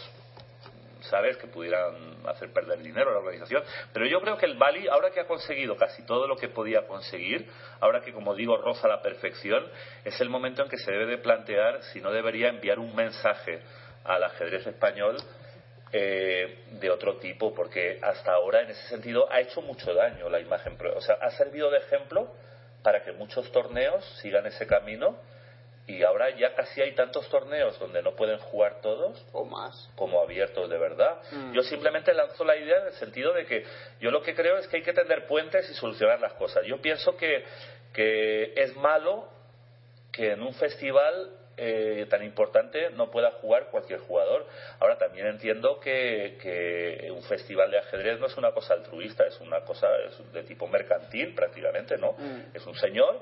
[1.10, 1.38] ¿sabes?
[1.38, 3.64] Que pudieran hacer perder dinero a la organización.
[3.94, 6.88] Pero yo creo que el Bali, ahora que ha conseguido casi todo lo que podía
[6.88, 7.50] conseguir,
[7.80, 9.66] ahora que, como digo, roza la perfección,
[10.04, 13.62] es el momento en que se debe de plantear si no debería enviar un mensaje
[14.04, 15.18] al ajedrez español
[15.92, 20.40] eh, de otro tipo, porque hasta ahora, en ese sentido, ha hecho mucho daño la
[20.40, 20.78] imagen.
[20.96, 22.32] O sea, ha servido de ejemplo
[22.84, 25.18] para que muchos torneos sigan ese camino
[25.88, 30.22] y ahora ya casi hay tantos torneos donde no pueden jugar todos o más como
[30.22, 31.54] abiertos de verdad mm.
[31.54, 33.64] yo simplemente lanzo la idea en el sentido de que
[34.00, 36.82] yo lo que creo es que hay que tender puentes y solucionar las cosas yo
[36.82, 37.44] pienso que,
[37.94, 39.28] que es malo
[40.12, 44.46] que en un festival eh, tan importante no pueda jugar cualquier jugador.
[44.80, 49.40] Ahora también entiendo que, que, un festival de ajedrez no es una cosa altruista, es
[49.40, 49.88] una cosa
[50.34, 52.12] de tipo mercantil prácticamente, ¿no?
[52.14, 52.56] Mm.
[52.56, 53.22] Es un señor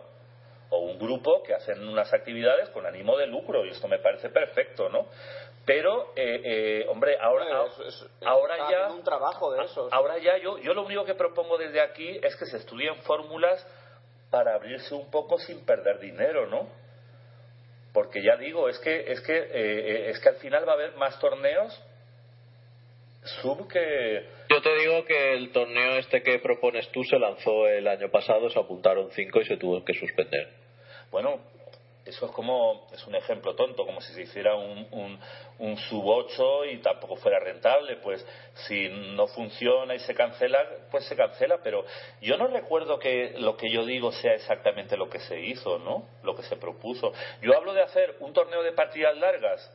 [0.74, 4.30] o un grupo que hacen unas actividades con ánimo de lucro y esto me parece
[4.30, 5.06] perfecto, ¿no?
[5.66, 7.46] Pero, eh, eh, hombre, ahora,
[8.26, 8.88] ahora ya...
[8.92, 9.88] Un trabajo de eso.
[9.92, 13.66] Ahora ya yo, yo lo único que propongo desde aquí es que se estudien fórmulas
[14.32, 16.68] para abrirse un poco sin perder dinero, ¿no?
[17.94, 20.96] Porque ya digo, es que, es que, eh, es que al final va a haber
[20.96, 21.82] más torneos
[23.42, 24.26] sub que...
[24.50, 28.50] Yo te digo que el torneo este que propones tú se lanzó el año pasado,
[28.50, 30.63] se apuntaron cinco y se tuvo que suspender.
[31.14, 31.40] Bueno,
[32.06, 35.20] eso es como, es un ejemplo tonto, como si se hiciera un,
[35.60, 37.98] un, sub 8 y tampoco fuera rentable.
[37.98, 38.26] Pues
[38.66, 41.60] si no funciona y se cancela, pues se cancela.
[41.64, 41.86] Pero
[42.20, 46.10] yo no recuerdo que lo que yo digo sea exactamente lo que se hizo, ¿no?
[46.24, 47.14] Lo que se propuso.
[47.44, 49.72] Yo hablo de hacer un torneo de partidas largas.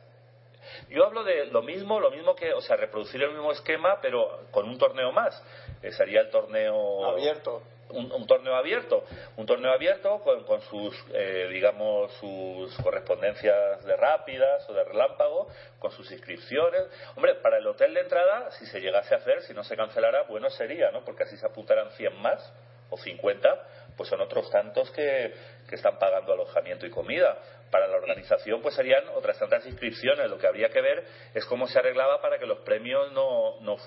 [0.89, 4.41] Yo hablo de lo mismo, lo mismo que, o sea, reproducir el mismo esquema, pero
[4.51, 5.41] con un torneo más.
[5.81, 9.03] Eh, sería el torneo abierto un, torneo abierto,
[9.37, 15.47] un torneo abierto con, con sus, eh, digamos, sus correspondencias de rápidas o de relámpago,
[15.79, 16.83] con sus inscripciones.
[17.15, 20.23] Hombre, para el hotel de entrada, si se llegase a hacer, si no se cancelara,
[20.23, 21.03] bueno sería, ¿no?
[21.03, 22.53] Porque así se apuntarán 100 más
[22.91, 25.33] o 50, pues son otros tantos que,
[25.67, 27.37] que están pagando alojamiento y comida
[27.69, 31.67] para la organización pues serían otras tantas inscripciones lo que habría que ver es cómo
[31.67, 33.77] se arreglaba para que los premios no, no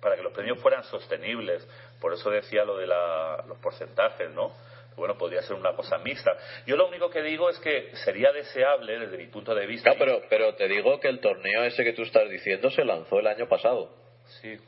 [0.00, 1.66] para que los premios fueran sostenibles
[2.02, 4.52] por eso decía lo de la, los porcentajes no
[4.96, 6.36] Bueno, podría ser una cosa mixta.
[6.66, 9.88] Yo lo único que digo es que sería deseable, desde mi punto de vista.
[9.90, 13.18] No, pero, pero te digo que el torneo ese que tú estás diciendo se lanzó
[13.20, 13.88] el año pasado.
[14.42, 14.58] Sí.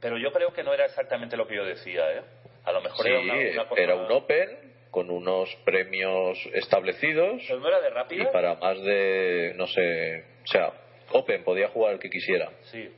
[0.00, 2.22] Pero yo creo que no era exactamente lo que yo decía, ¿eh?
[2.64, 3.82] A lo mejor Sí, era una, una cosa.
[3.82, 8.32] era un Open con unos premios establecidos ¿Pero no era de y rápida?
[8.32, 10.72] para más de, no sé, o sea,
[11.12, 12.50] Open podía jugar el que quisiera.
[12.72, 12.92] Sí.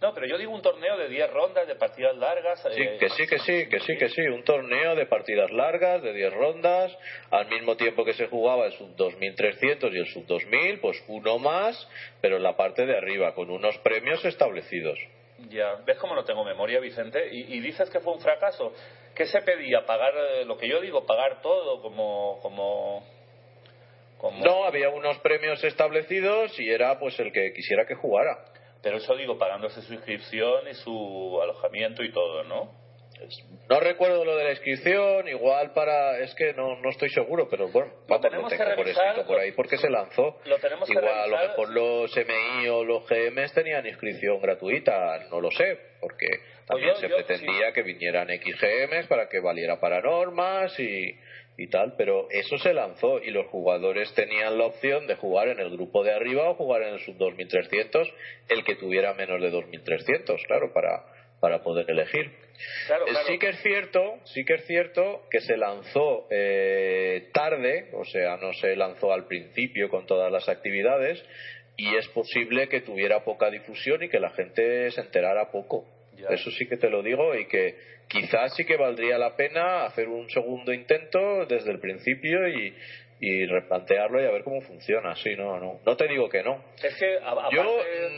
[0.00, 2.62] No, pero yo digo un torneo de 10 rondas, de partidas largas.
[2.74, 4.20] Sí, eh, que sí, que sí, que sí, que sí.
[4.22, 6.96] Un torneo de partidas largas, de 10 rondas,
[7.30, 11.38] al mismo tiempo que se jugaba el sub 2300 y el sub 2000, pues uno
[11.38, 11.88] más,
[12.20, 14.98] pero en la parte de arriba, con unos premios establecidos.
[15.48, 17.28] Ya, ¿ves cómo no tengo memoria, Vicente?
[17.32, 18.74] Y, y dices que fue un fracaso.
[19.14, 19.86] ¿Qué se pedía?
[19.86, 21.06] ¿Pagar eh, lo que yo digo?
[21.06, 21.80] ¿Pagar todo?
[21.80, 22.38] Como.
[22.42, 23.02] como,
[24.18, 24.44] como...
[24.44, 28.55] No, había unos premios establecidos y era pues el que quisiera que jugara.
[28.86, 32.70] Pero eso digo, pagándose su inscripción y su alojamiento y todo, ¿no?
[33.68, 36.20] No recuerdo lo de la inscripción, igual para.
[36.20, 39.06] Es que no, no estoy seguro, pero bueno, vamos, lo tenemos que tengo por revisar,
[39.08, 40.38] escrito por ahí porque se lanzó.
[40.44, 45.18] Lo tenemos que igual a lo mejor los MI o los GMs tenían inscripción gratuita,
[45.32, 46.26] no lo sé, porque
[46.68, 51.18] también Pues yo- se yo pretendía que vinieran XGMs para que valiera para normas y,
[51.58, 55.60] y tal, pero eso se lanzó y los jugadores tenían la opción de jugar en
[55.60, 58.12] el grupo de arriba o jugar en el sub 2300,
[58.48, 61.04] el que tuviera menos de 2300, claro, para,
[61.40, 62.30] para poder elegir.
[62.86, 63.26] Claro, Eh, claro.
[63.26, 68.36] Sí que es cierto, sí que es cierto que se lanzó eh, tarde, o sea,
[68.36, 71.24] no se lanzó al principio con todas las actividades
[71.76, 75.86] y es posible que tuviera poca difusión y que la gente se enterara poco.
[76.16, 76.28] Ya.
[76.28, 77.76] Eso sí que te lo digo y que
[78.08, 82.74] quizás sí que valdría la pena hacer un segundo intento desde el principio y,
[83.20, 85.14] y replantearlo y a ver cómo funciona.
[85.16, 85.80] Sí, no, no.
[85.84, 86.64] No te digo que no.
[86.82, 87.48] Es que, a-.
[87.52, 87.64] Yo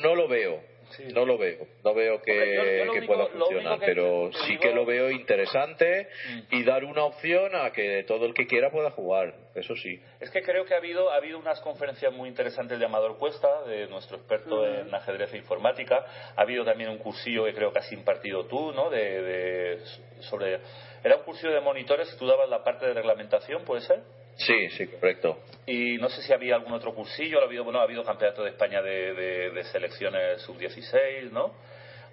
[0.02, 0.62] no lo veo.
[0.90, 1.04] Sí.
[1.14, 1.66] No lo veo.
[1.84, 4.60] No veo que, Hombre, yo- yo lo que único- pueda funcionar, que pero sí digo-
[4.62, 6.40] que lo veo interesante Mm.
[6.56, 9.34] y dar una opción a que todo el que quiera pueda jugar.
[9.54, 10.00] Eso sí.
[10.20, 13.64] Es que creo que ha habido, ha habido unas conferencias muy interesantes de Amador Cuesta,
[13.64, 16.04] de nuestro experto en ajedrez e informática.
[16.36, 18.88] Ha habido también un cursillo que creo que has impartido tú, ¿no?
[18.90, 19.78] De, de-
[20.20, 20.60] sobre,
[21.04, 24.00] era un cursillo de monitores tú dabas la parte de reglamentación, ¿puede ser?
[24.38, 25.38] Sí, sí, correcto.
[25.66, 28.50] Y no sé si había algún otro cursillo, ha habido, bueno, ha habido campeonato de
[28.50, 31.52] España de, de- de selecciones sub-16, ¿no?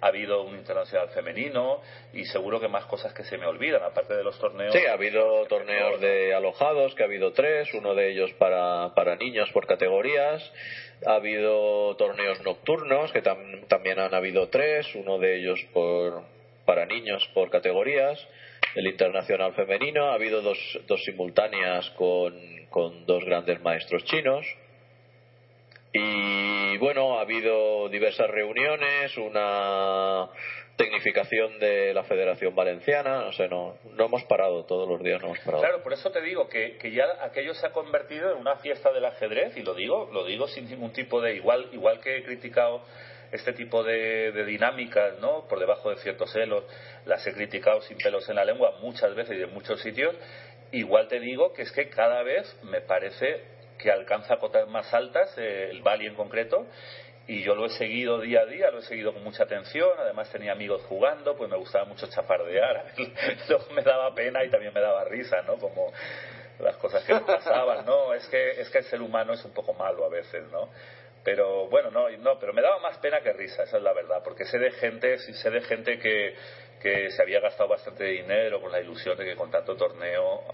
[0.02, 1.80] Ha habido un internacional femenino
[2.12, 4.74] y seguro que más cosas que se me olvidan, aparte de los torneos.
[4.74, 9.16] Sí, ha habido torneos de alojados, que ha habido tres, uno de ellos para, para
[9.16, 10.52] niños por categorías.
[11.06, 16.24] Ha habido torneos nocturnos, que tam- también han habido tres, uno de ellos por,
[16.66, 18.18] para niños por categorías.
[18.76, 22.34] El internacional femenino, ha habido dos, dos simultáneas con,
[22.68, 24.44] con dos grandes maestros chinos.
[25.94, 30.28] Y bueno, ha habido diversas reuniones, una
[30.76, 35.28] tecnificación de la Federación Valenciana, no sé, no, no hemos parado todos los días, no
[35.28, 35.62] hemos parado.
[35.62, 38.92] Claro, por eso te digo que, que ya aquello se ha convertido en una fiesta
[38.92, 42.22] del ajedrez y lo digo, lo digo sin ningún tipo de igual, igual que he
[42.24, 42.82] criticado
[43.32, 45.46] este tipo de, de dinámicas, ¿no?
[45.48, 46.64] Por debajo de ciertos celos,
[47.04, 50.14] las he criticado sin pelos en la lengua muchas veces y en muchos sitios.
[50.72, 55.36] Igual te digo que es que cada vez me parece que alcanza cotas más altas,
[55.38, 56.66] eh, el Bali en concreto,
[57.28, 60.30] y yo lo he seguido día a día, lo he seguido con mucha atención, además
[60.30, 62.92] tenía amigos jugando, pues me gustaba mucho chapardear,
[63.48, 65.56] luego me daba pena y también me daba risa, ¿no?
[65.56, 65.92] Como
[66.60, 68.14] las cosas que me pasaban, ¿no?
[68.14, 70.70] Es que, es que el ser humano es un poco malo a veces, ¿no?
[71.26, 74.22] Pero bueno, no, no, pero me daba más pena que risa, esa es la verdad,
[74.22, 76.36] porque sé de gente, sé de gente que,
[76.80, 80.44] que se había gastado bastante dinero con la ilusión de que con tanto torneo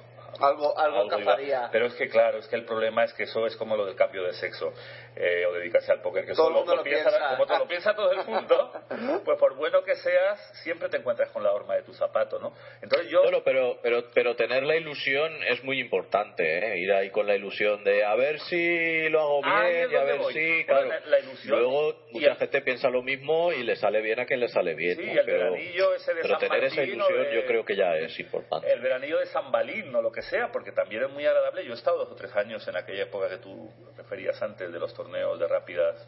[0.41, 1.17] Algo, algo, iba.
[1.19, 1.69] cazaría.
[1.73, 3.97] Pero es que, claro, es que el problema es que eso es como lo del
[3.97, 4.73] cambio de sexo
[5.17, 7.29] eh, o dedicarse al póker, que Todo el solo mundo lo piensa- piensa.
[7.31, 8.73] como te lo piensa todo el mundo,
[9.25, 12.55] pues por bueno que seas, siempre te encuentras con la horma de tu zapato, ¿no?
[12.81, 13.23] Entonces yo...
[13.23, 16.79] Bueno, pero, pero, pero tener la ilusión es muy importante, ¿eh?
[16.79, 19.97] Ir ahí con la ilusión de a ver si lo hago Ahí bien es y
[19.97, 20.33] a ver voy.
[20.33, 20.89] si, claro.
[20.89, 24.21] la- la ilusión Luego y mucha el- gente piensa lo mismo y le sale bien
[24.21, 24.97] a quien le sale bien.
[24.97, 25.13] Sí, ¿no?
[25.21, 27.65] el pero veranillo ese de pero San tener esa Martín o ilusión de- yo creo
[27.65, 28.73] que ya es importante.
[28.73, 31.65] el veranillo de San Balín o lo que sea, porque también es muy agradable.
[31.65, 34.79] Yo he estado dos o tres años en aquella época que tú referías antes de
[34.79, 36.07] los torneos de rápidas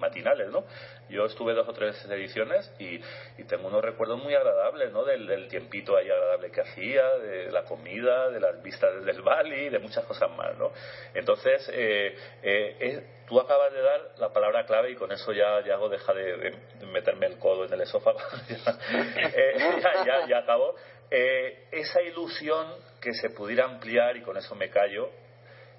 [0.00, 0.64] matinales, ¿no?
[1.08, 3.00] Yo estuve dos o tres ediciones y,
[3.44, 5.04] tengo unos recuerdos muy agradables, ¿no?
[5.04, 9.22] Del, del tiempito ahí agradable que hacía, de la comida, de las vistas desde el
[9.22, 10.72] Bali, de muchas cosas más, ¿no?
[11.14, 15.64] Entonces, eh, eh, eh, tú acabas de dar la palabra clave y con eso ya,
[15.64, 18.20] ya hago deja de, de meterme el codo en el esófago.
[19.32, 20.74] Eh, ya, ya, ya acabo.
[21.10, 22.66] Eh, esa ilusión
[23.00, 25.10] que se pudiera ampliar, y con eso me callo,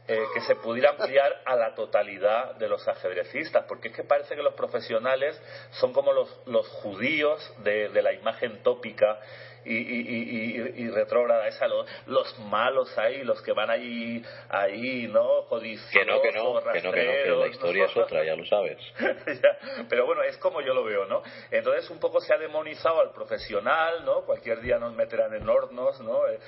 [0.08, 4.36] eh, que se pudiera ampliar a la totalidad de los ajedrecistas, porque es que parece
[4.36, 5.40] que los profesionales
[5.72, 9.20] son como los, los judíos de, de la imagen tópica
[9.66, 15.08] y, y, y, y retrógrada esa, los, los malos ahí, los que van ahí, ahí
[15.08, 15.46] ¿no?
[15.48, 18.36] Codiciosos, Que no, que no, que no, que no, que la historia es otra, ya
[18.36, 18.78] lo sabes.
[19.42, 21.22] Ya, pero bueno, es como yo lo veo, ¿no?
[21.50, 24.22] Entonces un poco se ha demonizado al profesional, ¿no?
[24.22, 26.28] Cualquier día nos meterán en hornos, ¿no?
[26.28, 26.40] Eh,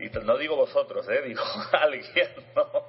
[0.00, 1.22] y no digo vosotros, ¿eh?
[1.22, 1.42] Digo
[1.72, 2.86] alguien, ¿no?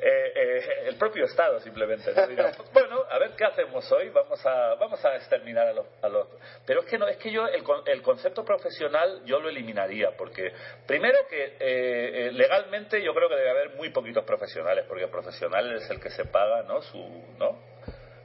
[0.00, 2.26] Eh, eh, el propio Estado simplemente, ¿no?
[2.26, 6.08] Dirá, bueno, a ver qué hacemos hoy, vamos a, vamos a exterminar a los, a
[6.08, 6.26] los...
[6.66, 10.52] Pero es que no, es que yo el, el concepto profesional yo lo eliminaría, porque
[10.86, 15.10] primero que eh, eh, legalmente yo creo que debe haber muy poquitos profesionales, porque el
[15.10, 16.82] profesional es el que se paga, ¿no?
[16.82, 16.98] Su,
[17.38, 17.58] ¿no?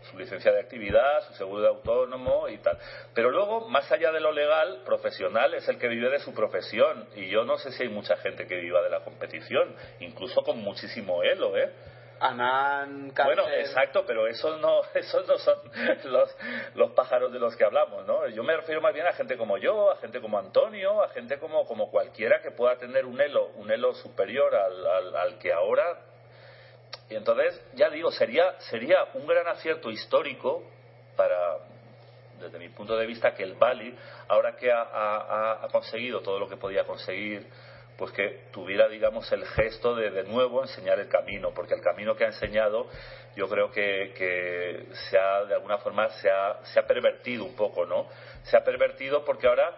[0.09, 2.77] Su licencia de actividad, su seguro de autónomo y tal.
[3.13, 7.07] Pero luego, más allá de lo legal, profesional es el que vive de su profesión.
[7.15, 10.59] Y yo no sé si hay mucha gente que viva de la competición, incluso con
[10.59, 11.71] muchísimo elo, ¿eh?
[12.21, 15.57] Anán, Bueno, exacto, pero esos no, esos no son
[16.03, 16.37] los,
[16.75, 18.27] los pájaros de los que hablamos, ¿no?
[18.27, 21.39] Yo me refiero más bien a gente como yo, a gente como Antonio, a gente
[21.39, 25.53] como, como cualquiera que pueda tener un elo, un elo superior al, al, al que
[25.53, 26.08] ahora.
[27.09, 30.63] Y entonces, ya digo, sería, sería un gran acierto histórico
[31.15, 31.57] para,
[32.39, 33.95] desde mi punto de vista, que el Bali,
[34.27, 37.47] ahora que ha, conseguido todo lo que podía conseguir,
[37.97, 42.15] pues que tuviera, digamos, el gesto de de nuevo enseñar el camino, porque el camino
[42.15, 42.87] que ha enseñado
[43.35, 47.55] yo creo que, que se ha, de alguna forma, se ha, se ha pervertido un
[47.55, 48.07] poco, ¿no?
[48.43, 49.69] Se ha pervertido porque ahora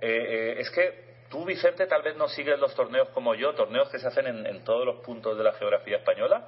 [0.00, 3.88] eh, eh, es que tú, Vicente, tal vez no sigues los torneos como yo, torneos
[3.90, 6.46] que se hacen en, en todos los puntos de la geografía española,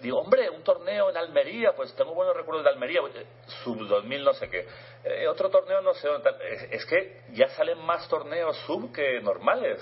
[0.00, 3.26] Digo, hombre, un torneo en Almería, pues tengo buenos recuerdos de Almería, eh,
[3.64, 4.64] sub 2000 no sé qué.
[5.02, 6.30] Eh, otro torneo no sé dónde.
[6.52, 9.80] Es, es que ya salen más torneos sub que normales.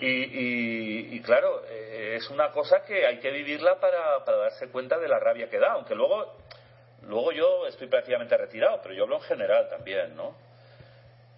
[0.00, 4.70] Y, y- y claro, eh, es una cosa que hay que vivirla para, para darse
[4.70, 6.36] cuenta de la rabia que da, aunque luego,
[7.02, 10.34] luego yo estoy prácticamente retirado, pero yo hablo en general también, ¿no?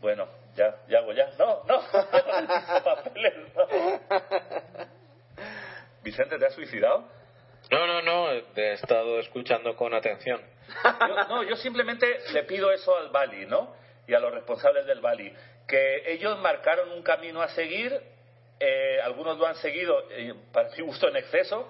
[0.01, 0.29] Bueno,
[0.61, 1.31] ya, ya hago ya.
[1.39, 1.81] No, no,
[2.85, 3.67] papeles, no.
[6.03, 7.05] Vicente, ¿te has suicidado?
[7.71, 10.41] No, no, no, he estado escuchando con atención.
[10.85, 13.75] Yo- no, yo simplemente le pido eso al Bali, ¿no?
[14.07, 15.33] Y a los responsables del Bali,
[15.69, 18.01] que ellos marcaron un camino a seguir,
[18.59, 21.69] eh, algunos lo han seguido, eh, para mi gusto, en exceso,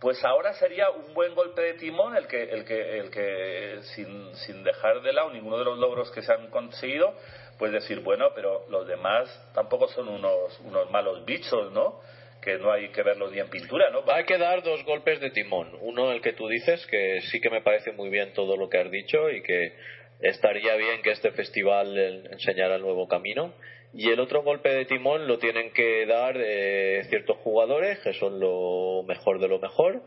[0.00, 4.34] pues ahora sería un buen golpe de timón el que, el que, el que sin,
[4.36, 7.14] sin dejar de lado ninguno de los logros que se han conseguido,
[7.60, 12.00] pues decir, bueno, pero los demás tampoco son unos, unos malos bichos, ¿no?
[12.40, 14.02] Que no hay que verlos ni en pintura, ¿no?
[14.10, 15.76] Hay que dar dos golpes de timón.
[15.82, 18.78] Uno, el que tú dices, que sí que me parece muy bien todo lo que
[18.78, 19.74] has dicho y que
[20.20, 21.98] estaría bien que este festival
[22.32, 23.52] enseñara el nuevo camino.
[23.92, 28.40] Y el otro golpe de timón lo tienen que dar eh, ciertos jugadores que son
[28.40, 30.00] lo mejor de lo mejor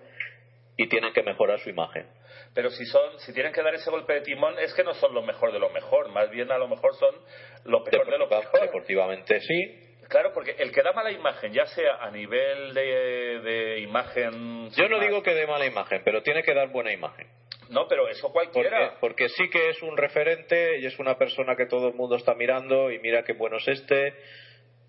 [0.76, 2.08] y tienen que mejorar su imagen.
[2.54, 5.14] Pero si son, si tienen que dar ese golpe de timón, es que no son
[5.14, 7.16] lo mejor de lo mejor, más bien a lo mejor son
[7.66, 8.44] lo peor de lo peor.
[8.62, 9.80] deportivamente sí.
[10.10, 14.70] Claro, porque el que da mala imagen, ya sea a nivel de, de imagen.
[14.72, 17.26] Yo no digo que dé mala imagen, pero tiene que dar buena imagen.
[17.70, 18.98] No, pero eso Porque, cualquiera.
[19.00, 22.36] porque sí que es un referente y es una persona que todo el mundo está
[22.36, 24.14] mirando y mira qué bueno es este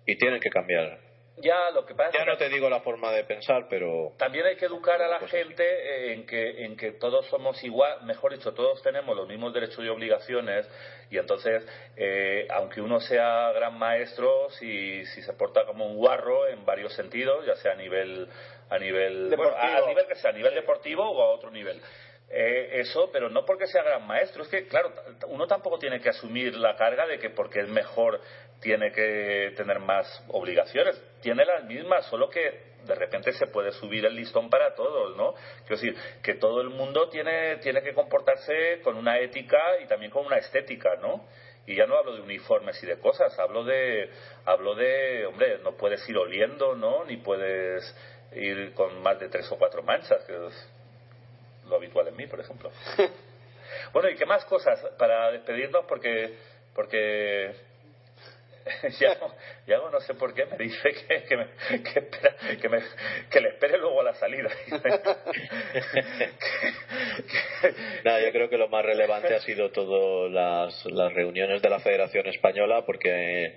[0.05, 0.99] y tienen que cambiar.
[1.37, 4.13] Ya, lo que pasa Ya es que no te digo la forma de pensar, pero
[4.17, 7.61] también hay que educar a la Pues gente eh, en que, en que todos somos
[7.63, 10.69] igual, mejor dicho, todos tenemos los mismos derechos y obligaciones
[11.09, 11.65] y entonces,
[11.97, 16.93] eh, aunque uno sea gran maestro, si, si se porta como un guarro en varios
[16.93, 18.29] sentidos, ya sea a nivel,
[18.69, 19.85] a nivel, bueno, a, Deportivo.
[19.85, 21.81] a nivel que sea, a nivel deportivo o a otro nivel.
[22.29, 24.43] Eh, eso, pero no porque sea gran maestro.
[24.43, 24.91] Es que, claro,
[25.27, 28.19] uno tampoco tiene que asumir la carga de que porque es mejor
[28.61, 31.01] tiene que tener más obligaciones.
[31.21, 35.33] Tiene las mismas, solo que de repente se puede subir el listón para todos, ¿no?
[35.65, 40.11] Quiero decir, que todo el mundo tiene, tiene que comportarse con una ética y también
[40.11, 41.25] con una estética, ¿no?
[41.67, 44.09] Y ya no hablo de uniformes y de cosas, hablo de,
[44.45, 47.05] hablo de, hombre, no puedes ir oliendo, ¿no?
[47.05, 47.83] Ni puedes
[48.33, 50.71] ir con más de tres o cuatro manchas, que es
[51.67, 52.71] lo habitual en mí, por ejemplo.
[53.93, 55.85] bueno, ¿y qué más cosas para despedirnos?
[55.85, 56.37] Porque,
[56.75, 57.55] porque
[58.99, 59.33] Yago,
[59.67, 61.45] Yago no sé por qué me dice que, que, me,
[61.83, 62.81] que, espera- que, me-
[63.29, 64.49] que le espere luego a la salida.
[68.03, 71.79] nada, yo creo que lo más relevante ha sido todas las, las reuniones de la
[71.79, 73.55] Federación Española porque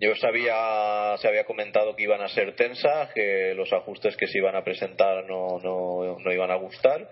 [0.00, 4.38] yo sabía, se había comentado que iban a ser tensas, que los ajustes que se
[4.38, 7.08] iban a presentar no, no, no iban a gustar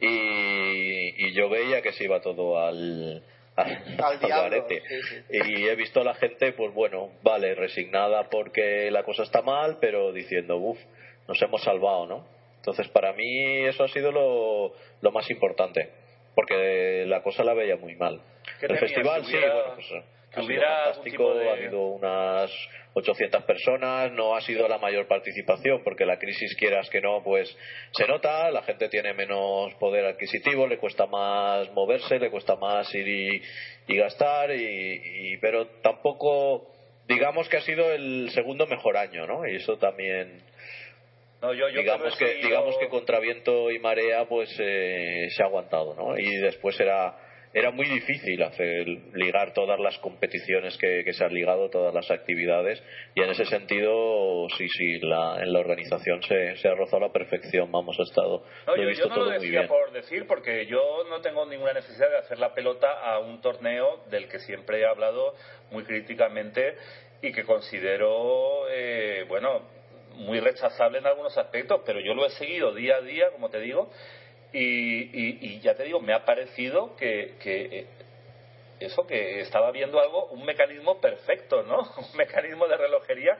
[0.00, 3.24] y, y yo veía que se iba todo al,
[3.58, 4.82] al, Al diablo, garete.
[4.88, 5.24] sí, sí.
[5.30, 9.78] Y he visto a la gente, pues bueno, vale, resignada porque la cosa está mal,
[9.80, 10.78] pero diciendo, uff,
[11.26, 12.26] nos hemos salvado, ¿no?
[12.56, 15.90] Entonces, para mí eso ha sido lo, lo más importante,
[16.34, 18.20] porque la cosa la veía muy mal.
[18.60, 19.86] ¿Qué El festival, sí, bueno, pues
[20.34, 22.50] ha sido fantástico, de- ha habido unas
[22.94, 27.48] 800 personas, no ha sido la mayor participación, porque la crisis, quieras que no, pues
[27.92, 32.92] se nota, la gente tiene menos poder adquisitivo, le cuesta más moverse, le cuesta más
[32.94, 33.42] ir y,
[33.88, 35.00] y gastar, y,
[35.32, 36.66] y- pero tampoco,
[37.06, 39.46] digamos que ha sido el segundo mejor año, ¿no?
[39.48, 40.42] Y eso también
[41.40, 45.46] No, yo, yo digamos que digamos que contra viento y marea pues eh, se ha
[45.46, 47.14] aguantado no y después era
[47.54, 52.10] era muy difícil hacer ligar todas las competiciones que, que se han ligado todas las
[52.10, 52.82] actividades
[53.14, 57.06] y en ese sentido sí sí la, en la organización se, se ha rozado a
[57.08, 59.38] la perfección vamos ha estado No, lo he yo, visto yo no todo lo muy
[59.40, 59.68] decía bien.
[59.68, 64.04] por decir, porque yo no tengo ninguna necesidad de hacer la pelota a un torneo
[64.10, 65.34] del que siempre he hablado
[65.70, 66.76] muy críticamente
[67.22, 69.62] y que considero, eh, bueno,
[70.14, 73.60] muy rechazable en algunos aspectos, pero yo lo he seguido día a día, como te
[73.60, 73.90] digo,
[74.52, 77.86] y, y- y ya te digo, me ha parecido que, que, eh,
[78.80, 81.78] eso que estaba viendo algo, un mecanismo perfecto, ¿no?
[81.96, 83.36] Un mecanismo de relojería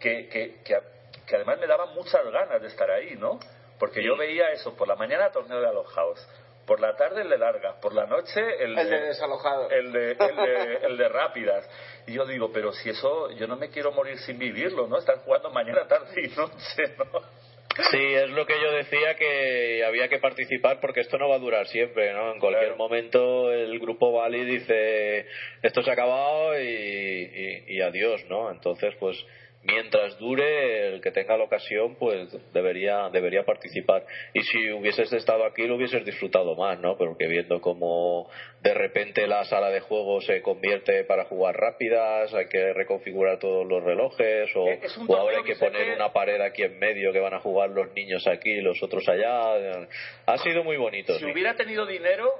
[0.00, 0.78] que, que, que,
[1.26, 3.38] que además me daba muchas ganas de estar ahí, ¿no?
[3.78, 6.26] Porque yo veía eso, por la mañana torneo de alojados,
[6.66, 9.70] por la tarde el de largas, por la noche el, El de desalojado.
[9.70, 11.68] el de, el, de, el de rápidas.
[12.06, 14.98] Y yo digo, pero si eso, yo no me quiero morir sin vivirlo, ¿no?
[14.98, 17.20] Estar jugando mañana, tarde y noche, ¿no?
[17.90, 21.40] Sí, es lo que yo decía que había que participar porque esto no va a
[21.40, 22.32] durar siempre, ¿no?
[22.32, 22.76] En cualquier Claro.
[22.78, 25.26] momento el grupo Bali dice
[25.62, 28.50] esto se ha acabado y, y- y adiós, ¿no?
[28.50, 29.16] Entonces, pues
[29.66, 34.04] mientras dure el que tenga la ocasión, pues debería debería participar.
[34.32, 36.96] Y si hubieses estado aquí lo hubieses disfrutado más, ¿no?
[36.96, 38.30] Porque viendo cómo
[38.62, 43.66] de repente la sala de juego se convierte para jugar rápidas, hay que reconfigurar todos
[43.66, 44.66] los relojes o,
[45.14, 48.26] ahora hay que poner una pared aquí en medio que van a jugar los niños
[48.26, 49.86] aquí y los otros allá.
[50.26, 51.14] Ha sido muy bonito.
[51.14, 51.30] Si sí.
[51.30, 52.32] hubiera tenido dinero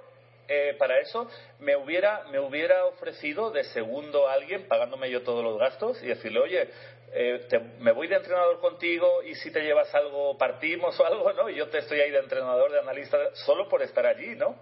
[0.48, 1.28] eh, para eso,
[1.58, 6.06] me hubiera, me hubiera ofrecido de segundo a alguien, pagándome yo todos los gastos, y
[6.06, 6.68] decirle, oye,
[7.12, 11.32] eh, te- me voy de entrenador contigo y si te llevas algo, partimos o algo,
[11.32, 11.48] ¿no?
[11.48, 14.56] Y yo te estoy ahí de entrenador, de analista, solo por estar allí, ¿no?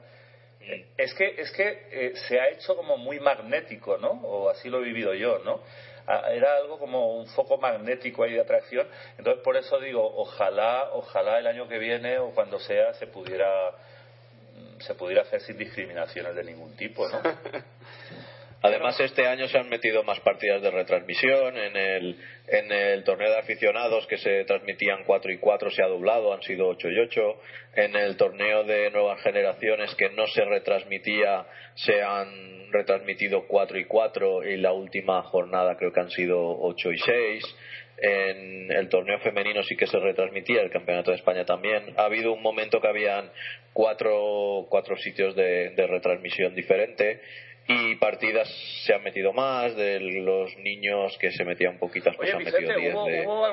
[0.97, 4.13] Es que, es que eh, se ha hecho como muy magnético, ¿no?
[4.25, 5.61] O así lo he vivido yo, ¿no?
[6.07, 8.87] Ah, Era algo como un foco magnético ahí de atracción.
[9.19, 13.73] Entonces, por eso digo, ojalá, ojalá el año que viene o cuando sea se pudiera
[14.81, 17.21] se pudiera hacer sin discriminaciones de ningún tipo, ¿no?
[18.65, 21.55] Además, este año se han metido más partidas de retransmisión.
[21.55, 22.17] En el,
[22.49, 26.41] en el torneo de aficionados que se transmitían 4 y 4 se ha doblado, han
[26.41, 27.21] sido 8 y 8.
[27.75, 33.85] En el torneo de nuevas generaciones que no se retransmitía se han retransmitido 4 y
[33.85, 37.57] 4 y la última jornada creo que han sido 8 y 6.
[37.99, 41.93] En el torneo femenino sí que se retransmitía, el campeonato de España también.
[41.99, 43.31] Ha habido un momento que habían
[43.75, 47.21] cuatro, cuatro sitios de, de retransmisión diferente
[47.67, 48.49] y partidas
[48.85, 52.67] se han metido más de los niños que se metían poquitas pues Oye, han Vicente,
[52.67, 53.47] metido 10 ¿hubo, de, hubo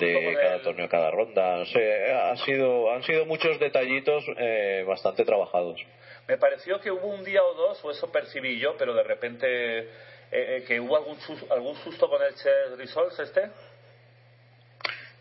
[0.00, 4.84] de cada el- torneo cada ronda no sé ha sido han sido muchos detallitos eh,
[4.86, 5.80] bastante trabajados
[6.26, 9.46] Me pareció que hubo un día o dos, o eso percibí yo, pero de repente
[9.80, 9.86] eh,
[10.30, 13.48] eh, que hubo algún susto, algún susto con el Chess Results este.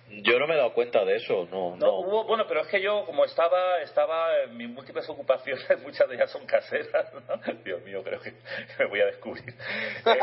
[0.10, 2.68] Yo no me he dado cuenta de eso no No, no, hubo, bueno, pero es
[2.68, 7.54] que yo, como estaba, estaba en mis múltiples ocupaciones, muchas de ellas son caseras, ¿no?
[7.66, 8.34] Dios mío, creo que
[8.80, 9.50] me voy a descubrir.
[9.50, 10.20] Eh,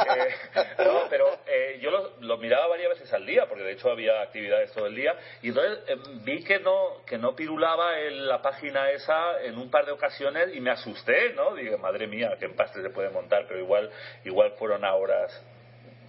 [0.56, 3.90] eh, no, pero eh, yo lo, lo miraba varias veces al día, porque de hecho
[3.90, 8.26] había actividades todo el día, y entonces eh, vi que no, que no pirulaba en
[8.26, 11.54] la página esa en un par de ocasiones y me asusté, ¿no?
[11.54, 13.90] Dije, madre mía, qué empastre se puede montar, pero igual,
[14.24, 15.44] igual fueron a horas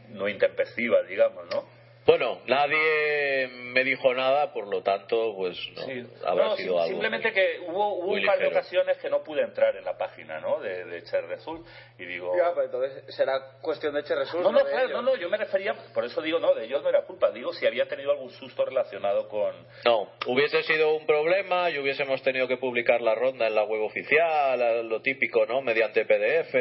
[0.09, 1.84] no intempestivas, digamos, ¿no?
[2.05, 6.05] Bueno, nadie me dijo nada, por lo tanto, pues no, Sí.
[6.23, 6.87] habrá No, sido sim- algo.
[6.87, 10.39] simplemente que hubo, hubo un par de ocasiones que no pude entrar en la página
[10.39, 10.59] ¿no?
[10.59, 11.65] de, de Cher Result
[11.97, 15.29] y digo Ya, pues entonces será cuestión de echar no, no, claro, no, no, yo
[15.29, 18.11] me refería, por eso digo, no, de ellos no era culpa, digo si había tenido
[18.11, 19.55] algún susto relacionado con...
[19.85, 23.81] No, hubiese sido un problema y hubiésemos tenido que publicar la ronda en la web
[23.81, 25.61] oficial, lo típico, ¿no?
[25.61, 26.53] Mediante PDF,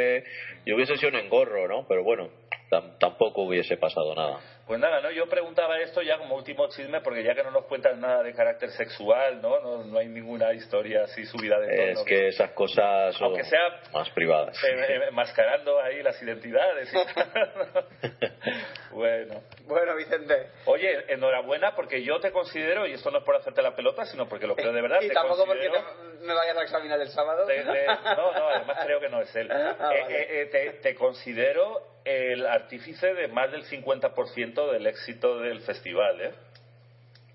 [0.64, 1.86] y hubiese sido un engorro, ¿no?
[1.86, 2.30] Pero bueno,
[2.70, 4.40] tam- tampoco hubiese pasado nada.
[4.66, 5.10] Pues nada, ¿no?
[5.10, 8.32] Yo preguntaba esto ya como último chisme, porque ya que no nos cuentan nada de
[8.34, 9.60] carácter sexual, ¿no?
[9.60, 12.00] No, no hay ninguna historia así subida de tono.
[12.00, 13.60] Es que esas cosas son Aunque sea
[13.92, 14.56] más privadas.
[14.64, 16.96] eh, eh, mascarando ahí las identidades y
[18.94, 19.42] bueno.
[19.66, 20.48] Bueno, Vicente.
[20.66, 24.28] Oye, enhorabuena porque yo te considero, y esto no es por hacerte la pelota, sino
[24.28, 27.08] porque lo creo de verdad, y te tampoco porque te- me vayas a examinar el
[27.08, 27.44] sábado.
[27.46, 29.50] te- te- no, no, además creo que no es él.
[29.52, 30.22] Ah, Eh, vale.
[30.22, 36.20] eh, eh, te, te considero el artífice de más del 50% del éxito del festival,
[36.20, 36.32] ¿eh?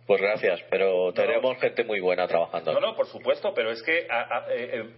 [0.05, 2.73] Pues gracias, pero tenemos gente muy buena trabajando.
[2.73, 4.89] No, no, por supuesto, pero es que a- a- eh, eh,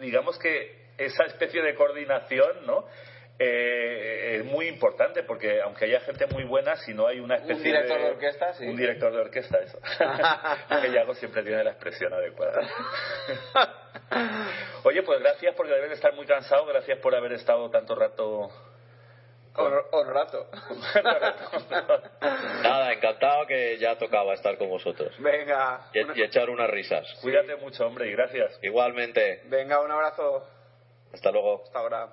[0.00, 2.84] digamos que esa especie de coordinación, ¿no?
[3.36, 7.64] Eh, es muy importante porque aunque haya gente muy buena, si no hay una especie
[7.64, 8.64] director de orquesta, sí.
[8.64, 9.80] un director de orquesta, eso.
[10.82, 12.60] que Yago siempre tiene la expresión adecuada.
[14.84, 16.68] Oye, pues gracias porque deben de estar muy cansados.
[16.68, 18.50] Gracias por haber estado tanto rato.
[19.56, 19.62] O,
[19.92, 20.48] o rato.
[22.62, 25.14] Nada, encantado que ya tocaba estar con vosotros.
[25.18, 25.90] Venga.
[25.92, 27.06] Y, una- y echar unas risas.
[27.22, 28.58] Cuídate mucho, hombre, y gracias.
[28.62, 29.42] Igualmente.
[29.44, 30.44] Venga, un abrazo.
[31.12, 31.62] Hasta luego.
[31.64, 32.08] Hasta ahora.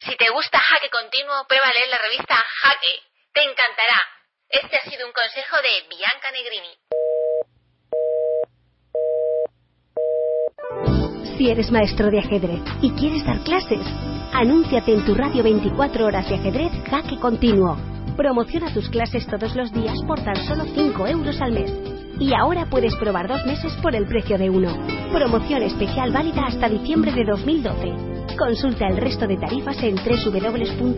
[0.00, 3.02] Si te gusta Jaque Continuo, prueba a leer la revista Jaque.
[3.32, 4.00] Te encantará.
[4.48, 6.78] Este ha sido un consejo de Bianca Negrini.
[11.38, 13.86] Si eres maestro de ajedrez y quieres dar clases,
[14.32, 17.76] anúnciate en tu radio 24 horas de ajedrez Jaque Continuo.
[18.16, 21.72] Promociona tus clases todos los días por tan solo 5 euros al mes.
[22.18, 24.76] Y ahora puedes probar dos meses por el precio de uno.
[25.12, 28.36] Promoción especial válida hasta diciembre de 2012.
[28.36, 30.88] Consulta el resto de tarifas en www.jaque.tv.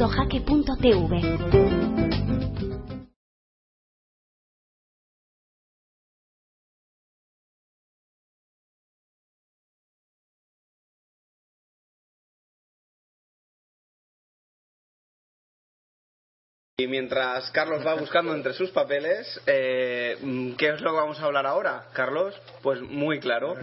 [16.80, 20.16] Y mientras Carlos va buscando entre sus papeles, eh,
[20.56, 22.34] ¿qué es lo que vamos a hablar ahora, Carlos?
[22.62, 23.54] Pues muy claro,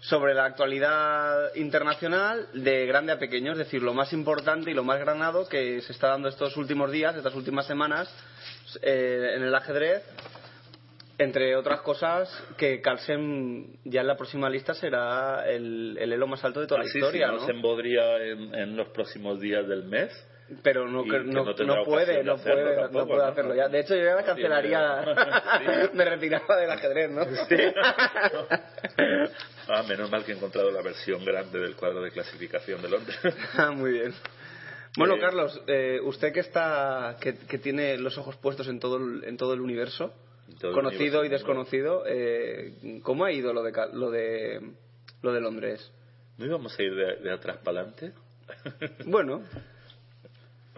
[0.00, 4.84] sobre la actualidad internacional de grande a pequeño, es decir, lo más importante y lo
[4.84, 8.14] más granado que se está dando estos últimos días, estas últimas semanas,
[8.82, 10.02] eh, en el ajedrez,
[11.16, 12.28] entre otras cosas,
[12.58, 16.80] que Carlsen ya en la próxima lista será el, el elo más alto de toda
[16.80, 17.46] la historia, si no, ¿no?
[17.46, 20.12] se embodría en, en los próximos días del mes.
[20.62, 23.68] Pero no, no, no puede, no puede, no puede hacerlo ya.
[23.68, 25.90] De hecho, yo ya me cancelaría, Sí.
[25.96, 27.22] me retiraba del ajedrez, ¿no?
[29.70, 33.18] Ah, menos mal que he encontrado la versión grande del cuadro de clasificación de Londres.
[33.58, 34.14] Ah, Muy bien.
[34.96, 38.96] Bueno, Eh, Carlos, eh, usted que está, que, que tiene los ojos puestos en todo
[38.96, 40.14] el, en todo el universo,
[40.58, 44.60] todo el conocido universo, y desconocido, eh, ¿cómo ha ido lo de lo de
[45.20, 45.92] lo de Londres?
[46.38, 48.12] ¿No íbamos a ir de, de atrás para adelante?
[49.04, 49.42] Bueno,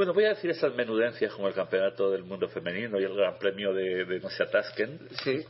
[0.00, 3.38] Bueno, voy a decir esas menudencias como el Campeonato del Mundo Femenino y el Gran
[3.38, 5.44] Premio de, de No se atasquen sí.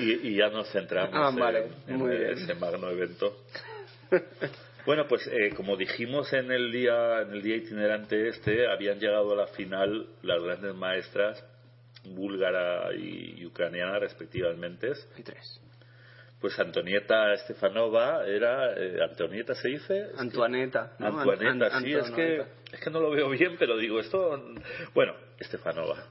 [0.00, 3.36] y, y ya nos centramos Ah, vale, en, ese magno evento.
[4.84, 9.32] Bueno, pues eh, como dijimos en el día en el día itinerante este, habían llegado
[9.34, 11.44] a la final las grandes maestras
[12.06, 14.90] búlgara y, y ucraniana respectivamente.
[15.16, 15.60] Y tres.
[16.40, 20.92] Pues Antonieta Stefanova era eh, Antonieta se dice Antoaneta.
[20.98, 21.06] ¿no?
[21.06, 22.42] Antoaneta, sí, es que,
[22.72, 24.42] es que no lo veo bien, pero digo esto.
[24.94, 26.06] Bueno, Estefanova,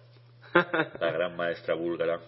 [0.53, 2.19] la gran maestra búlgara,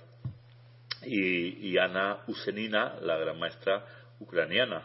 [1.03, 3.86] y, y Ana Usenina, la gran maestra
[4.19, 4.84] ucraniana.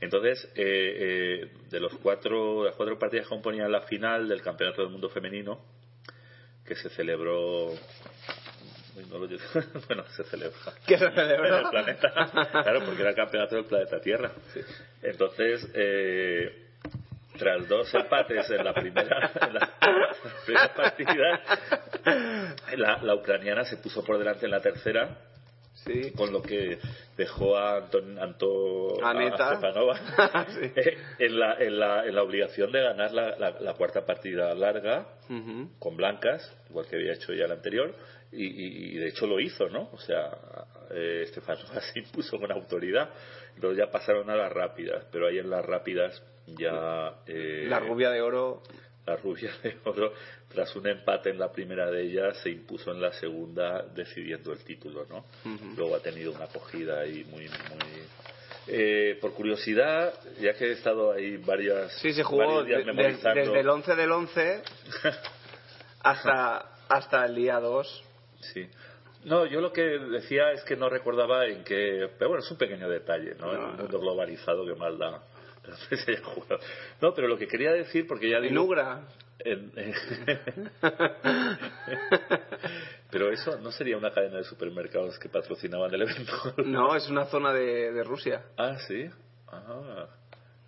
[0.00, 4.82] Entonces, eh, eh, de los cuatro, las cuatro partidas que componían la final del Campeonato
[4.82, 5.60] del Mundo Femenino,
[6.64, 7.72] que se celebró.
[9.10, 9.26] No lo
[9.88, 10.56] bueno, se celebra
[10.86, 11.58] ¿Qué se en celebró?
[11.58, 12.10] el planeta.
[12.62, 14.32] Claro, porque era el campeonato del planeta Tierra.
[15.02, 16.66] Entonces, eh,
[17.38, 19.70] tras dos empates en la primera, en la
[20.44, 21.40] primera partida,
[22.76, 25.16] la, la ucraniana se puso por delante en la tercera.
[25.86, 26.10] Sí.
[26.16, 26.76] Con lo que
[27.16, 29.12] dejó a Anton, Anto, a.
[29.54, 29.96] Stepanova
[30.48, 30.72] Sí.
[30.74, 34.52] eh, en, la, en, la, en la obligación de ganar la, la- la cuarta partida
[34.56, 35.06] larga
[35.78, 37.94] con blancas, igual que había hecho ya el anterior,
[38.32, 39.88] y, y- de hecho lo hizo, ¿no?
[39.92, 40.30] O sea,
[40.90, 43.08] eh, Stefanova se impuso con autoridad,
[43.54, 47.14] entonces ya pasaron a las rápidas, pero ahí en las rápidas ya...
[47.26, 48.62] eh, La rubia de oro.
[49.06, 50.12] la rubia de oro,
[50.48, 54.62] tras un empate en la primera de ellas, se impuso en la segunda decidiendo el
[54.64, 55.24] título, ¿no?
[55.76, 57.48] Luego ha tenido una acogida ahí muy...
[57.48, 58.02] muy
[58.70, 62.92] eh, por curiosidad, ya que he estado ahí varias Sí, se jugó de- de-
[63.34, 64.62] desde el 11 del 11
[66.00, 68.04] hasta, hasta el día 2.
[68.40, 68.68] Sí.
[69.24, 72.08] No, yo lo que decía es que no recordaba en qué.
[72.18, 73.52] Pero bueno, es un pequeño detalle, ¿no?
[73.52, 75.22] En un mundo globalizado que más da.
[77.02, 78.62] No, pero lo que quería decir, porque ya En digo.
[78.62, 79.02] Ugra.
[79.40, 80.70] en- en-
[83.10, 86.32] pero eso no sería una cadena de supermercados que patrocinaban el evento.
[86.64, 88.42] No, es una zona de, de Rusia.
[88.56, 89.08] Ah, sí.
[89.48, 90.06] Ah.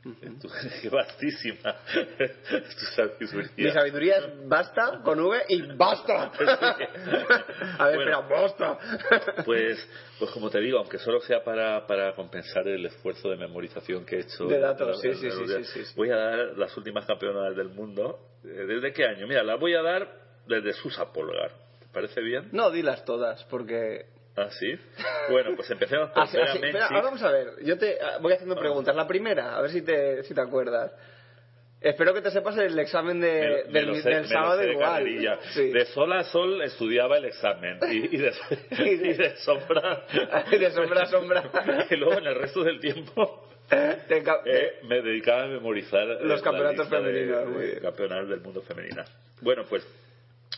[0.02, 1.76] Qué vastísima
[2.78, 2.86] tu
[3.26, 3.50] sabiduría.
[3.56, 6.32] Mi sabiduría es basta con V y basta.
[7.78, 8.00] A ver, Bueno.
[8.00, 8.78] espera, basta.
[9.44, 9.86] Pues,
[10.18, 14.16] pues como te digo, aunque solo sea para, para compensar el esfuerzo de memorización que
[14.16, 14.46] he hecho.
[14.46, 15.30] De datos, sí, sí,
[15.64, 15.82] sí.
[15.96, 18.18] Voy a dar las últimas campeonatas del mundo.
[18.42, 19.26] Eh, ¿Desde qué año?
[19.26, 20.08] Mira, las voy a dar
[20.46, 21.50] desde Susa Polgar.
[21.92, 22.48] ¿Parece bien?
[22.52, 24.06] No, dilas todas, porque...
[24.40, 24.74] ¿Ah, sí?
[25.30, 27.48] Bueno, pues empecemos por Así- así- espera, ahora vamos a ver.
[27.64, 28.94] Yo te ah, voy haciendo preguntas.
[28.94, 30.92] La primera, a ver si te, si te acuerdas.
[31.82, 34.58] Espero que te sepas el examen de, Me- me del, del sé- me lo sábado
[34.58, 34.92] de igual.
[34.92, 35.38] carrerilla.
[35.54, 35.70] Sí.
[35.70, 38.32] De sol a sol estudiaba el examen y, y de,
[38.84, 40.04] y de sombra
[40.52, 41.44] Y de sombra a sombra.
[41.90, 46.96] y luego en el resto del tiempo eh, me dedicaba a memorizar Los campeonatos de-
[46.98, 47.80] femeninos, de muy bien.
[47.80, 49.04] campeonatos del mundo femenina
[49.40, 49.86] bueno pues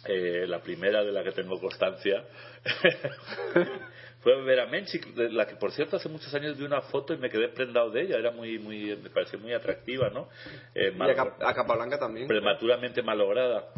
[0.06, 2.24] eh, la primera de la que tengo constancia
[4.22, 7.18] fue Vera Menchik de la que por cierto hace muchos años vi una foto y
[7.18, 10.28] me quedé prendado de ella era muy muy me pareció muy atractiva no
[10.74, 12.26] Eh, Y a, Cap- a Capablanca también.
[12.28, 13.68] prematuramente malograda.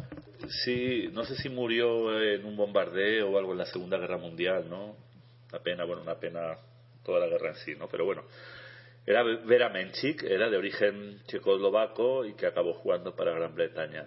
[0.64, 4.68] Sí, no sé si murió en un bombardeo o algo en la Segunda Guerra Mundial,
[4.68, 4.94] ¿no?
[5.50, 6.58] Una pena, bueno, una pena
[7.02, 7.88] toda la guerra en sí, ¿no?
[7.88, 8.24] Pero bueno,
[9.06, 14.04] era Vera Menchik, era de origen checoslovaco y que acabó jugando para Gran Bretaña.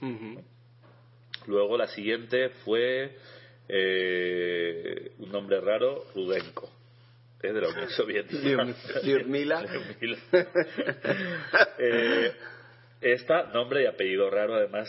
[0.00, 0.08] ¿no?
[0.08, 0.42] Ujú.
[1.48, 3.16] Luego la siguiente fue
[3.68, 6.70] eh, un nombre raro, Rudenko.
[7.42, 8.66] Es de la Unión Soviética.
[9.02, 9.64] Liudmila.
[11.80, 12.32] Eh,
[13.00, 14.88] esta, nombre y apellido raro, además,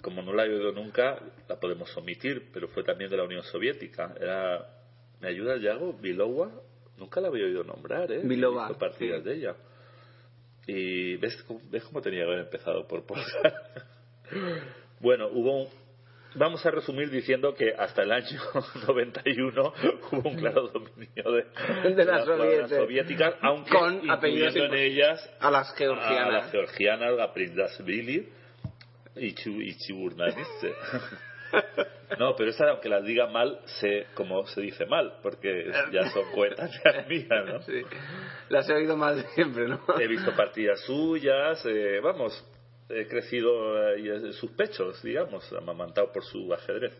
[0.00, 1.18] como no la he oído nunca,
[1.48, 4.14] la podemos omitir, pero fue también de la Unión Soviética.
[4.18, 4.64] Era,
[5.20, 5.92] ¿Me ayuda Yago?
[5.94, 6.50] Bilowa.
[6.96, 8.20] Nunca la había oído nombrar, ¿eh?
[8.24, 9.28] Bilova, He visto partidas sí.
[9.28, 9.56] de ella.
[10.66, 13.52] Y ves, ves cómo tenía que haber empezado por Polska.
[15.00, 15.79] bueno, hubo un,
[16.34, 18.40] Vamos a resumir diciendo que hasta el año
[18.86, 19.72] 91
[20.12, 23.34] hubo un claro dominio de, De las las jugadoras soviéticas.
[23.42, 26.32] aunque Con incluyendo en ellas a las a georgianas.
[26.32, 28.28] las georgianas, la Prindasvili
[29.16, 29.76] y, Chu, y.
[32.18, 36.24] No, pero esa, aunque las diga mal, sé cómo se dice mal, porque ya son
[36.32, 37.62] coetáneas mías, ¿no?
[37.62, 37.82] Sí.
[38.48, 39.80] Las he oído de siempre, ¿no?
[39.98, 42.44] He visto partidas suyas, eh, vamos,
[42.90, 46.96] he crecido en sus pechos, digamos, amamantado por su ajedrez.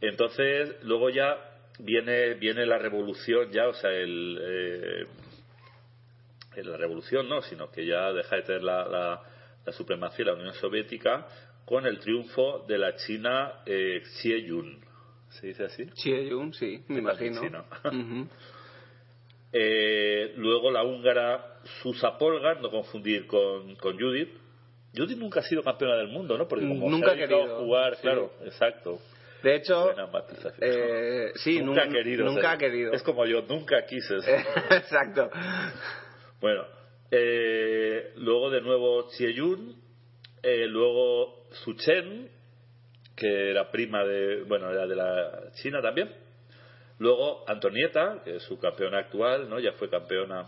[0.00, 1.36] Entonces, luego ya
[1.78, 5.06] viene viene la revolución, ya, o sea, el, eh,
[6.56, 9.22] eh, la revolución no, sino que ya deja de tener la, la,
[9.64, 11.26] la supremacía de la Unión Soviética
[11.64, 14.80] con el triunfo de la China eh, Xie Yun.
[15.30, 15.86] ¿Se dice así?
[15.94, 17.64] Chieyun, sí, me imagino.
[19.54, 24.30] Eh, luego la húngara Susa Polgar, no confundir con, con Judith.
[24.94, 26.46] Judith nunca ha sido campeona del mundo, ¿no?
[26.46, 28.02] Porque como Nunca se ha querido, jugar, sí.
[28.02, 28.98] claro, exacto.
[29.42, 29.90] De hecho,
[30.60, 32.24] eh, sí, nunca nun- ha querido.
[32.24, 32.92] nunca ha querido.
[32.92, 34.14] Es como yo, nunca quise.
[34.70, 35.30] Exacto.
[36.40, 36.64] Bueno,
[37.10, 39.74] eh, luego de nuevo Chieyun,
[40.42, 42.30] eh, luego Suchen,
[43.16, 46.10] que era prima de, bueno, era de la China también.
[46.98, 49.58] Luego Antonieta, que es su campeona actual, ¿no?
[49.58, 50.46] Ya fue campeona.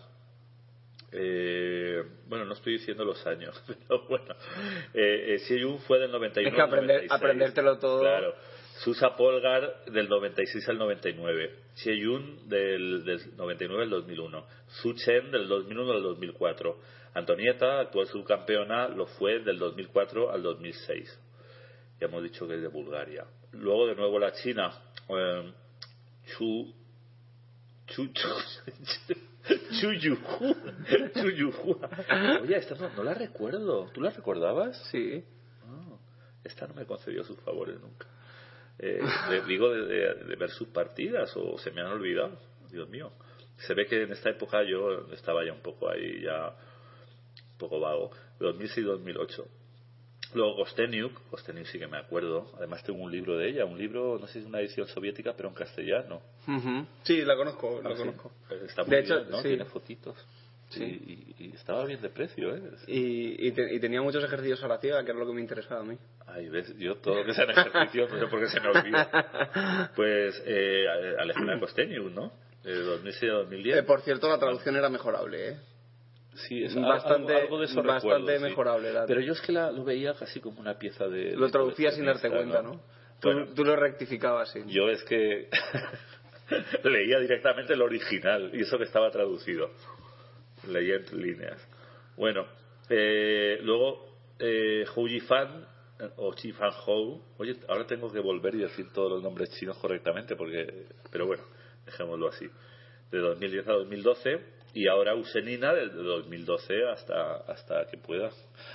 [1.14, 4.34] Eh, bueno, no estoy diciendo los años, pero bueno.
[4.92, 7.12] Eh, eh, fue del 91 Es que al aprender- 96.
[7.12, 8.00] aprendértelo todo.
[8.00, 8.34] Claro.
[8.82, 11.54] Susa Polgar del 96 al 99.
[11.76, 14.46] Chieyun del, del 99 al 2001.
[14.82, 16.76] Su Chen del 2001 al 2004.
[17.14, 21.20] Antonieta, actual subcampeona, lo fue del 2004 al 2006.
[22.00, 23.24] Ya hemos dicho que es de Bulgaria.
[23.52, 24.72] Luego de nuevo la China.
[25.08, 25.52] eh,
[26.36, 26.74] Chu
[27.86, 28.28] Chu Chu
[29.80, 30.54] Chu Yuhu.
[31.14, 31.80] Chu Yuhu.
[32.42, 33.90] Oye, esta no, no la recuerdo.
[33.92, 34.76] ¿Tú la recordabas?
[34.90, 35.24] Sí.
[35.64, 35.96] Ah,
[36.44, 38.06] esta no me concedió sus favores nunca.
[38.78, 39.00] Eh,
[39.30, 42.38] le digo de, de- de ver sus partidas o se me han olvidado.
[42.70, 43.12] Dios mío.
[43.58, 46.48] Se ve que en esta época yo estaba ya un poco ahí, ya
[47.52, 48.10] un poco vago.
[48.40, 49.44] 2006-2008.
[50.34, 52.50] Luego Gosteniuk, Gosteniuk sí que me acuerdo.
[52.58, 55.32] Además tengo un libro de ella, un libro, no sé si es una edición soviética,
[55.36, 56.20] pero en castellano.
[56.48, 56.84] Ujú.
[57.04, 57.98] Sí, la conozco, la Ah, sí.
[58.00, 58.32] conozco.
[58.66, 59.36] Está muy De hecho, bien, ¿no?
[59.42, 59.48] sí.
[59.48, 60.16] Tiene fotitos.
[60.70, 60.82] Sí.
[60.82, 62.62] Y, y- y estaba bien de precio, ¿eh?
[62.88, 65.40] Y, y, te- y tenía muchos ejercicios a la ciega, que era lo que me
[65.40, 65.96] interesaba a mí.
[66.26, 69.90] Ay, ves, yo todo lo que sean ejercicios, no sé por qué se me olvida.
[69.94, 70.86] Pues eh,
[71.18, 72.32] Alejandra Costenius, ¿no?
[72.64, 73.76] De 2006 a 2010.
[73.76, 75.56] Eh, por cierto, la traducción era mejorable, ¿eh?
[76.34, 80.14] Sí, es bastante- algo, de bastante recuerdo, mejorable Pero yo es que la, lo veía
[80.14, 81.36] casi como una pieza de...
[81.36, 82.80] Lo de traducías sin darte cuenta, ¿no?
[83.20, 84.60] Tú, Bueno, tú lo rectificabas, sí.
[84.66, 85.48] yo es que
[86.84, 89.70] leía directamente el original y eso que estaba traducido.
[90.68, 91.60] Leía en líneas.
[92.16, 92.46] Bueno,
[92.88, 95.66] eh, luego eh, Hou Yifan
[96.00, 97.22] eh, o Chi Fan Hou.
[97.38, 101.44] Oye, ahora tengo que volver y decir todos los nombres chinos correctamente porque, pero bueno,
[101.86, 102.46] dejémoslo así.
[103.10, 104.40] De 2010 a 2012
[104.74, 108.30] y ahora Usenina desde 2012 hasta hasta que pueda.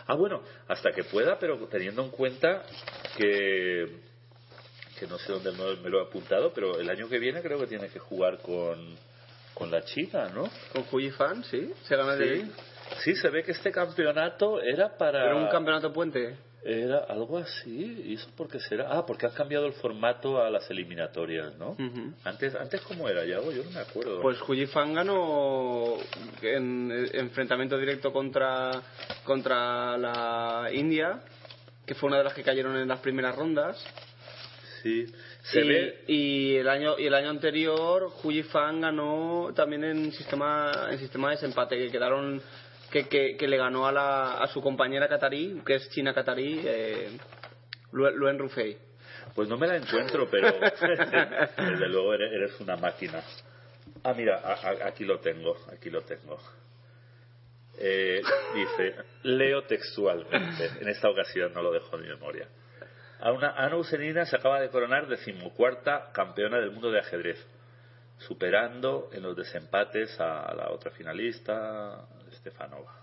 [0.08, 2.64] Ah, bueno, hasta que pueda, pero teniendo en cuenta
[3.18, 4.10] que
[5.00, 5.52] que no sé dónde
[5.82, 8.96] me lo he apuntado, pero el año que viene creo que tiene que jugar con,
[9.54, 10.44] con la China, ¿no?
[10.74, 11.12] Con Huyi
[11.50, 11.74] sí.
[11.84, 12.32] Se gana de Sí.
[12.42, 12.52] ahí.
[13.04, 15.24] Sí, se ve que este campeonato era para...
[15.24, 16.38] Pero un campeonato puente.
[16.64, 18.04] Era algo así.
[18.06, 18.90] ¿Y eso por qué será?
[18.92, 21.72] Ah, porque han cambiado el formato a las eliminatorias, ¿no?
[21.72, 22.14] Ujú.
[22.26, 23.52] Antes, antes ¿cómo era, Yago?
[23.52, 24.22] Yo no me acuerdo.
[24.22, 25.96] Pues Huji Fan ganó
[26.42, 28.72] en enfrentamiento directo contra,
[29.24, 31.22] contra la India,
[31.86, 33.82] que fue una de las que cayeron en las primeras rondas.
[34.84, 35.06] sí.
[35.42, 36.04] Se y, ve...
[36.08, 41.30] y el año y el año anterior Huji Fan ganó también en sistema en sistema
[41.30, 42.42] de desempate que quedaron
[42.92, 46.62] que, que, que le ganó a, la, a su compañera catarí que es china catarí
[46.66, 47.18] eh,
[47.92, 48.78] Luen Rufei
[49.36, 50.48] Pues no me la encuentro, pero
[51.58, 53.22] desde luego eres, una máquina.
[54.04, 56.38] Ah, mira, a- a- aquí lo tengo, aquí lo tengo.
[57.82, 58.22] Eh,
[58.54, 62.48] dice, leo textualmente, en esta ocasión no lo dejo en mi memoria.
[63.22, 67.38] Ana, Ana Usenina se acaba de coronar decimocuarta campeona del mundo de ajedrez,
[68.18, 72.06] superando en los desempates a la otra finalista,
[72.50, 72.96] Stefanova.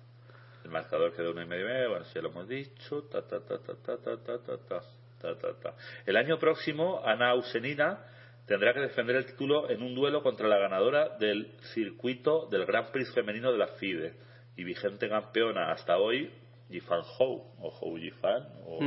[0.64, 3.02] El marcador quedó uno y medio, bueno, ya lo hemos dicho.
[3.04, 4.80] Ta, ta, ta, ta, ta, ta, ta, ta, ta,
[5.20, 5.74] ta, ta, ta.
[6.04, 8.04] El año próximo, Ana Usenina
[8.46, 12.90] tendrá que defender el título en un duelo contra la ganadora del circuito del Gran
[12.90, 14.14] Prix femenino de la FIDE
[14.56, 16.30] y vigente campeona hasta hoy,
[16.68, 18.80] Yifan Hou, o Hou Yifan, o,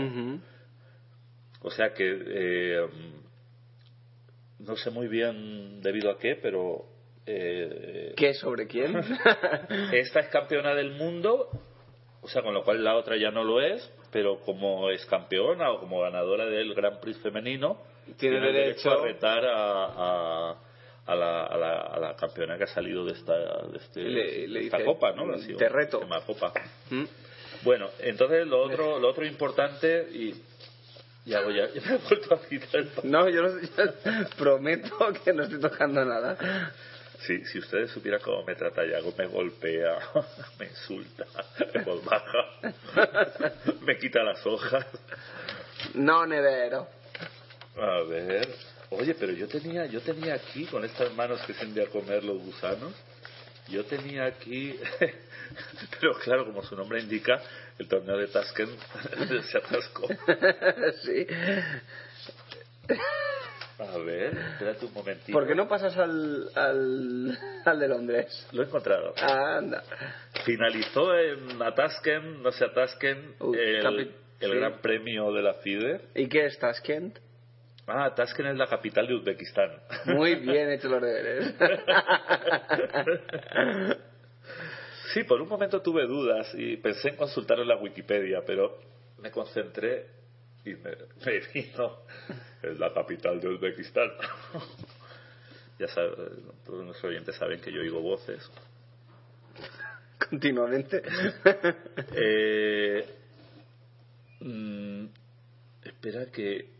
[1.61, 2.87] o sea que eh,
[4.59, 6.85] no sé muy bien debido a qué, pero
[7.31, 8.97] eh, ¿qué sobre quién?
[9.93, 11.49] esta es campeona del mundo,
[12.21, 15.71] o sea, con lo cual la otra ya no lo es, pero como es campeona
[15.71, 17.77] o como ganadora del Gran Prix femenino,
[18.17, 20.55] Tiene el derecho- a retar a, a,
[21.05, 23.35] a la, a, la, a la campeona que ha salido de esta,
[23.67, 25.31] de este, Le- le de esta dice, copa, ¿no?
[25.31, 26.01] Ha sido- "Te reto".
[26.25, 26.51] copa.
[26.89, 27.03] ¿Mm?
[27.63, 30.33] Bueno, entonces lo otro, lo otro importante y
[31.25, 33.67] ya voy a, ya me he vuelto a quitar el no yo, no, yo
[34.37, 36.35] prometo que no estoy tocando nada
[37.25, 39.99] Sí, si ustedes supieran cómo me trata Yago, me golpea,
[40.59, 41.25] me insulta,
[41.85, 44.85] voz baja, me quita las hojas.
[45.95, 46.87] no nevero
[47.77, 48.47] A ver,
[48.91, 52.23] oye, pero yo tenía, yo tenía aquí, con estas manos que se envía a comer
[52.23, 52.93] los gusanos,
[53.67, 54.79] yo tenía aquí,
[55.99, 57.41] pero claro, como su nombre indica,
[57.77, 58.69] el torneo de Tasken
[59.43, 60.07] se atascó.
[61.03, 61.27] sí
[63.79, 65.31] A ver, espérate un momentito.
[65.31, 68.47] ¿por qué no pasas al, al, al de Londres?
[68.51, 69.13] Lo he encontrado.
[69.17, 69.83] anda
[70.45, 74.11] Finalizó en Atasken, no se atasquen, Uy, el, capi-
[74.41, 74.57] el sí.
[74.57, 76.01] gran premio de la FIDE.
[76.15, 77.19] ¿y qué es Tashkent?
[77.87, 79.71] Ah, Tashkent es la capital de Uzbekistán.
[80.05, 81.55] muy bien hecho los deberes
[85.13, 88.77] Sí, por un momento tuve dudas y pensé en consultar en la Wikipedia, pero
[89.17, 90.05] me concentré
[90.65, 90.91] y me,
[91.25, 91.99] me vino.
[92.61, 94.11] Es la capital de Uzbekistán.
[95.79, 96.13] ya saben,
[96.65, 98.51] todos nuestros oyentes saben que yo oigo voces.
[100.29, 101.01] continuamente
[102.13, 103.05] Eh,
[104.41, 105.05] mm,
[105.83, 106.77] espera que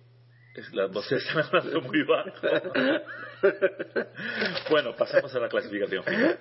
[0.74, 2.32] las voces están hablando muy bajo.
[4.70, 6.38] bueno, pasamos a la clasificación final.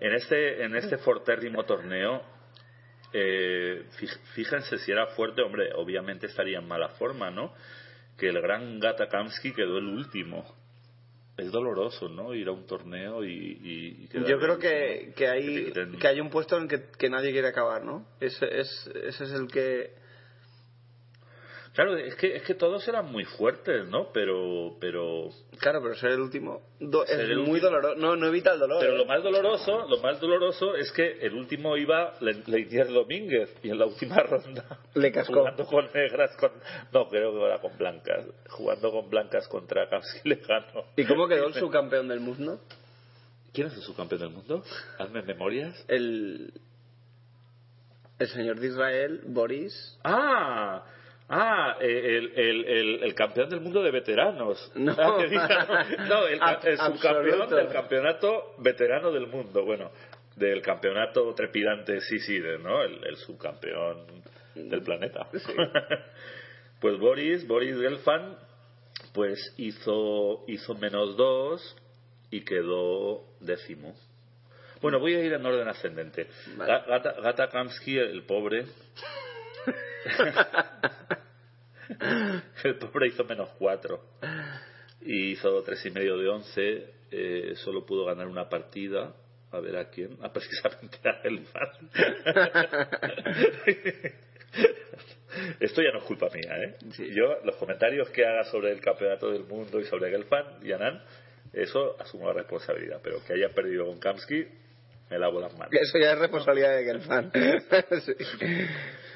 [0.00, 2.24] En este, en este fortérrimo torneo,
[3.12, 7.52] eh, fí- fíjense si era fuerte, hombre, obviamente estaría en mala forma, ¿no?
[8.16, 10.44] Que el gran Gata Kamsky quedó el último.
[11.36, 12.34] Es doloroso, ¿no?
[12.34, 13.32] Ir a un torneo y...
[13.32, 16.82] y- y quedar yo creo que, que hay que hay un puesto en el que,
[16.98, 18.06] que nadie quiere acabar ¿no?
[18.20, 19.90] ese es, ese es el que
[21.72, 24.08] Claro, es que, es que todos eran muy fuertes, ¿no?
[24.12, 25.28] Pero, pero,
[25.60, 27.70] claro pero ser el último do- Ser es el muy último.
[27.70, 28.98] doloroso no no evita el dolor pero ¿eh?
[28.98, 33.70] lo más doloroso, lo más doloroso es que el último iba Le- Leitier Domínguez y
[33.70, 35.32] en la última ronda Le cascó.
[35.40, 36.50] jugando con negras, con,
[36.92, 40.84] no creo que era con blancas, jugando con blancas contra Kamsky le ganó.
[40.96, 42.60] ¿Y cómo quedó el subcampeón del mundo?
[43.54, 44.64] ¿Quién es el subcampeón del mundo?
[44.98, 45.84] Hazme memorias.
[45.86, 46.52] El,
[48.18, 49.98] el señor de Israel, Boris.
[50.04, 50.84] Ah,
[51.30, 54.70] ah, el, el, el, el campeón del mundo de veteranos.
[54.74, 54.92] No.
[54.98, 59.64] Ah, diga- no, el, el subcampeón del campeonato veterano del mundo.
[59.64, 59.90] Bueno,
[60.36, 62.82] del campeonato trepidante, sí, sí, de, ¿no?
[62.82, 64.06] El, subcampeón
[64.54, 65.26] del planeta.
[66.80, 68.36] pues Boris, Boris Gelfand,
[69.12, 71.76] pues hizo, hizo menos dos
[72.30, 73.94] y quedó décimo.
[74.80, 76.26] Bueno, voy a ir en orden ascendente.
[76.56, 76.72] Vale.
[76.72, 78.64] Ga- Gata, Gata Kamsky, el pobre,
[82.64, 84.00] el pobre hizo menos cuatro
[85.00, 89.14] y hizo tres y medio de once eh, solo pudo ganar una partida
[89.50, 91.68] a ver a quién a precisamente a Elfan
[95.60, 96.76] esto ya no es culpa mía ¿eh?
[96.92, 97.08] Sí.
[97.14, 101.02] yo los comentarios que haga sobre el campeonato del mundo y sobre Gelfand y Anand
[101.52, 104.46] eso asumo la responsabilidad pero que haya perdido con Kamsky
[105.10, 107.32] me lavo las manos Eso ya es responsabilidad de Gelfand.
[108.04, 108.12] Sí.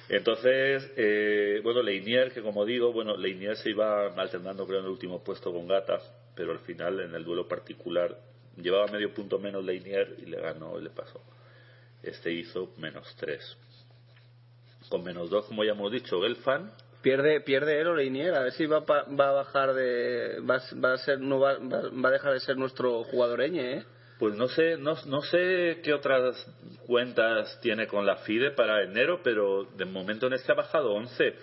[0.08, 4.90] Entonces, eh, bueno, Leinier, que como digo, bueno, Leinier se iba alternando creo en el
[4.90, 5.98] último puesto con Gata,
[6.34, 8.18] pero al final en el duelo particular
[8.56, 11.20] llevaba medio punto menos Leinier y le ganó le pasó.
[12.02, 13.56] Este hizo menos tres.
[14.90, 16.70] Con menos dos, como ya hemos dicho, Gelfan
[17.04, 20.40] Pierde, pierde él o Leinier, a ver si va, va a bajar de.
[20.40, 23.84] Va, va a ser, no va, va, a dejar de ser nuestro jugadoreñe, ¿eh?
[24.18, 26.46] Pues no sé, no, no sé qué otras
[26.86, 31.34] cuentas tiene con la FIDE para enero, pero de momento en este ha bajado 11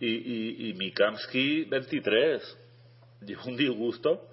[0.00, 2.58] y, y, y Mikamsky 23.
[3.26, 4.28] Lleva un disgusto.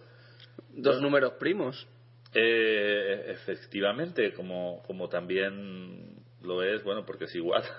[0.69, 1.87] Dos números primos.
[2.33, 7.63] Eh, efectivamente, como, como también lo es, bueno, porque es igual.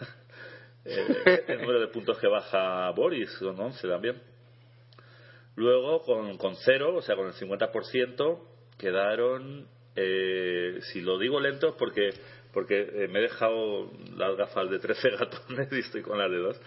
[0.84, 4.20] Eh, el número de puntos que baja Boris, son 11 también.
[5.54, 8.40] Luego, con, con cero, o sea, con el 50%,
[8.78, 12.10] quedaron, eh, si lo digo lento es porque,
[12.52, 16.38] porque eh, me he dejado las gafas de 13 gatones y estoy con las de
[16.38, 16.60] dos.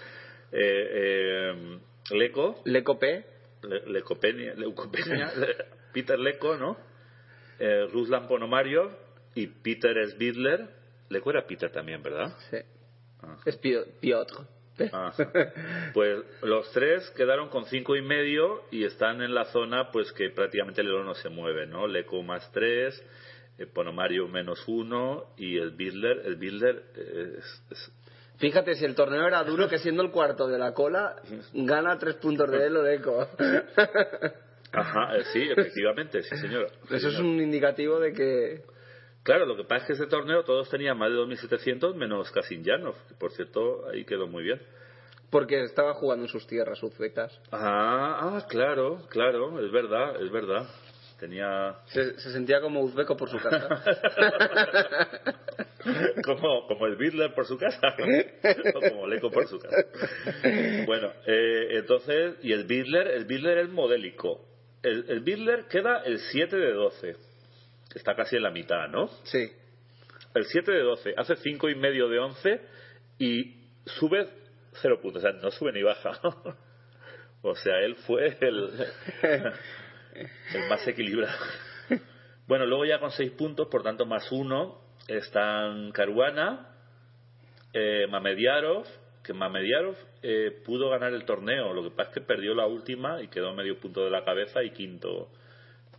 [0.51, 0.89] Eh,
[1.51, 1.79] eh,
[2.11, 3.25] Leco, Leco P.
[3.63, 5.55] Le- Lecopenia, Leucopenia, Le-
[5.91, 6.77] Peter Leco, ¿no?
[7.57, 8.91] Eh, Ruslan Ponomario
[9.33, 10.67] y Peter Svidler.
[11.09, 12.35] Leco era Peter también, ¿verdad?
[12.51, 12.57] Sí.
[13.21, 13.37] Ah.
[13.45, 14.45] Es Pio- Piotr.
[15.93, 20.29] Pues los tres quedaron con cinco y medio y están en la zona pues que
[20.29, 21.87] prácticamente el oro no se mueve, ¿no?
[21.87, 23.01] Leco más tres,
[23.57, 27.91] eh, Ponomario menos uno y el Bidler, el Bidler eh, es, es-
[28.37, 31.15] Fíjate, si el torneo era duro, que siendo el cuarto de la cola,
[31.53, 33.29] gana tres puntos de él o Leco.
[34.73, 36.67] Ajá, eh, sí, efectivamente, sí señora.
[36.91, 38.61] Eso es un indicativo de que.
[39.25, 42.93] Claro, lo que pasa es que ese torneo todos tenían más de 2.700 menos Kasinjanov,
[43.07, 44.61] que por cierto ahí quedó muy bien.
[45.31, 47.35] Porque estaba jugando en sus tierras uzbecas.
[47.51, 50.67] Ah, ah, claro, claro, es verdad, es verdad.
[51.19, 53.67] Tenía Se, se sentía como uzbeco por su casa.
[56.23, 57.95] como, como el Bidler por su casa
[58.75, 59.87] o como Leco por su casa.
[60.85, 64.45] Bueno, eh, entonces, y el Bidler, el Bidler es modélico.
[64.83, 67.34] El, el Bidler queda el 7 de 12.
[67.95, 69.07] Está casi en la mitad, ¿no?
[69.23, 69.51] Sí.
[70.35, 72.61] El 7 de 12 hace 5 y medio de 11
[73.19, 73.55] y
[73.85, 74.27] sube
[74.81, 75.23] 0 puntos.
[75.23, 76.19] O sea, no sube ni baja.
[77.41, 78.85] o sea, él fue el,
[79.23, 81.39] el más equilibrado.
[82.47, 86.75] Bueno, luego ya con 6 puntos, por tanto más 1, están Caruana,
[87.73, 88.85] eh, Mamediarov,
[89.23, 91.73] que Mamediarov eh, pudo ganar el torneo.
[91.73, 94.63] Lo que pasa es que perdió la última y quedó medio punto de la cabeza
[94.63, 95.29] y quinto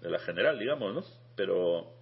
[0.01, 1.26] de la general, digamos, ¿no?
[1.37, 1.93] Pero,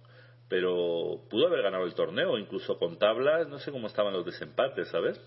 [0.49, 4.87] pero pudo haber ganado el torneo, incluso con tablas, no sé cómo estaban los desempates,
[4.89, 5.19] ¿sabes?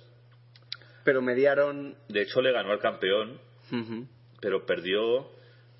[1.04, 1.96] Pero mediaron.
[2.08, 3.38] De hecho, le ganó al campeón,
[4.40, 5.28] pero perdió.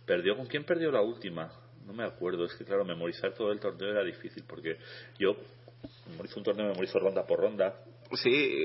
[0.07, 1.51] ¿Perdió con quién perdió la última?
[1.85, 4.79] No me acuerdo, es que claro, memorizar todo el torneo era difícil, porque
[5.19, 5.37] yo
[6.09, 7.75] memorizo un torneo, memorizo ronda por ronda.
[8.15, 8.65] Sí,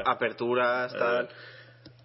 [0.00, 1.28] ap- aperturas, tal.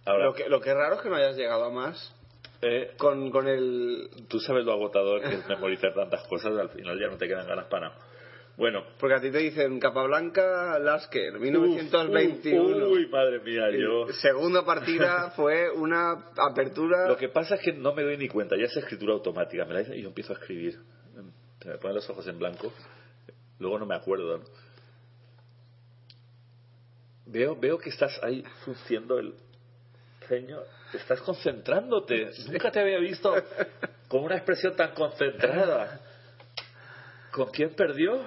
[0.06, 2.16] Ahora, Lo que, lo que es raro es que no hayas llegado a más.
[2.62, 4.10] Eh, Con, con el.
[4.28, 7.48] tú sabes lo agotador que es memorizar tantas cosas, al final ya no te quedan
[7.48, 8.00] ganas para nada.
[8.58, 12.90] Bueno, Porque a ti te dicen Capablanca, Lasker, 1921.
[12.90, 14.12] Uy, madre mía, yo.
[14.14, 17.08] Segunda partida fue una apertura.
[17.08, 19.74] Lo que pasa es que no me doy ni cuenta, ya es escritura automática, me
[19.74, 20.80] la dicen y yo empiezo a escribir.
[21.62, 22.72] Se me ponen los ojos en blanco,
[23.60, 24.40] luego no me acuerdo.
[24.40, 24.44] ¿no?
[27.28, 29.34] Veo, veo que estás ahí frunciendo el
[30.28, 30.60] ceño,
[30.94, 32.32] estás concentrándote.
[32.48, 33.34] Nunca te había visto
[34.08, 36.00] con una expresión tan concentrada.
[37.32, 38.22] ¿Con quién perdió?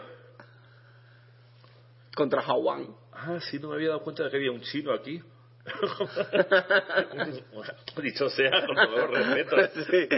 [2.16, 2.94] Contra Hawán.
[3.12, 5.20] Ah, sí, no me había dado cuenta de que había un chino aquí.
[8.02, 9.56] Dicho sea, con todo respeto.
[9.90, 10.08] Sí.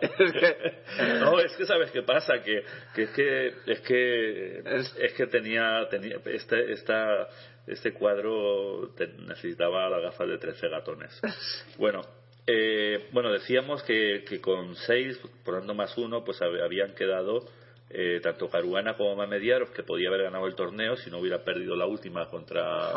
[0.00, 0.72] Es que-
[1.20, 2.62] No, es que sabes qué pasa, que,
[2.94, 7.28] que es que es que Es- es que tenía tenía este esta
[7.66, 11.20] este cuadro te- necesitaba la gafa de 13 gatones.
[11.78, 12.02] Bueno,
[12.46, 17.44] eh, bueno decíamos que, que con 6, por tanto más uno, pues hab- habían quedado
[17.90, 21.76] eh, tanto Caruana como Mamediarov, que podía haber ganado el torneo si no hubiera perdido
[21.76, 22.92] la última contra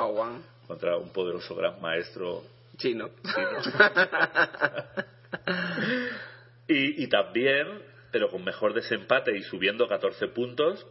[0.67, 2.43] contra un poderoso gran maestro
[2.77, 3.09] Chino.
[6.67, 7.81] Y, y también,
[8.11, 10.85] pero con mejor desempate y subiendo 14 puntos,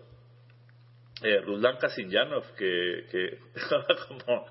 [1.23, 3.39] eh, Ruslan Kasinjanov, que, que
[4.09, 4.47] como,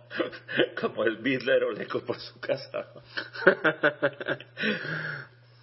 [0.80, 2.92] como el Bidler o Leco por su casa.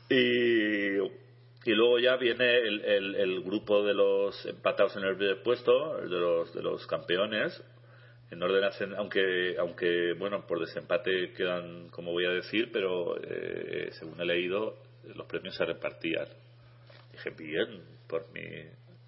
[0.08, 5.42] y, y luego ya viene el, el, el grupo de los empatados en el primer
[5.42, 7.62] puesto, de los, de los campeones,
[8.30, 13.90] en orden ascend- aunque aunque bueno por desempate quedan como voy a decir pero eh,
[13.92, 14.78] según he leído
[15.14, 16.26] los premios se repartían
[17.12, 18.40] dije bien por mi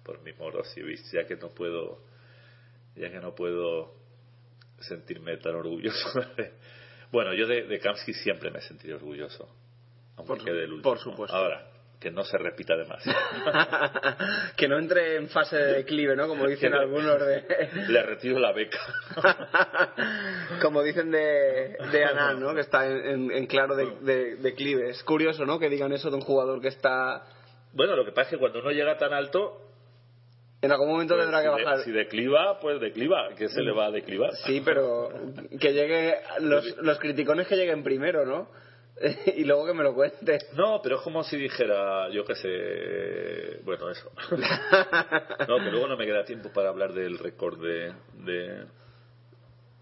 [0.05, 1.99] por mi veis, ya que no puedo
[2.95, 3.93] ya que no puedo
[4.79, 6.19] sentirme tan orgulloso.
[6.37, 6.53] de-
[7.11, 9.49] bueno, yo de, de Kamsky siempre me sentiré orgulloso.
[10.17, 10.83] Aunque Por quede el último.
[10.83, 11.35] por supuesto.
[11.35, 11.67] Ahora,
[11.99, 13.17] que no se repita demasiado.
[14.57, 16.27] que no entre en fase de declive, ¿no?
[16.27, 17.69] Como dicen algunos de...
[17.89, 18.79] Le retiro la beca.
[20.61, 22.53] Como dicen de, de Anán, ¿no?
[22.53, 22.87] Que está
[23.31, 24.89] en claro de, de- declive.
[24.89, 25.59] Es curioso, ¿no?
[25.59, 27.23] Que digan eso de un jugador que está...
[27.73, 29.61] bueno, lo que pasa es que cuando uno llega tan alto,
[30.61, 31.79] En algún momento pues, tendrá que bajar.
[31.83, 33.29] si decliva, pues decliva.
[33.37, 34.31] ¿Qué se le va a declivar?
[34.45, 35.09] Sí, pero
[35.59, 36.15] que llegue...
[36.39, 38.47] Los, los criticones que lleguen primero, ¿no?
[39.35, 40.39] y luego que me lo cuente.
[40.53, 44.11] No, pero es como si dijera, yo qué sé, bueno, eso.
[44.31, 48.65] no, que luego no me queda tiempo para hablar del récord de, de.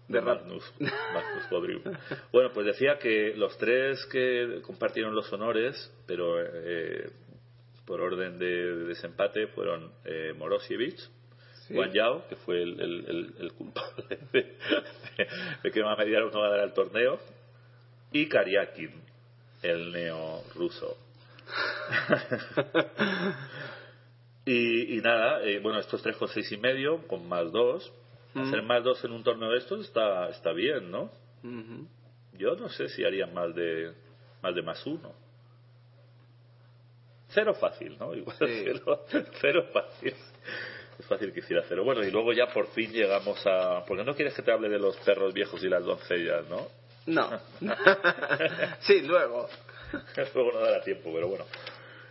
[0.06, 1.82] Magnus, Magnus Bodrium.
[2.30, 7.10] Bueno, pues decía que los tres que compartieron los honores, pero eh,
[7.86, 10.98] por orden de, de desempate, fueron eh, Morosievich,
[11.66, 11.74] Sí.
[11.74, 15.28] Wang Yao, que fue el, el- el- el culpable de, de-
[15.62, 17.18] de que Mamediar no ganara el torneo,
[18.12, 18.90] y Karyakin,
[19.62, 20.98] el neo-ruso.
[24.44, 27.90] y, y nada, eh, bueno, estos tres con seis y medio, con más dos.
[28.34, 28.40] Mm.
[28.42, 31.10] Hacer más dos en un torneo de estos está, está bien, ¿no?
[32.36, 33.92] Yo no sé si harían más de,
[34.42, 35.12] más de más uno.
[37.34, 38.14] Cero fácil, ¿no?
[38.16, 38.62] Igual Sí.
[38.64, 39.04] cero,
[39.40, 40.14] cero fácil.
[40.98, 41.82] Es fácil que hiciera cero.
[41.84, 43.84] Bueno, y luego ya por fin llegamos a...
[43.84, 46.68] Porque no quieres que te hable de los perros viejos y las doncellas, ¿no?
[47.06, 47.30] No.
[48.80, 49.48] sí, luego.
[50.34, 51.44] Luego no dará tiempo, pero bueno.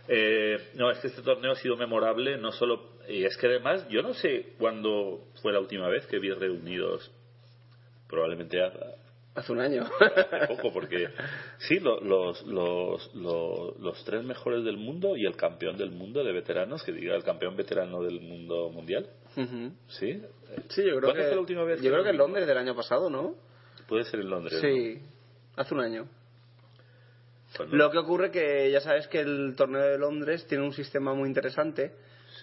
[0.08, 2.94] Eh, no, es que este torneo ha sido memorable, no solo.
[3.08, 7.10] Y es que además, yo no sé cuándo fue la última vez que vi reunidos.
[8.08, 8.62] Probablemente
[9.34, 9.84] hace un año.
[10.48, 11.08] poco, porque
[11.58, 16.22] sí, lo- los, los, los, los tres mejores del mundo y el campeón del mundo
[16.22, 19.08] de veteranos, que diga el campeón veterano del mundo mundial.
[19.88, 20.22] ¿Sí?
[20.68, 21.22] Sí, yo creo ¿Cuándo que...
[21.22, 23.34] fue la última vez Yo creo que en lo Londres del año pasado, ¿no?
[23.88, 24.58] Puede ser en Londres.
[24.60, 25.00] Sí,
[25.56, 26.06] hace un año.
[27.56, 31.14] Cuando- Lo que ocurre que ya sabes que el torneo de Londres tiene un sistema
[31.14, 31.92] muy interesante,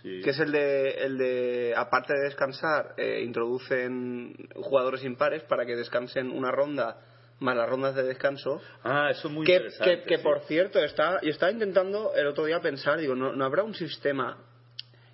[0.02, 0.22] sí.
[0.22, 5.76] que es el de, el de aparte de descansar, eh, introducen jugadores impares para que
[5.76, 6.98] descansen una ronda
[7.40, 8.62] más las rondas de descanso.
[8.84, 10.00] Ah, eso es muy que, interesante.
[10.02, 10.24] que, que, sí.
[10.24, 13.74] por cierto, está, yo estaba intentando el otro día pensar, digo, ¿no, ¿no habrá un
[13.74, 14.38] sistema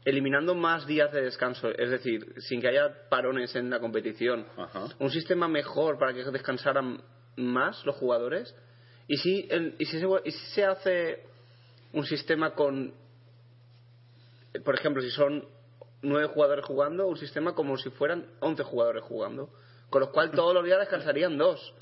[0.03, 1.69] eliminando más días de descanso?
[1.69, 4.45] Es decir, sin que haya parones en la competición.
[4.57, 4.87] Ajá.
[4.99, 7.01] un sistema mejor para que descansaran
[7.37, 8.53] más los jugadores
[9.07, 11.23] y si, el- y si, se, y si se hace
[11.93, 12.93] un sistema con
[14.63, 15.45] por ejemplo si son
[16.01, 19.49] nueve jugadores jugando un sistema como si fueran once jugadores jugando
[19.89, 21.73] con lo cual todos los días descansarían dos.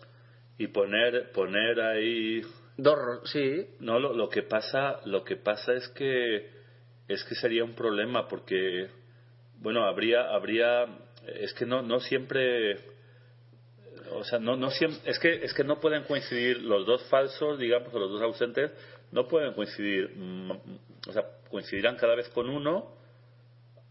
[0.58, 2.42] Y poner, poner ahí
[2.78, 3.68] dos sí.
[3.80, 6.50] No, lo, lo que pasa, lo que pasa es que
[7.08, 8.90] es que sería un problema porque
[9.60, 10.86] bueno, habría habría
[11.28, 12.95] es que no no siempre
[14.12, 17.60] o sea, no no siempre es que es que no pueden coincidir los dos falsos,
[17.60, 18.72] digamos, o los dos ausentes,
[19.12, 20.52] no pueden coincidir, mm,
[21.08, 22.94] o sea, coincidirán cada vez con uno.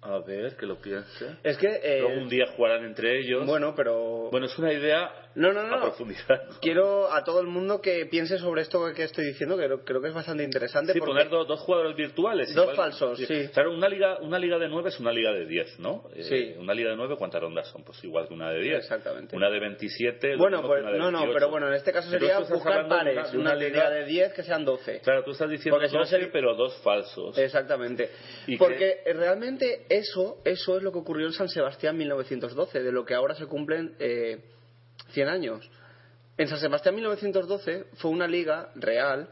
[0.02, 1.36] A ver, que lo piense.
[1.42, 3.46] es que eh, Luego un día jugarán entre ellos.
[3.46, 6.42] bueno pero Bueno, es una idea no no a no profundidad.
[6.62, 10.00] quiero a todo el mundo que piense sobre esto que estoy diciendo que creo, creo
[10.00, 12.54] que es bastante interesante Sí, porque- poner dos, dos jugadores virtuales.
[12.54, 13.48] Dos falsos, sí.
[13.52, 16.04] Claro, una liga, una liga de nueve es una liga de 10, ¿no?
[16.14, 16.54] Eh, Sí.
[16.58, 17.82] Una liga de nueve, ¿cuántas rondas son?
[17.84, 18.78] Pues igual que una de 10.
[18.78, 19.36] Exactamente.
[19.36, 20.32] Una de 27.
[20.32, 21.34] lo Bueno, pues una de no, no, 28.
[21.34, 25.00] pero bueno, en este caso sería buscar pares, una, liga de 10 que sean 12.
[25.00, 27.36] Claro, tú estás diciendo Porque si no 12, sería- pero dos falsos.
[27.38, 28.10] Exactamente.
[28.46, 33.04] ¿Y Porque realmente eso, eso es lo que ocurrió en San Sebastián 1912, de lo
[33.04, 34.38] que ahora se cumplen eh,
[35.14, 35.70] 100 años.
[36.36, 39.28] En San Sebastián 1912 fue una liga real.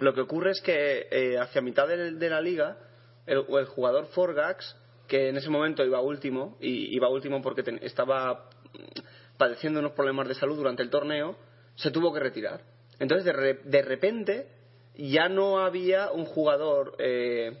[0.00, 2.76] Lo que ocurre es que eh, hacia mitad de, de la liga,
[3.26, 4.76] el, el jugador Forgax,
[5.08, 9.92] que en ese momento iba último, y iba último porque ten- estaba mm, padeciendo unos
[9.92, 11.36] problemas de salud durante el torneo,
[11.76, 12.60] se tuvo que retirar.
[12.98, 14.48] Entonces, de, de repente,
[14.96, 17.52] ya no había un jugador eh,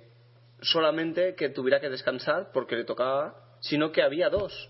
[0.60, 4.68] solamente que tuviera que descansar porque le tocaba, sino que había dos.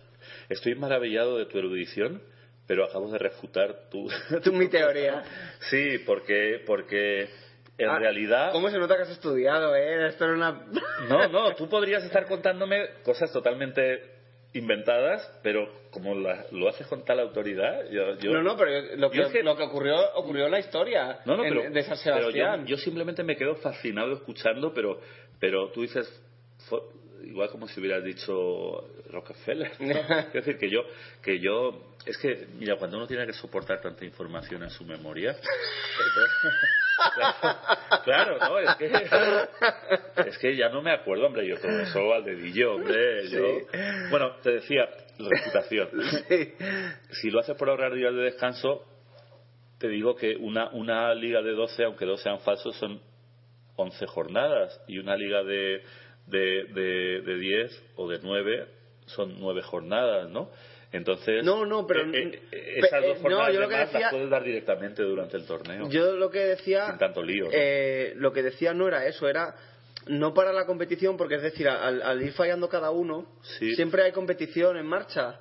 [0.48, 2.20] Estoy maravillado de tu erudición,
[2.66, 4.08] pero acabo de refutar tu.
[4.44, 5.22] Tu- mi teoría.
[5.70, 7.28] sí, porque, porque
[7.78, 8.52] en Ah, realidad.
[8.52, 10.08] ¿Cómo se nota que has estudiado, eh?
[10.08, 10.66] Esto era una...
[11.08, 14.14] No, no, tú podrías estar contándome cosas totalmente
[14.54, 19.10] inventadas, pero como la- lo haces con tal autoridad, yo, yo- no, no, pero lo
[19.10, 21.70] que, yo es que- lo que ocurrió, ocurrió en la historia No, no, en- pero,
[21.70, 22.66] de San pero yo, Sebastián.
[22.66, 24.98] yo simplemente me quedo fascinado escuchando, pero,
[25.38, 26.08] pero tú dices,
[27.26, 29.72] igual como si hubieras dicho Rockefeller.
[29.80, 29.90] ¿no?
[30.18, 30.84] es decir, que yo,
[31.22, 35.34] que yo, es que, mira, cuando uno tiene que soportar tanta información en su memoria,
[38.04, 38.90] claro, no, es que,
[40.28, 43.42] es que ya no me acuerdo, hombre, yo todo eso al dedillo, hombre, yo.
[44.10, 44.88] Bueno, te decía,
[45.18, 45.88] reputación.
[47.10, 48.84] Si lo haces por ahorrar días de descanso,
[49.78, 53.00] te digo que una, una liga de 12, aunque dos sean falsos, son
[53.76, 54.80] 11 jornadas.
[54.86, 55.82] Y una liga de,
[56.26, 58.66] de, de, de 10 o de 9
[59.06, 60.50] son 9 jornadas, ¿no?
[60.92, 63.68] Entonces, No, no, pero- eh, eh, pe- esas dos eh, no, jornadas yo de lo
[63.68, 65.88] que más decía- las puedes dar directamente durante el torneo.
[65.90, 66.86] Yo lo que decía.
[66.88, 67.50] Sin tanto lío, ¿no?
[67.52, 69.54] eh, lo que decía no era eso, era
[70.06, 73.26] no para la competición, porque es decir, al, al ir fallando cada uno,
[73.58, 73.74] Sí.
[73.74, 75.40] siempre hay competición en marcha.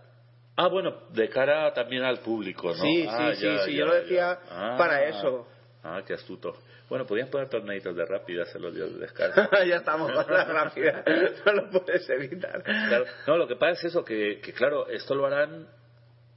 [0.57, 2.75] Ah, bueno, de cara también al público, ¿no?
[2.83, 4.39] Sí, Ah, sí, sí, ya, sí, ya, yo lo decía ya.
[4.49, 4.75] Ah.
[4.77, 5.47] para eso.
[5.83, 6.55] Ah, qué astuto.
[6.89, 9.41] Bueno, podían poner torneitos de rápidas en los días de descanso.
[9.67, 11.03] ya estamos con la rápida,
[11.45, 12.61] no lo puedes evitar.
[12.63, 13.05] Claro.
[13.27, 15.67] No, lo que pasa es eso, que, que claro, esto lo harán,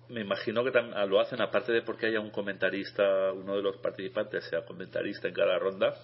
[0.08, 0.70] me imagino que
[1.06, 5.34] lo hacen aparte de porque haya un comentarista, uno de los participantes sea comentarista en
[5.34, 5.94] cada ronda,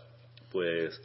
[0.52, 1.00] pues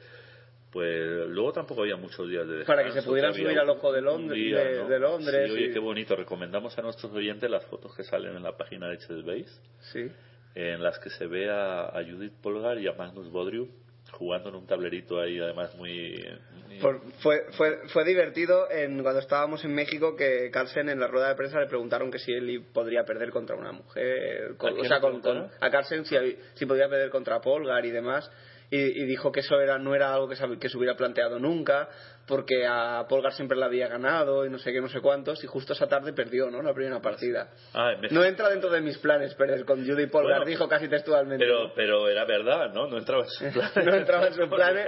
[0.71, 2.67] pues luego tampoco había muchos días de descanso.
[2.79, 4.87] Para que se pudieran subir al ojo de Londres- día, de- ¿no?
[4.87, 6.15] de Londres Sí, oye, y- qué bonito.
[6.15, 9.49] Recomendamos a nuestros oyentes las fotos que salen en la página de Chess Base
[9.91, 10.11] Sí.
[10.59, 13.67] En las que se ve a, a Judith Polgar y a Magnus Bodriu
[14.11, 16.25] jugando en un tablerito ahí, además muy...
[16.67, 21.07] muy- Por- fue, fue, fue divertido en, cuando estábamos en México que Carlsen en la
[21.07, 24.81] rueda de prensa le preguntaron que si él podría perder contra una mujer, con- ¿A
[24.81, 25.21] o sea, con,
[25.59, 26.15] a Carlsen si,
[26.55, 28.29] si podía perder contra Polgar y demás.
[28.71, 31.39] Y, y dijo que eso era no era algo que se, que se hubiera planteado
[31.39, 31.89] nunca,
[32.29, 35.47] porque a Polgar siempre le había ganado y no sé qué, no sé cuántos, y
[35.47, 36.61] justo esa tarde perdió, ¿no?
[36.61, 37.49] La primera partida.
[37.73, 37.93] Ah.
[38.11, 41.43] No entra dentro de mis planes perder con Judy Polgar, Bueno, dijo casi textualmente.
[41.43, 42.87] Pero, pero era verdad, ¿no?
[42.87, 43.71] No entraba en su plan.
[43.83, 44.85] No entraba en su plan, ¿eh?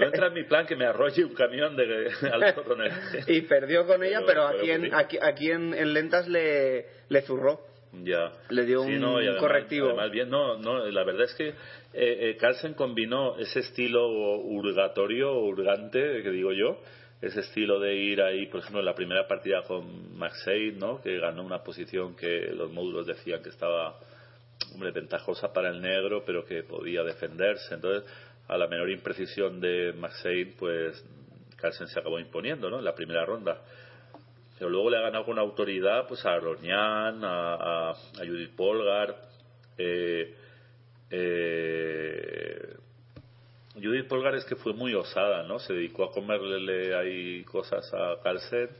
[0.00, 2.92] No entra en mi plan que me arrolle un camión de alto coronel.
[3.26, 4.96] y perdió con ella, Pero- pero, pero aquí, en, bonito.
[4.96, 7.60] aquí, aquí en, en Lentas le, le zurró.
[8.04, 8.32] Ya.
[8.50, 9.86] Le dio Sí, un no, además- correctivo.
[9.88, 11.54] Además, bien, no, no, la verdad es que eh,
[11.94, 16.78] eh, Carlsen combinó ese estilo hurgatorio, hurgante, que digo yo,
[17.22, 21.00] ese estilo de ir ahí, por ejemplo, en la primera partida con Maxey, ¿no?
[21.00, 23.98] Que ganó una posición que los módulos decían que estaba,
[24.74, 27.74] hombre, ventajosa para el negro, pero que podía defenderse.
[27.74, 28.04] Entonces,
[28.48, 31.02] a la menor imprecisión de Maxey, pues
[31.56, 32.78] Carlsen se acabó imponiendo, ¿no?
[32.78, 33.62] En la primera ronda.
[34.58, 39.14] Pero luego le ha ganado con autoridad pues a Roñán, a, a, Judith Polgar.
[39.76, 40.34] Eh,
[41.10, 42.76] eh,
[43.74, 45.58] Judith Polgar es que fue muy osada, ¿no?
[45.58, 48.70] Se dedicó a comerle ahí cosas a Carlsen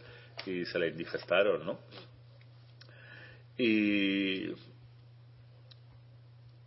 [0.47, 1.79] y se le indigestaron, ¿no?
[3.59, 4.47] Y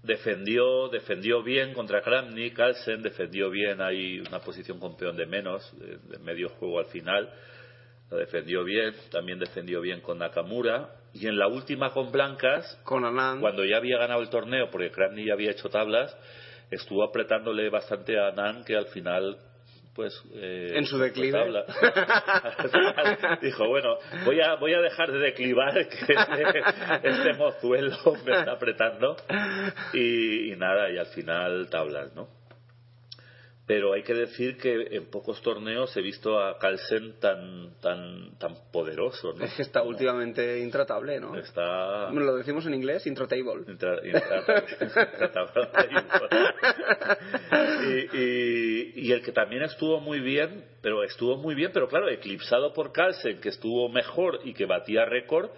[0.03, 5.71] defendió defendió bien contra Kramnik, Carlsen defendió bien ahí una posición con peón de menos,
[5.79, 7.33] de, de medio juego al final
[8.11, 13.05] la defendió bien, también defendió bien con Nakamura y en la última con Blancas, Con
[13.05, 13.41] Anand.
[13.41, 16.15] cuando ya había ganado el torneo, porque Kramnik ya había hecho tablas,
[16.71, 19.37] estuvo apretándole bastante a Anand que al final
[19.95, 21.39] pues eh, En su declive.
[23.41, 26.63] dijo bueno voy a voy a dejar de declivar que este,
[27.03, 29.17] este mozuelo me está apretando
[29.93, 32.38] y, y nada y al final tablas no
[33.69, 38.55] pero hay que decir que en pocos torneos he visto a Carlsen tan tan tan
[38.73, 39.45] poderoso ¿no?
[39.45, 41.35] Es que está últimamente intratable, ¿no?
[41.37, 43.65] está Bueno, Lo decimos en inglés, intratable.
[43.67, 44.43] Intra- intra-
[47.85, 52.09] y, y, y el que también estuvo muy bien, pero estuvo muy bien, pero claro,
[52.09, 55.51] eclipsado por Carlsen, que estuvo mejor y que batía récord,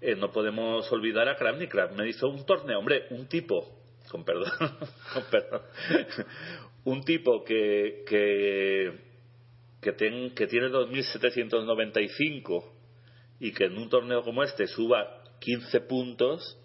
[0.00, 1.70] eh, no podemos olvidar a Kramnik.
[1.70, 3.74] Kramnik hizo un torneo, hombre, un tipo,
[4.10, 4.50] con perdón,
[5.12, 5.60] con perdón,
[6.84, 8.92] un tipo que, que,
[9.82, 12.64] que, ten- que tiene 2.795
[13.40, 16.58] y que en un torneo como este suba 15 puntos,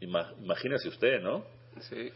[0.00, 1.44] ima- imagínese usted, ¿no?
[1.80, 2.10] Sí.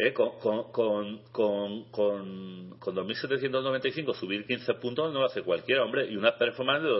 [0.00, 5.82] Eh, con, con, con, con, con, con 2.795 subir 15 puntos no lo hace cualquiera,
[5.84, 6.06] hombre.
[6.08, 6.90] Y una performance de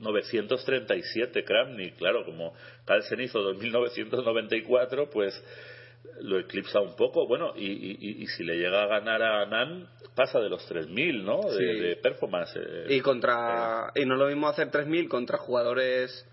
[0.00, 1.96] 2.937, Kramnik.
[1.96, 2.52] Claro, como
[2.84, 5.42] Carlsen hizo 2.994, pues
[6.22, 7.26] lo eclipsa un poco.
[7.26, 11.22] Bueno, y, y, y- si le llega a ganar a Nan, pasa de los 3.000,
[11.24, 11.40] ¿no?
[11.42, 11.80] De, Sí.
[11.80, 12.56] de performance.
[12.56, 12.86] eh.
[12.94, 16.26] Y contra y no es lo mismo hacer 3.000 contra jugadores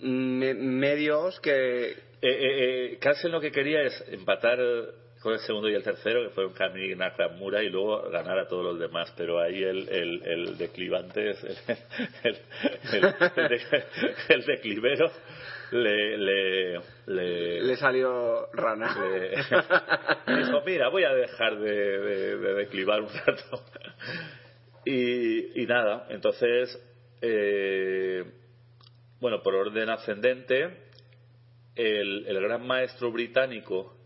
[0.00, 1.90] me- medios que
[2.24, 4.56] Eh, eh, eh, Carlsen lo que quería es empatar
[5.20, 8.46] con el segundo y el tercero, que fueron Kami y Nakamura, y luego ganar a
[8.46, 9.12] todos los demás.
[9.16, 11.56] Pero ahí el, el, el declivante, es el,
[12.22, 12.36] el,
[12.92, 13.62] el, el de-
[14.34, 15.10] el declivero,
[15.82, 18.94] le, le, le, le salió rana.
[19.00, 19.36] le-
[20.44, 23.64] dijo, mira, voy a dejar de, de- de declivar un rato.
[24.84, 26.78] Y, y nada, entonces,
[27.20, 28.24] eh,
[29.20, 30.76] bueno, por orden ascendente,
[31.76, 33.96] el, el gran maestro británico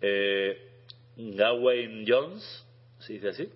[0.00, 0.82] eh,
[1.16, 2.66] Gawain Jones,
[3.00, 3.48] ¿se dice así?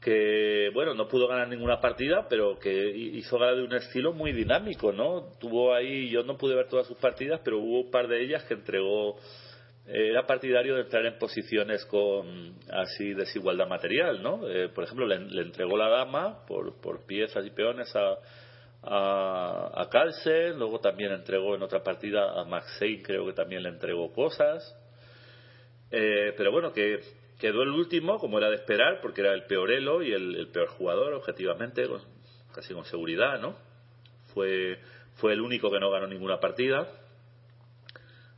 [0.00, 4.32] Que bueno no pudo ganar ninguna partida pero que hizo ganar de un estilo muy
[4.32, 8.08] dinámico no tuvo ahí yo no pude ver todas sus partidas pero hubo un par
[8.08, 9.18] de ellas que entregó
[9.86, 15.20] era partidario de entrar en posiciones con así desigualdad material no Eh, por ejemplo le,
[15.20, 18.16] le entregó la dama por, por piezas y peones a
[18.82, 23.68] a, a Carlsen, luego también entregó en otra partida a Maxey, creo que también le
[23.68, 24.74] entregó cosas.
[25.90, 27.00] Eh, pero bueno, que
[27.40, 30.48] quedó el último, como era de esperar, porque era el peor elo y el, el
[30.48, 32.02] peor jugador, objetivamente, con-
[32.54, 33.56] casi con seguridad, ¿no?
[34.34, 34.78] Fue,
[35.16, 36.86] fue el único que no ganó ninguna partida,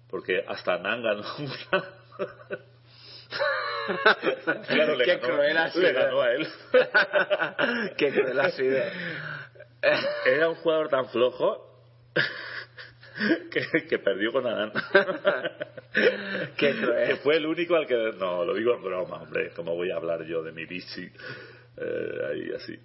[0.09, 1.85] porque hasta Nan ganó una.
[4.69, 5.83] Claro, le Qué ganó- cruel ha sido.
[5.83, 6.47] Le ganó a él.
[7.97, 8.79] Qué cruel ha sido.
[10.27, 11.69] Era un jugador tan flojo
[13.51, 14.45] que, que perdió con.
[16.57, 17.09] Qué cruel.
[17.09, 18.13] Que fue el único al que...
[18.19, 19.51] No, lo digo en broma, hombre.
[19.55, 21.03] ¿Cómo voy a hablar yo de mi bici?
[21.77, 22.79] Eh, ahí así.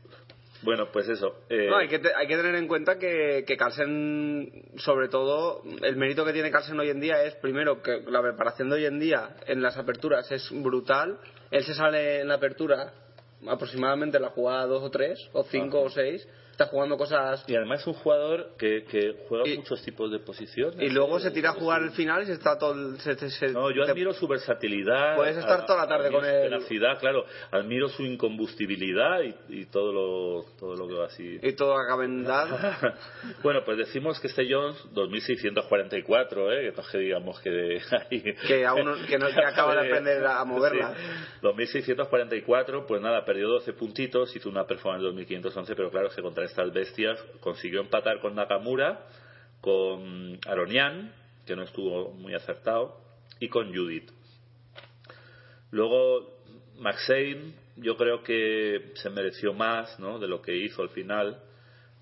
[0.64, 1.44] Bueno, pues eso.
[1.50, 5.62] eh, No, hay que, te- hay que tener en cuenta que, que Carlsen, sobre todo,
[5.84, 8.86] el mérito que tiene Carlsen hoy en día es, primero, que la preparación de hoy
[8.86, 11.20] en día en las aperturas es brutal.
[11.52, 12.92] Él se sale en la apertura
[13.48, 16.28] aproximadamente en la jugada 2 o 3, o 5 o 6.
[16.58, 17.46] Está jugando cosas...
[17.48, 20.82] Y además es un jugador que, que juega Y- muchos tipos de posiciones.
[20.82, 22.96] Y luego se tira a jugar el final y se está todo...
[22.98, 25.16] se- se- se- No, yo te- admiro su versatilidad.
[25.18, 26.50] Puedes estar a- toda la tarde con su él.
[26.50, 27.26] tenacidad, claro.
[27.52, 31.38] Admiro su incombustibilidad y, y todo lo todo lo que va así.
[31.44, 32.48] Y todo acaba en dad.
[33.44, 36.72] bueno, pues decimos que este Jones 2644, ¿eh?
[36.72, 37.82] que no es que digamos que
[38.48, 40.96] Que aún no- que no- que acaba de aprender a moverla.
[40.96, 41.04] Sí.
[41.44, 46.47] 2644, pues nada, perdió 12 puntitos, hizo una performance de 2511, pero claro, que contra
[46.48, 49.06] estas bestias consiguió empatar con Nakamura,
[49.62, 51.14] con Aronian,
[51.46, 53.00] que no estuvo muy acertado,
[53.40, 54.12] y con Judith.
[55.72, 56.38] Luego,
[56.78, 60.20] Maxine, yo creo que se mereció más ¿no?
[60.20, 61.40] de lo que hizo al final.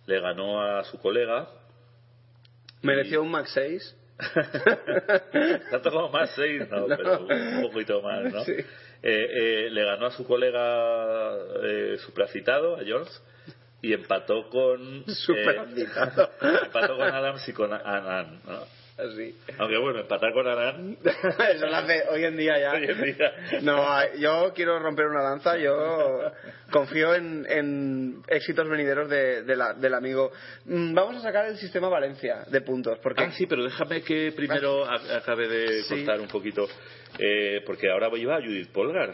[0.06, 1.50] Le ganó a su colega.
[2.82, 3.98] Mereció un Max 6.
[5.72, 6.96] Tanto como más 6, no, No.
[6.96, 8.44] pero un poquito más, ¿no?
[8.44, 8.54] Sí.
[8.54, 8.66] Eh,
[9.04, 13.22] eh, le ganó a su colega eh, supracitado, a Jones,
[13.82, 15.04] y empató con.
[15.08, 15.58] eh,
[16.66, 18.60] empató con Adams y con Anan, ¿no?
[18.98, 19.36] Así.
[19.58, 20.98] Aunque bueno, empatar con Anan.
[21.04, 22.72] Eso lo hace hoy en día ya.
[22.72, 23.34] Hoy en día.
[23.62, 23.86] No,
[24.16, 25.58] yo quiero romper una lanza.
[25.58, 26.32] Yo
[26.72, 30.32] confío en, en éxitos venideros de- de la- del amigo.
[30.64, 32.98] Mm, Vamos a sacar el sistema Valencia de puntos.
[33.00, 35.96] Porque Ah, sí, pero déjame que primero a- acabe de Sí.
[35.96, 36.66] contar un poquito.
[37.20, 39.14] eh, porque ahora voy a llevar a Judith Polgar.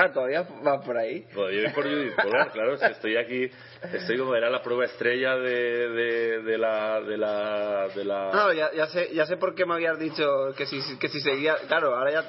[0.00, 1.26] Ah, todavía va por ahí.
[1.34, 3.50] Yo voy por Judith Polgar, claro, si estoy aquí,
[3.92, 8.52] estoy como era la prueba estrella de, de, de la de la de la No,
[8.52, 11.56] ya, ya sé, ya sé por qué me habías dicho que si, que si seguía.
[11.68, 12.24] Claro, ahora ya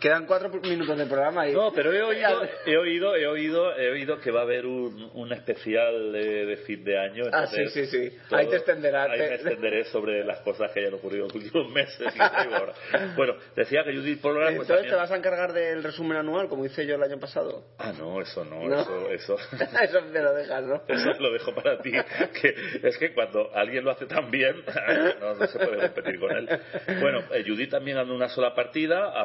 [0.00, 1.52] quedan cuatro minutos de programa y.
[1.52, 5.10] No, pero he oído, he oído, he oído, he oído que va a haber un,
[5.14, 7.24] un especial de, de fin de año.
[7.32, 8.10] Ah, sí, sí, sí.
[8.28, 9.10] todo- Ahí te extenderás.
[9.10, 12.12] Ahí te- me extenderé sobre las cosas que hayan ocurrido en los últimos meses.
[12.16, 12.72] y ahora.
[13.16, 14.54] Bueno, decía que Judith Polgar.
[14.54, 17.18] pues, Entonces también- te vas a encargar del resumen anual, como hice yo el año
[17.18, 17.64] pasado.
[17.78, 18.80] Ah, no, eso no, No.
[18.80, 19.36] eso, eso.
[19.82, 20.82] Eso me lo dejas, ¿no?
[20.88, 21.90] Eso lo dejo para ti.
[22.40, 24.62] Que es que cuando alguien lo hace tan bien,
[25.20, 26.48] no, no se puede competir con él.
[27.00, 29.24] Bueno, eh, Judith también ganó una sola partida a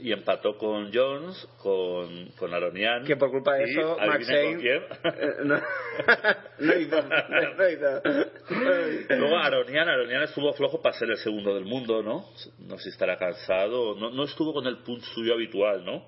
[0.00, 3.04] Y empató con Jones, con, con Aronian.
[3.04, 4.82] Que por culpa de Y, eso, con quién.
[5.04, 5.60] eh, no,
[6.58, 7.02] no hizo.
[7.02, 9.16] No hizo.
[9.18, 12.26] Luego Aronian, Aronian estuvo flojo para ser el segundo del mundo, ¿no?
[12.58, 13.94] No sé si estará cansado.
[13.96, 16.06] No, no estuvo con el punch suyo habitual, ¿no?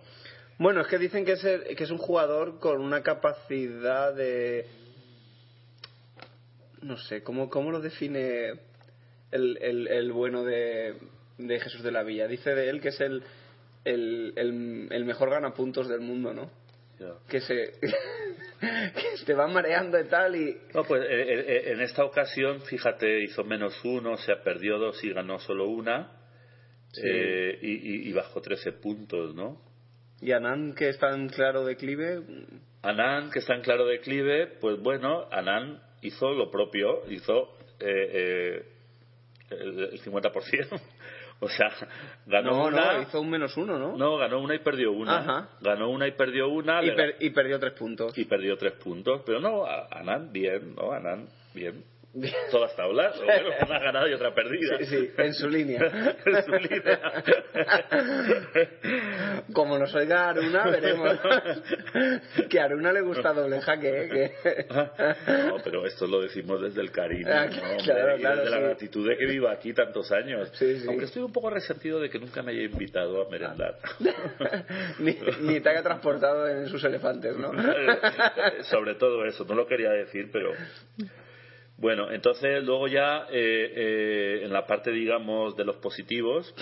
[0.59, 4.67] Bueno, es que dicen que es, el- que es un jugador con una capacidad de.
[6.83, 8.55] No sé, ¿cómo, cómo lo define
[9.31, 10.95] el, el, el bueno de,
[11.39, 12.27] de Jesús de la Villa?
[12.27, 13.23] Dice de él que es el,
[13.85, 16.51] el, el, el mejor ganapuntos del mundo, ¿no?
[17.29, 17.73] Que se.
[18.61, 20.57] que te va mareando y tal y.
[20.75, 25.03] No, pues eh, eh, en esta ocasión, fíjate, hizo menos uno, o sea, perdió dos
[25.03, 26.13] y ganó solo una.
[26.93, 27.01] Sí.
[27.05, 29.61] eh, y, y- bajó 13 puntos, ¿no?
[30.21, 32.23] Y Anand, que está en claro declive.
[32.83, 38.65] Anand, que está en claro declive, pues bueno, Anand hizo lo propio, hizo eh, eh,
[39.51, 40.81] el 50%.
[41.45, 41.71] O sea,
[42.27, 42.93] ganó No, una.
[42.95, 43.97] no, hizo un menos uno, ¿no?
[43.97, 45.19] No, ganó una y perdió una.
[45.19, 45.49] Ajá.
[45.61, 46.83] Ganó una y perdió una.
[46.85, 48.17] y, per- y perdió tres puntos.
[48.17, 49.23] y perdió tres puntos.
[49.27, 50.93] Pero no, Anand bien, ¿no?
[50.93, 51.83] Anand bien.
[52.51, 54.77] Todas tablas, o bueno, una ganada y otra perdida.
[54.79, 55.81] Sí, sí, en su línea.
[56.27, 57.01] En su línea.
[59.53, 61.19] Como nos oiga Aruna, veremos
[62.51, 64.03] que a Aruna le gusta doble jaque.
[64.05, 64.09] ¿eh?
[64.43, 64.67] Que-
[65.49, 67.53] No, pero esto lo decimos desde el cariño, Ah, ¿no,
[67.85, 70.51] claro, claro, desde la gratitud de que vivo aquí tantos años.
[70.55, 70.87] Sí, sí.
[70.89, 73.79] Aunque estoy un poco resentido de que nunca me haya invitado a merendar.
[74.99, 77.53] ni, ni te haya transportado en sus elefantes, ¿no?
[77.53, 77.99] Eh,
[78.65, 80.53] Sobre todo eso, no lo quería decir, pero
[81.83, 86.55] bueno, entonces luego ya eh, eh, en la parte, digamos, de los positivos,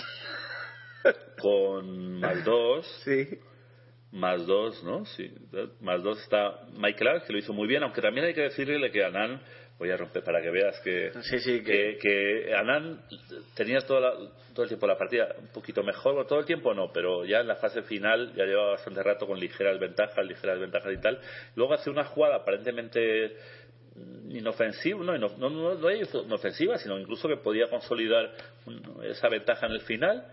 [1.39, 3.29] con más dos, Sí.
[4.13, 5.05] más dos, ¿no?
[5.05, 5.31] Sí,
[5.81, 9.05] más dos está Michael que lo hizo muy bien, aunque también hay que decirle que
[9.05, 9.43] Anán,
[9.79, 13.03] voy a romper para que veas que, Sí, sí, que- que, que Anán
[13.55, 14.15] tenía toda la-
[14.55, 17.47] todo el tiempo la partida un poquito mejor, todo el tiempo no, pero ya en
[17.47, 21.21] la fase final ya lleva bastante rato con ligeras ventajas, ligeras ventajas y tal.
[21.55, 23.37] Luego hace una jugada aparentemente
[24.31, 28.33] inofensiva, no, no, no, inofensiva, sino incluso que podía consolidar
[29.03, 30.27] esa ventaja en el final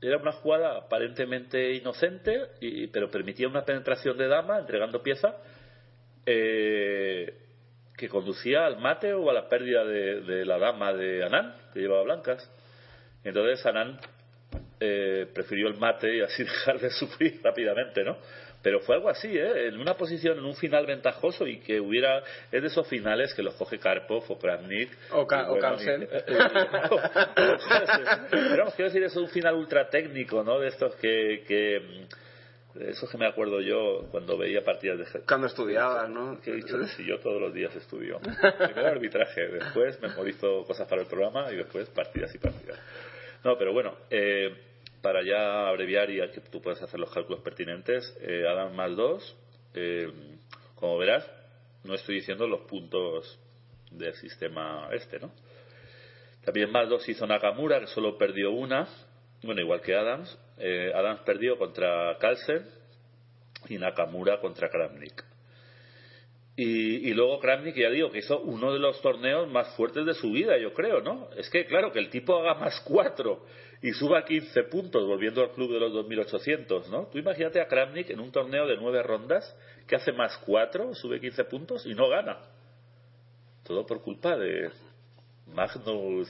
[0.00, 5.36] era una jugada aparentemente inocente, y, pero permitía una penetración de dama entregando pieza
[6.24, 7.34] eh,
[7.96, 11.80] que conducía al mate o a la pérdida de, de la dama de Anán, que
[11.80, 12.48] llevaba blancas.
[13.24, 13.98] Entonces Anán
[14.78, 18.18] eh, prefirió el mate y así dejar de sufrir rápidamente, ¿no?
[18.62, 19.68] Pero fue algo así, ¿eh?
[19.68, 22.22] En una posición, en un final ventajoso y que hubiera...
[22.50, 24.90] Es de esos finales que los coge Karpov o Kramnik.
[25.12, 25.58] O Ka- o
[28.30, 30.58] Pero vamos, quiero decir, es un final ultra técnico, ¿no?
[30.58, 31.44] De estos que...
[31.46, 32.08] que mm,
[32.78, 35.20] de esos que me acuerdo yo cuando veía partidas de...
[35.22, 36.40] Cuando estudiabas, ¿no?
[36.40, 38.20] Que he dicho, si yo todos los días estudio.
[38.20, 42.78] Primero arbitraje, después memorizo cosas para el programa y después partidas y partidas.
[43.42, 44.54] No, pero bueno, eh,
[45.02, 49.36] para ya abreviar y que tú puedas hacer los cálculos pertinentes, eh, Adam más 2,
[50.74, 51.30] como verás,
[51.84, 53.38] no estoy diciendo los puntos
[53.90, 55.32] del sistema este, ¿no?
[56.44, 58.88] También más 2 hizo Nakamura, que solo perdió una,
[59.42, 60.38] bueno, igual que Adams.
[60.58, 62.64] Eh, Adams perdió contra Carlsen
[63.68, 65.24] y Nakamura contra Kramnik.
[66.56, 70.14] Y, y luego Kramnik, ya digo, que hizo uno de los torneos más fuertes de
[70.14, 71.28] su vida, yo creo, ¿no?
[71.36, 73.44] Es que, claro, que el tipo haga más 4
[73.80, 77.06] y suba 15 puntos volviendo al club de los 2800, ¿no?
[77.06, 79.56] Tú imagínate a Kramnik en un torneo de 9 rondas
[79.86, 82.38] que hace más 4, sube 15 puntos y no gana.
[83.64, 84.70] Todo por culpa de
[85.46, 86.28] Magnus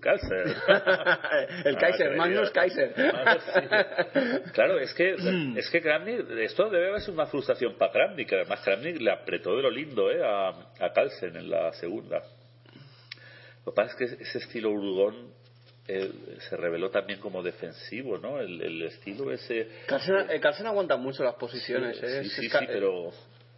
[0.00, 0.46] Kaiser.
[1.64, 2.50] El Kaiser, Ah, Magnus.
[2.50, 2.94] Kaiser.
[2.96, 4.50] Magnus, sí.
[4.52, 5.14] Claro, es que
[5.56, 9.10] es que Kramnik, esto debe haber sido una frustración para Kramnik, que además Kramnik le
[9.10, 10.22] apretó de lo lindo ¿eh?
[10.24, 10.48] a,
[10.80, 12.22] a Carlsen en la segunda.
[13.66, 15.32] Lo que pasa es que ese estilo Urugón
[15.88, 16.10] eh,
[16.48, 18.40] se reveló también como defensivo, ¿no?
[18.40, 19.68] El, el estilo ese...
[19.86, 22.22] Carlsen, eh, Carlsen aguanta mucho las posiciones, Sí, ¿eh?
[22.24, 23.12] sí, sí, sí, pero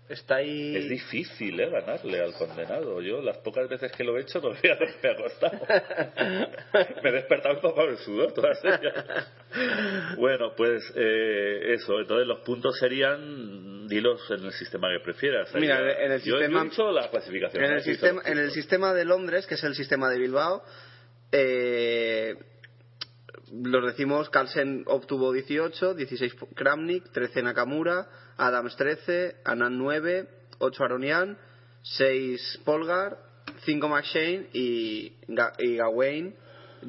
[0.09, 0.77] Está ahí...
[0.77, 1.69] es difícil ¿eh?
[1.69, 3.01] ganarle al condenado.
[3.03, 5.67] Yo las pocas veces que lo he hecho todavía me ha costado.
[7.03, 9.29] me he despertado poco de sudor todas ellas.
[10.17, 11.99] Bueno, pues eh, eso.
[11.99, 15.53] Entonces los puntos serían, dilos en el sistema que prefieras.
[15.55, 17.65] Ahí Mira, en el yo- sistema- Yo he hecho la clasificación.
[17.65, 20.63] En el, sistema, en el sistema de Londres, que es el sistema de Bilbao,
[21.39, 22.35] eh,
[23.53, 28.09] los decimos, Carlsen obtuvo 18, 16 Kramnik, 13 Nakamura,
[28.39, 31.39] Adams 13, Anand 9, 8 Aronian,
[31.83, 33.19] 6 Polgar,
[33.65, 36.35] 5 McShane y, Ga- y Gawain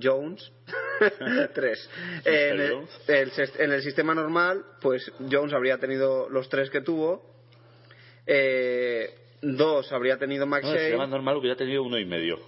[0.01, 0.51] Jones
[1.53, 1.89] 3.
[2.25, 7.23] En, el- el en el sistema normal, pues Jones habría tenido los tres que tuvo.
[8.25, 10.79] Eh, dos habría tenido No, el McShane.
[10.79, 12.39] sistema normal hubiera tenido uno y medio.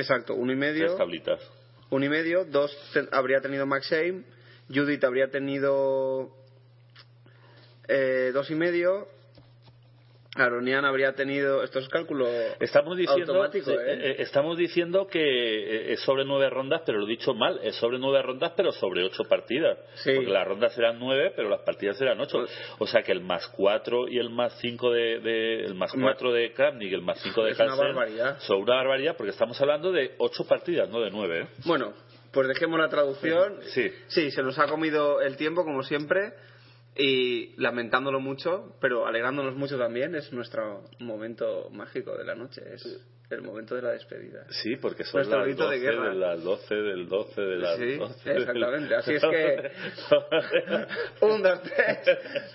[0.00, 0.94] Exacto, uno y Tres medio.
[0.96, 1.40] tablitas.
[1.90, 2.44] Uno y medio.
[2.44, 2.76] Dos
[3.12, 3.92] habría tenido Max.
[4.72, 6.30] Judith habría tenido
[7.88, 9.08] eh, dos y medio.
[10.40, 11.62] Aronian habría tenido.
[11.62, 12.26] Esto es cálculo
[12.60, 13.50] Estamos diciendo, ¿eh?
[13.56, 17.60] eh, estamos diciendo que eh, es sobre nueve rondas, pero lo he dicho mal.
[17.62, 19.78] Es sobre nueve rondas, pero sobre ocho partidas.
[19.94, 20.12] Sí.
[20.14, 22.44] Porque las rondas serán nueve, pero las partidas serán ocho.
[22.78, 26.32] O sea que el más cuatro y el más cinco de, de- el más cuatro
[26.32, 28.38] de Kramnik y el más cinco de Es una barbaridad.
[28.40, 31.40] son una barbaridad porque estamos hablando de ocho partidas, no de nueve.
[31.42, 31.46] ¿eh?
[31.64, 31.92] Bueno,
[32.32, 33.56] pues dejemos la traducción.
[33.62, 33.90] Sí.
[34.08, 36.32] Sí, se nos ha comido el tiempo, como siempre.
[37.00, 42.60] Y lamentándolo mucho, pero alegrándonos mucho también, es nuestro momento mágico de la noche.
[42.74, 42.84] Es
[43.30, 44.44] el momento de la despedida.
[44.50, 46.08] Sí, porque son Nuestro las grito de 12 guerra.
[46.08, 48.94] de las 12 del 12 de las Sí, 12 del- exactamente.
[48.96, 49.70] Así es que-
[51.26, 51.98] Un, dos, tres.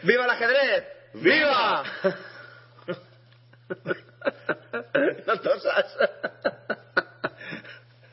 [0.04, 0.84] ¡Viva el ajedrez!
[1.14, 1.84] ¡Viva!
[5.26, 5.98] no tosas.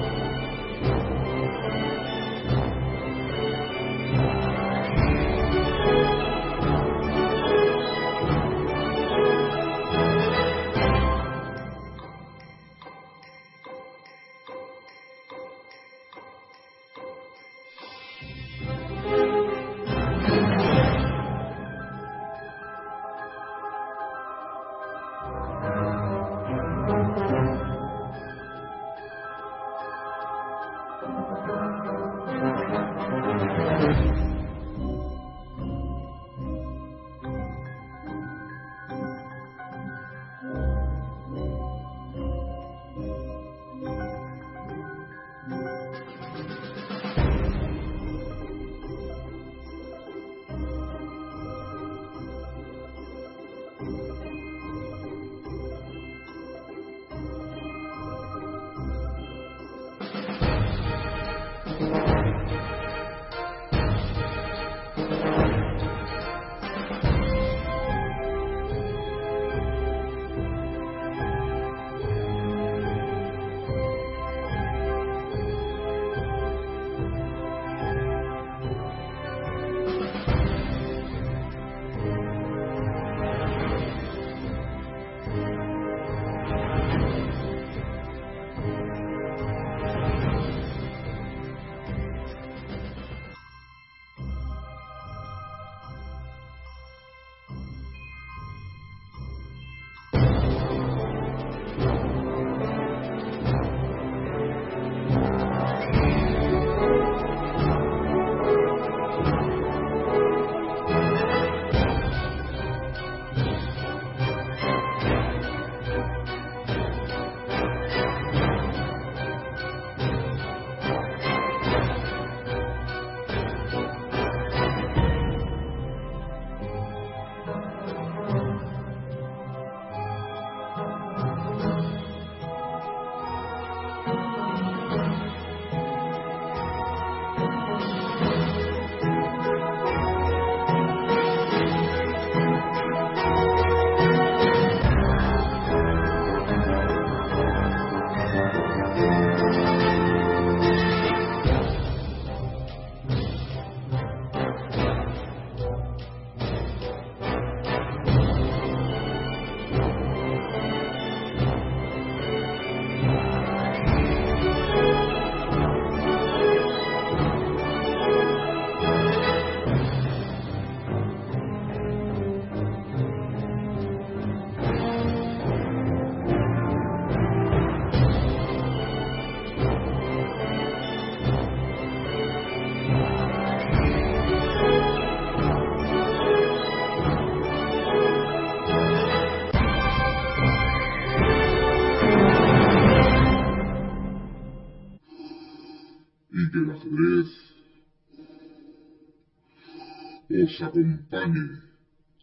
[200.58, 201.60] company.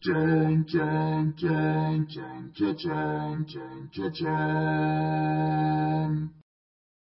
[0.03, 5.86] Dun, dun, dun, dun, dun, dun, dun, dun, dun.